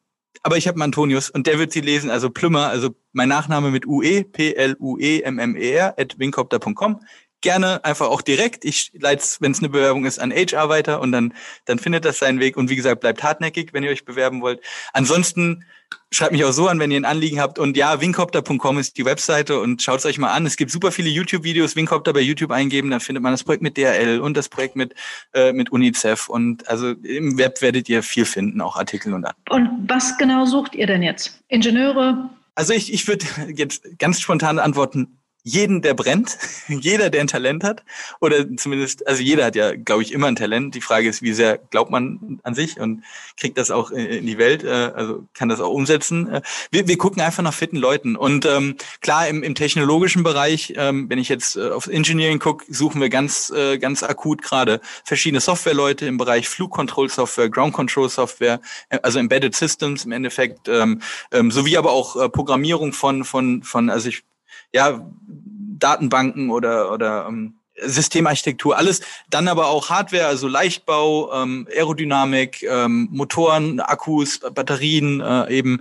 aber 0.43 0.57
ich 0.57 0.67
habe 0.67 0.77
einen 0.77 0.85
Antonius 0.85 1.29
und 1.29 1.47
der 1.47 1.59
wird 1.59 1.71
sie 1.71 1.83
lesen, 1.83 2.09
also 2.09 2.31
Plümmer, 2.31 2.69
also 2.69 2.95
mein 3.13 3.29
Nachname 3.29 3.71
mit 3.71 3.87
UE, 3.87 4.25
P-L-U-E-M-M-E-R, 4.25 5.95
at 5.99 6.19
wingcopter.com 6.19 7.01
gerne 7.43 7.85
einfach 7.85 8.09
auch 8.09 8.23
direkt. 8.23 8.65
Ich 8.65 8.93
leite 8.99 9.23
wenn 9.41 9.53
es 9.53 9.59
eine 9.59 9.69
Bewerbung 9.69 10.05
ist, 10.05 10.19
an 10.19 10.33
HR 10.33 10.69
weiter 10.69 11.01
und 11.01 11.13
dann, 11.13 11.35
dann 11.67 11.79
findet 11.79 12.05
das 12.05 12.19
seinen 12.19 12.41
Weg. 12.41 12.57
Und 12.57 12.71
wie 12.71 12.77
gesagt, 12.77 13.01
bleibt 13.01 13.23
hartnäckig, 13.23 13.73
wenn 13.73 13.83
ihr 13.83 13.91
euch 13.91 14.05
bewerben 14.05 14.41
wollt. 14.41 14.61
Ansonsten 14.93 15.65
schreibt 16.11 16.33
mich 16.33 16.45
auch 16.45 16.53
so 16.53 16.69
an, 16.69 16.79
wenn 16.79 16.91
ihr 16.91 17.01
ein 17.01 17.05
Anliegen 17.05 17.41
habt. 17.41 17.59
Und 17.59 17.77
ja, 17.77 18.01
wingcopter.com 18.01 18.79
ist 18.79 18.97
die 18.99 19.05
Webseite 19.05 19.59
und 19.61 19.83
schaut 19.83 19.99
es 19.99 20.07
euch 20.07 20.19
mal 20.19 20.33
an. 20.33 20.47
Es 20.47 20.57
gibt 20.57 20.71
super 20.71 20.93
viele 20.93 21.09
YouTube-Videos. 21.09 21.77
Wingcopter 21.77 22.13
bei 22.13 22.21
YouTube 22.21 22.51
eingeben, 22.51 22.91
dann 22.91 23.01
findet 23.01 23.23
man 23.23 23.33
das 23.33 23.45
Projekt 23.45 23.63
mit 23.63 23.77
DRL 23.77 24.21
und 24.21 24.37
das 24.37 24.49
Projekt 24.49 24.77
mit, 24.77 24.95
äh, 25.35 25.53
mit 25.53 25.71
UNICEF. 25.73 26.29
Und 26.29 26.69
also 26.69 26.91
im 26.91 27.39
Web 27.39 27.61
werdet 27.63 27.89
ihr 27.89 28.03
viel 28.03 28.25
finden, 28.25 28.61
auch 28.61 28.77
Artikel 28.77 29.13
und 29.15 29.25
an. 29.25 29.35
Und 29.51 29.71
was 29.89 30.17
genau 30.19 30.45
sucht 30.45 30.75
ihr 30.75 30.87
denn 30.87 31.03
jetzt? 31.03 31.43
Ingenieure? 31.49 32.31
Also 32.55 32.75
ich, 32.75 32.93
ich 32.93 33.07
würde 33.09 33.27
jetzt 33.55 33.99
ganz 33.99 34.21
spontan 34.21 34.59
antworten, 34.59 35.19
jeden, 35.43 35.83
der 35.83 35.95
brennt, 35.95 36.39
jeder, 36.69 37.11
der 37.11 37.21
ein 37.21 37.27
Talent 37.27 37.65
hat, 37.65 37.85
oder 38.21 38.45
zumindest, 38.57 39.07
also 39.07 39.23
jeder 39.23 39.47
hat 39.47 39.57
ja, 39.57 39.75
glaube 39.75 40.03
ich, 40.03 40.13
immer 40.13 40.29
ein 40.29 40.37
Talent. 40.37 40.75
Die 40.75 40.81
Frage 40.81 41.09
ist, 41.09 41.23
wie 41.23 41.33
sehr 41.33 41.59
glaubt 41.59 41.91
man 41.91 42.41
an 42.43 42.55
sich 42.55 42.79
und 42.79 43.03
kriegt 43.39 43.59
das 43.59 43.71
auch 43.71 43.91
in 43.91 44.27
die 44.27 44.39
Welt, 44.39 44.65
äh, 44.65 44.93
also 44.95 45.27
kann 45.35 45.49
das 45.49 45.61
auch 45.61 45.71
umsetzen. 45.71 46.29
Äh, 46.29 46.43
wir, 46.71 46.89
wir 46.89 46.99
gucken 46.99 47.23
einfach 47.23 47.43
nach 47.43 47.55
fitten 47.55 47.77
Leuten. 47.77 48.17
Und 48.17 48.47
ähm, 48.47 48.77
klar, 49.01 49.29
im, 49.29 49.43
im 49.43 49.55
technologischen 49.55 50.23
Bereich, 50.23 50.75
ähm, 50.77 51.09
wenn 51.09 51.19
ich 51.19 51.29
jetzt 51.29 51.57
äh, 51.57 51.71
aufs 51.71 51.89
Engineering 51.89 52.39
gucke, 52.39 52.65
suchen 52.73 53.01
wir 53.01 53.09
ganz, 53.09 53.51
äh, 53.51 53.79
ganz 53.79 54.03
akut 54.03 54.43
gerade 54.43 54.81
verschiedene 55.05 55.41
Softwareleute 55.41 56.07
im 56.07 56.19
Bereich 56.19 56.49
Flugcontrol-Software, 56.49 57.49
Ground-Control-Software, 57.49 58.61
äh, 58.91 58.99
also 59.03 59.19
Embedded 59.19 59.55
Systems 59.55 60.05
im 60.05 60.13
Endeffekt, 60.13 60.69
ähm, 60.69 61.01
ähm, 61.33 61.51
sowie 61.51 61.77
aber 61.77 61.93
auch 61.93 62.17
äh, 62.17 62.29
Programmierung 62.29 62.93
von, 62.93 63.25
von, 63.25 63.63
von, 63.63 63.91
also 63.91 64.09
ich 64.09 64.25
ja, 64.73 65.05
Datenbanken 65.79 66.51
oder, 66.51 66.93
oder 66.93 67.27
ähm, 67.29 67.55
Systemarchitektur, 67.81 68.77
alles. 68.77 69.01
Dann 69.31 69.49
aber 69.49 69.67
auch 69.67 69.91
Hardware, 69.91 70.27
also 70.27 70.47
Leichtbau, 70.47 71.33
ähm, 71.33 71.67
Aerodynamik, 71.75 72.63
ähm, 72.63 73.09
Motoren, 73.11 73.81
Akkus, 73.81 74.41
Batterien, 74.55 75.21
äh, 75.21 75.51
eben 75.51 75.81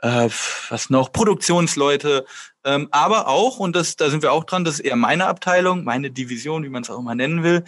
äh, 0.00 0.28
was 0.68 0.90
noch, 0.90 1.12
Produktionsleute, 1.12 2.24
ähm, 2.64 2.88
aber 2.90 3.28
auch, 3.28 3.58
und 3.58 3.76
das, 3.76 3.96
da 3.96 4.08
sind 4.08 4.22
wir 4.22 4.32
auch 4.32 4.44
dran, 4.44 4.64
das 4.64 4.74
ist 4.74 4.80
eher 4.80 4.96
meine 4.96 5.26
Abteilung, 5.26 5.84
meine 5.84 6.10
Division, 6.10 6.64
wie 6.64 6.70
man 6.70 6.82
es 6.82 6.90
auch 6.90 6.98
immer 6.98 7.14
nennen 7.14 7.42
will, 7.42 7.64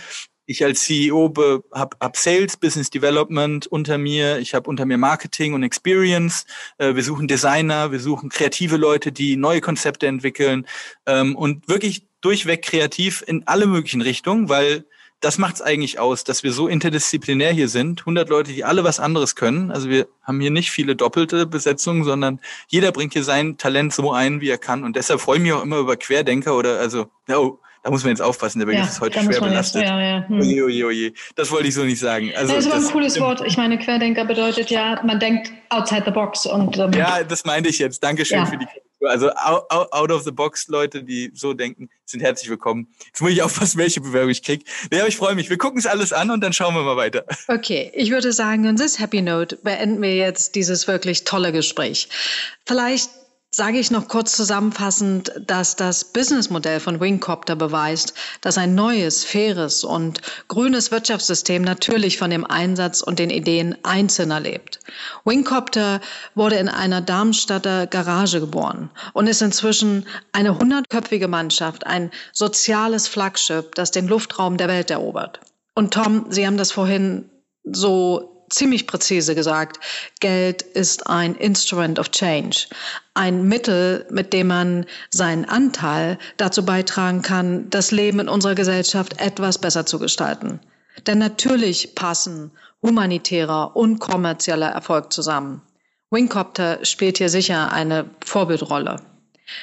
ich 0.47 0.64
als 0.64 0.84
CEO 0.84 1.34
habe 1.72 1.97
hab 2.01 2.16
Sales, 2.16 2.57
Business 2.57 2.90
Development 2.90 3.66
unter 3.66 3.99
mir. 3.99 4.38
Ich 4.38 4.55
habe 4.55 4.70
unter 4.70 4.86
mir 4.86 4.97
Marketing 4.97 5.55
und 5.55 5.62
Experience. 5.62 6.47
Äh, 6.78 6.94
wir 6.94 7.03
suchen 7.03 7.28
Designer, 7.28 7.92
wir 7.92 8.01
suchen 8.01 8.28
kreative 8.28 8.76
Leute, 8.76 9.12
die 9.12 9.36
neue 9.36 9.61
Konzepte 9.61 10.07
entwickeln 10.07 10.66
ähm, 11.07 11.36
und 11.36 11.68
wirklich 11.68 12.07
durchweg 12.20 12.62
kreativ 12.62 13.22
in 13.26 13.47
alle 13.47 13.66
möglichen 13.66 14.01
Richtungen, 14.01 14.49
weil 14.49 14.84
das 15.20 15.38
macht 15.38 15.57
es 15.57 15.62
eigentlich 15.62 15.99
aus, 15.99 16.24
dass 16.24 16.42
wir 16.42 16.53
so 16.53 16.68
interdisziplinär 16.68 17.51
hier 17.51 17.68
sind. 17.68 18.01
100 18.01 18.28
Leute, 18.28 18.53
die 18.53 18.64
alle 18.64 18.84
was 18.84 19.01
anderes 19.01 19.34
können. 19.34 19.70
Also 19.70 19.88
wir 19.88 20.07
haben 20.22 20.40
hier 20.40 20.51
nicht 20.51 20.70
viele 20.70 20.94
doppelte 20.94 21.47
Besetzungen, 21.47 22.05
sondern 22.05 22.40
jeder 22.68 22.92
bringt 22.92 23.14
hier 23.14 23.24
sein 23.24 23.57
Talent 23.57 23.94
so 23.94 24.12
ein, 24.12 24.40
wie 24.40 24.51
er 24.51 24.59
kann. 24.59 24.84
Und 24.84 24.94
deshalb 24.94 25.20
freue 25.20 25.38
ich 25.38 25.42
mich 25.42 25.53
auch 25.53 25.62
immer 25.62 25.78
über 25.78 25.97
Querdenker 25.97 26.55
oder 26.57 26.78
also, 26.78 27.11
oh, 27.30 27.59
da 27.87 27.93
muss 27.93 28.03
man 28.03 28.11
jetzt 28.11 28.20
aufpassen, 28.20 28.59
der 28.59 28.66
Begriff 28.66 28.82
ja, 28.82 28.91
ist 28.91 29.01
heute 29.01 29.22
schwer 29.22 29.41
belastet. 29.41 29.82
Jetzt, 29.82 29.91
ja, 29.91 30.01
ja. 30.01 30.28
Hm. 30.28 30.41
Oje, 30.41 30.64
oje, 30.64 30.87
oje. 30.87 31.12
Das 31.37 31.53
wollte 31.53 31.68
ich 31.68 31.74
so 31.74 31.84
nicht 31.84 32.01
sagen. 32.01 32.32
Also, 32.34 32.53
das 32.53 32.66
ist 32.66 32.72
aber 32.72 32.84
ein 32.84 32.91
cooles 32.91 33.20
Wort. 33.20 33.45
Ich 33.47 33.57
meine, 33.57 33.78
Querdenker 33.78 34.24
bedeutet 34.24 34.70
ja, 34.70 35.01
man 35.05 35.20
denkt 35.20 35.53
outside 35.68 36.03
the 36.05 36.11
box. 36.11 36.47
Und, 36.47 36.76
ähm, 36.78 36.93
ja, 36.95 37.22
das 37.22 37.45
meinte 37.45 37.68
ich 37.70 37.78
jetzt. 37.78 38.03
Dankeschön 38.03 38.39
ja. 38.39 38.47
für 38.47 38.57
die. 38.57 38.66
Also 39.07 39.30
out 39.30 40.11
of 40.11 40.24
the 40.24 40.32
box 40.32 40.66
Leute, 40.66 41.05
die 41.05 41.30
so 41.32 41.55
denken, 41.55 41.89
sind 42.07 42.22
herzlich 42.22 42.51
willkommen. 42.51 42.89
Jetzt 43.07 43.20
muss 43.22 43.30
ich 43.30 43.41
aufpassen, 43.41 43.78
welche 43.78 44.01
Bewerbung 44.01 44.30
ich 44.30 44.43
kriege. 44.43 44.64
Ja, 44.93 45.07
ich 45.07 45.16
freue 45.16 45.37
mich. 45.37 45.49
Wir 45.49 45.59
gucken 45.59 45.78
es 45.78 45.87
alles 45.87 46.12
an 46.12 46.32
und 46.32 46.41
dann 46.41 46.53
schauen 46.53 46.74
wir 46.74 46.82
mal 46.82 46.97
weiter. 46.97 47.24
Okay, 47.47 47.93
ich 47.95 48.11
würde 48.11 48.32
sagen, 48.32 48.66
on 48.66 48.74
this 48.74 48.99
happy 48.99 49.22
note 49.22 49.59
beenden 49.62 50.03
wir 50.03 50.16
jetzt 50.16 50.57
dieses 50.57 50.89
wirklich 50.89 51.22
tolle 51.22 51.53
Gespräch. 51.53 52.09
Vielleicht 52.64 53.11
sage 53.57 53.78
ich 53.78 53.90
noch 53.90 54.07
kurz 54.07 54.36
zusammenfassend, 54.36 55.32
dass 55.40 55.76
das 55.76 56.04
Businessmodell 56.04 56.78
von 56.78 57.00
Wingcopter 57.00 57.57
beweist, 57.57 58.12
dass 58.42 58.59
ein 58.59 58.74
neues, 58.74 59.24
faires 59.24 59.82
und 59.82 60.20
grünes 60.48 60.90
Wirtschaftssystem 60.90 61.62
natürlich 61.62 62.18
von 62.18 62.28
dem 62.28 62.44
Einsatz 62.44 63.00
und 63.00 63.18
den 63.18 63.30
Ideen 63.30 63.74
Einzelner 63.82 64.40
lebt. 64.40 64.80
Wingcopter 65.24 66.02
wurde 66.34 66.57
in 66.57 66.68
einer 66.68 67.00
Darmstadter 67.00 67.86
Garage 67.86 68.40
geboren 68.40 68.90
und 69.14 69.26
ist 69.26 69.40
inzwischen 69.40 70.07
eine 70.32 70.59
hundertköpfige 70.59 71.26
Mannschaft, 71.26 71.86
ein 71.86 72.11
soziales 72.34 73.09
Flaggschiff, 73.09 73.70
das 73.74 73.90
den 73.90 74.07
Luftraum 74.07 74.59
der 74.59 74.68
Welt 74.68 74.90
erobert. 74.90 75.40
Und 75.74 75.94
Tom, 75.94 76.26
Sie 76.28 76.46
haben 76.46 76.59
das 76.59 76.72
vorhin 76.72 77.30
so 77.64 78.36
ziemlich 78.51 78.86
präzise 78.86 79.34
gesagt, 79.34 79.78
Geld 80.20 80.62
ist 80.62 81.07
ein 81.07 81.34
Instrument 81.34 81.99
of 81.99 82.11
Change, 82.11 82.66
ein 83.14 83.44
Mittel, 83.49 84.07
mit 84.11 84.32
dem 84.32 84.49
man 84.49 84.86
seinen 85.11 85.44
Anteil 85.44 86.18
dazu 86.36 86.64
beitragen 86.64 87.22
kann, 87.22 87.70
das 87.70 87.90
Leben 87.90 88.20
in 88.20 88.28
unserer 88.28 88.55
Gesellschaft 88.55 89.20
etwas 89.20 89.59
besser 89.59 89.86
zu 89.86 89.99
gestalten. 89.99 90.61
Denn 91.07 91.18
natürlich 91.18 91.94
passen 91.94 92.53
humanitärer 92.82 93.76
und 93.76 93.99
kommerzieller 93.99 94.68
Erfolg 94.68 95.12
zusammen. 95.12 95.62
Wingcopter 96.11 96.84
spielt 96.84 97.18
hier 97.18 97.28
sicher 97.28 97.72
eine 97.72 98.11
Vorbildrolle. 98.24 99.15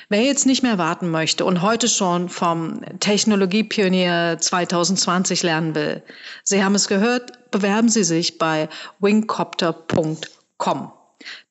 Wer 0.09 0.21
jetzt 0.23 0.45
nicht 0.45 0.63
mehr 0.63 0.77
warten 0.77 1.09
möchte 1.09 1.45
und 1.45 1.61
heute 1.61 1.87
schon 1.87 2.29
vom 2.29 2.81
Technologiepionier 2.99 4.37
2020 4.39 5.43
lernen 5.43 5.75
will, 5.75 6.01
Sie 6.43 6.63
haben 6.63 6.75
es 6.75 6.87
gehört, 6.87 7.51
bewerben 7.51 7.89
Sie 7.89 8.03
sich 8.03 8.37
bei 8.37 8.69
wingcopter.com. 8.99 10.91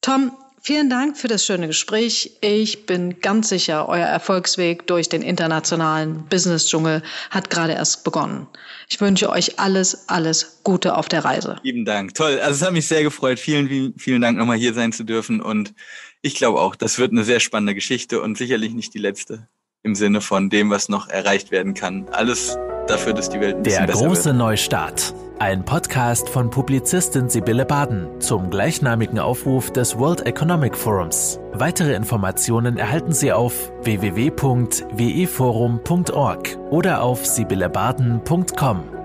Tom, 0.01 0.33
vielen 0.63 0.89
Dank 0.89 1.17
für 1.19 1.29
das 1.29 1.45
schöne 1.45 1.67
Gespräch. 1.67 2.39
Ich 2.41 2.87
bin 2.87 3.21
ganz 3.21 3.51
sicher, 3.51 3.89
euer 3.89 4.07
Erfolgsweg 4.07 4.87
durch 4.87 5.09
den 5.09 5.23
internationalen 5.23 6.25
Business-Dschungel 6.29 7.03
hat 7.31 7.51
gerade 7.51 7.75
erst 7.75 8.05
begonnen. 8.05 8.47
Ich 8.89 9.01
wünsche 9.01 9.29
euch 9.31 9.59
alles, 9.59 10.09
alles 10.09 10.61
Gute 10.65 10.97
auf 10.97 11.09
der 11.09 11.25
Reise. 11.25 11.57
Lieben 11.63 11.85
Dank. 11.85 12.15
Toll. 12.15 12.39
Also 12.41 12.57
es 12.57 12.63
hat 12.63 12.73
mich 12.73 12.87
sehr 12.87 13.03
gefreut. 13.03 13.39
Vielen, 13.39 13.69
vielen, 13.69 13.99
vielen 13.99 14.23
Dank 14.23 14.39
nochmal 14.39 14.57
hier 14.57 14.75
sein 14.75 14.93
zu 14.93 15.05
dürfen 15.05 15.41
und 15.41 15.75
ich 16.23 16.37
glaube 16.37 16.61
auch, 16.61 16.77
das 16.77 16.99
wird 16.99 17.13
eine 17.13 17.25
sehr 17.25 17.41
spannende 17.41 17.75
Geschichte 17.75 18.23
und 18.23 18.39
sicherlich 18.39 18.73
nicht 18.73 18.95
die 18.95 18.99
letzte 18.99 19.49
im 19.83 19.97
Sinne 19.97 20.21
von 20.21 20.49
dem, 20.49 20.71
was 20.71 20.89
noch 20.89 21.09
erreicht 21.09 21.51
werden 21.51 21.75
kann. 21.75 22.07
Alles 22.13 22.57
dafür, 22.87 23.13
dass 23.13 23.29
die 23.29 23.41
Welt 23.41 23.57
ein 23.57 23.65
bisschen 23.65 23.87
Der 23.87 23.97
große 23.97 24.27
wird. 24.27 24.37
Neustart. 24.37 25.13
Ein 25.41 25.65
Podcast 25.65 26.29
von 26.29 26.51
Publizistin 26.51 27.29
Sibylle 27.29 27.67
Baden 27.67 28.21
zum 28.21 28.51
gleichnamigen 28.51 29.19
Aufruf 29.19 29.73
des 29.73 29.99
World 29.99 30.25
Economic 30.25 30.77
Forums. 30.77 31.41
Weitere 31.53 31.95
Informationen 31.95 32.77
erhalten 32.77 33.11
Sie 33.13 33.33
auf 33.33 33.73
www.weforum.org 33.83 36.59
oder 36.71 37.03
auf 37.03 37.27
sibyllebaden.com. 37.27 39.02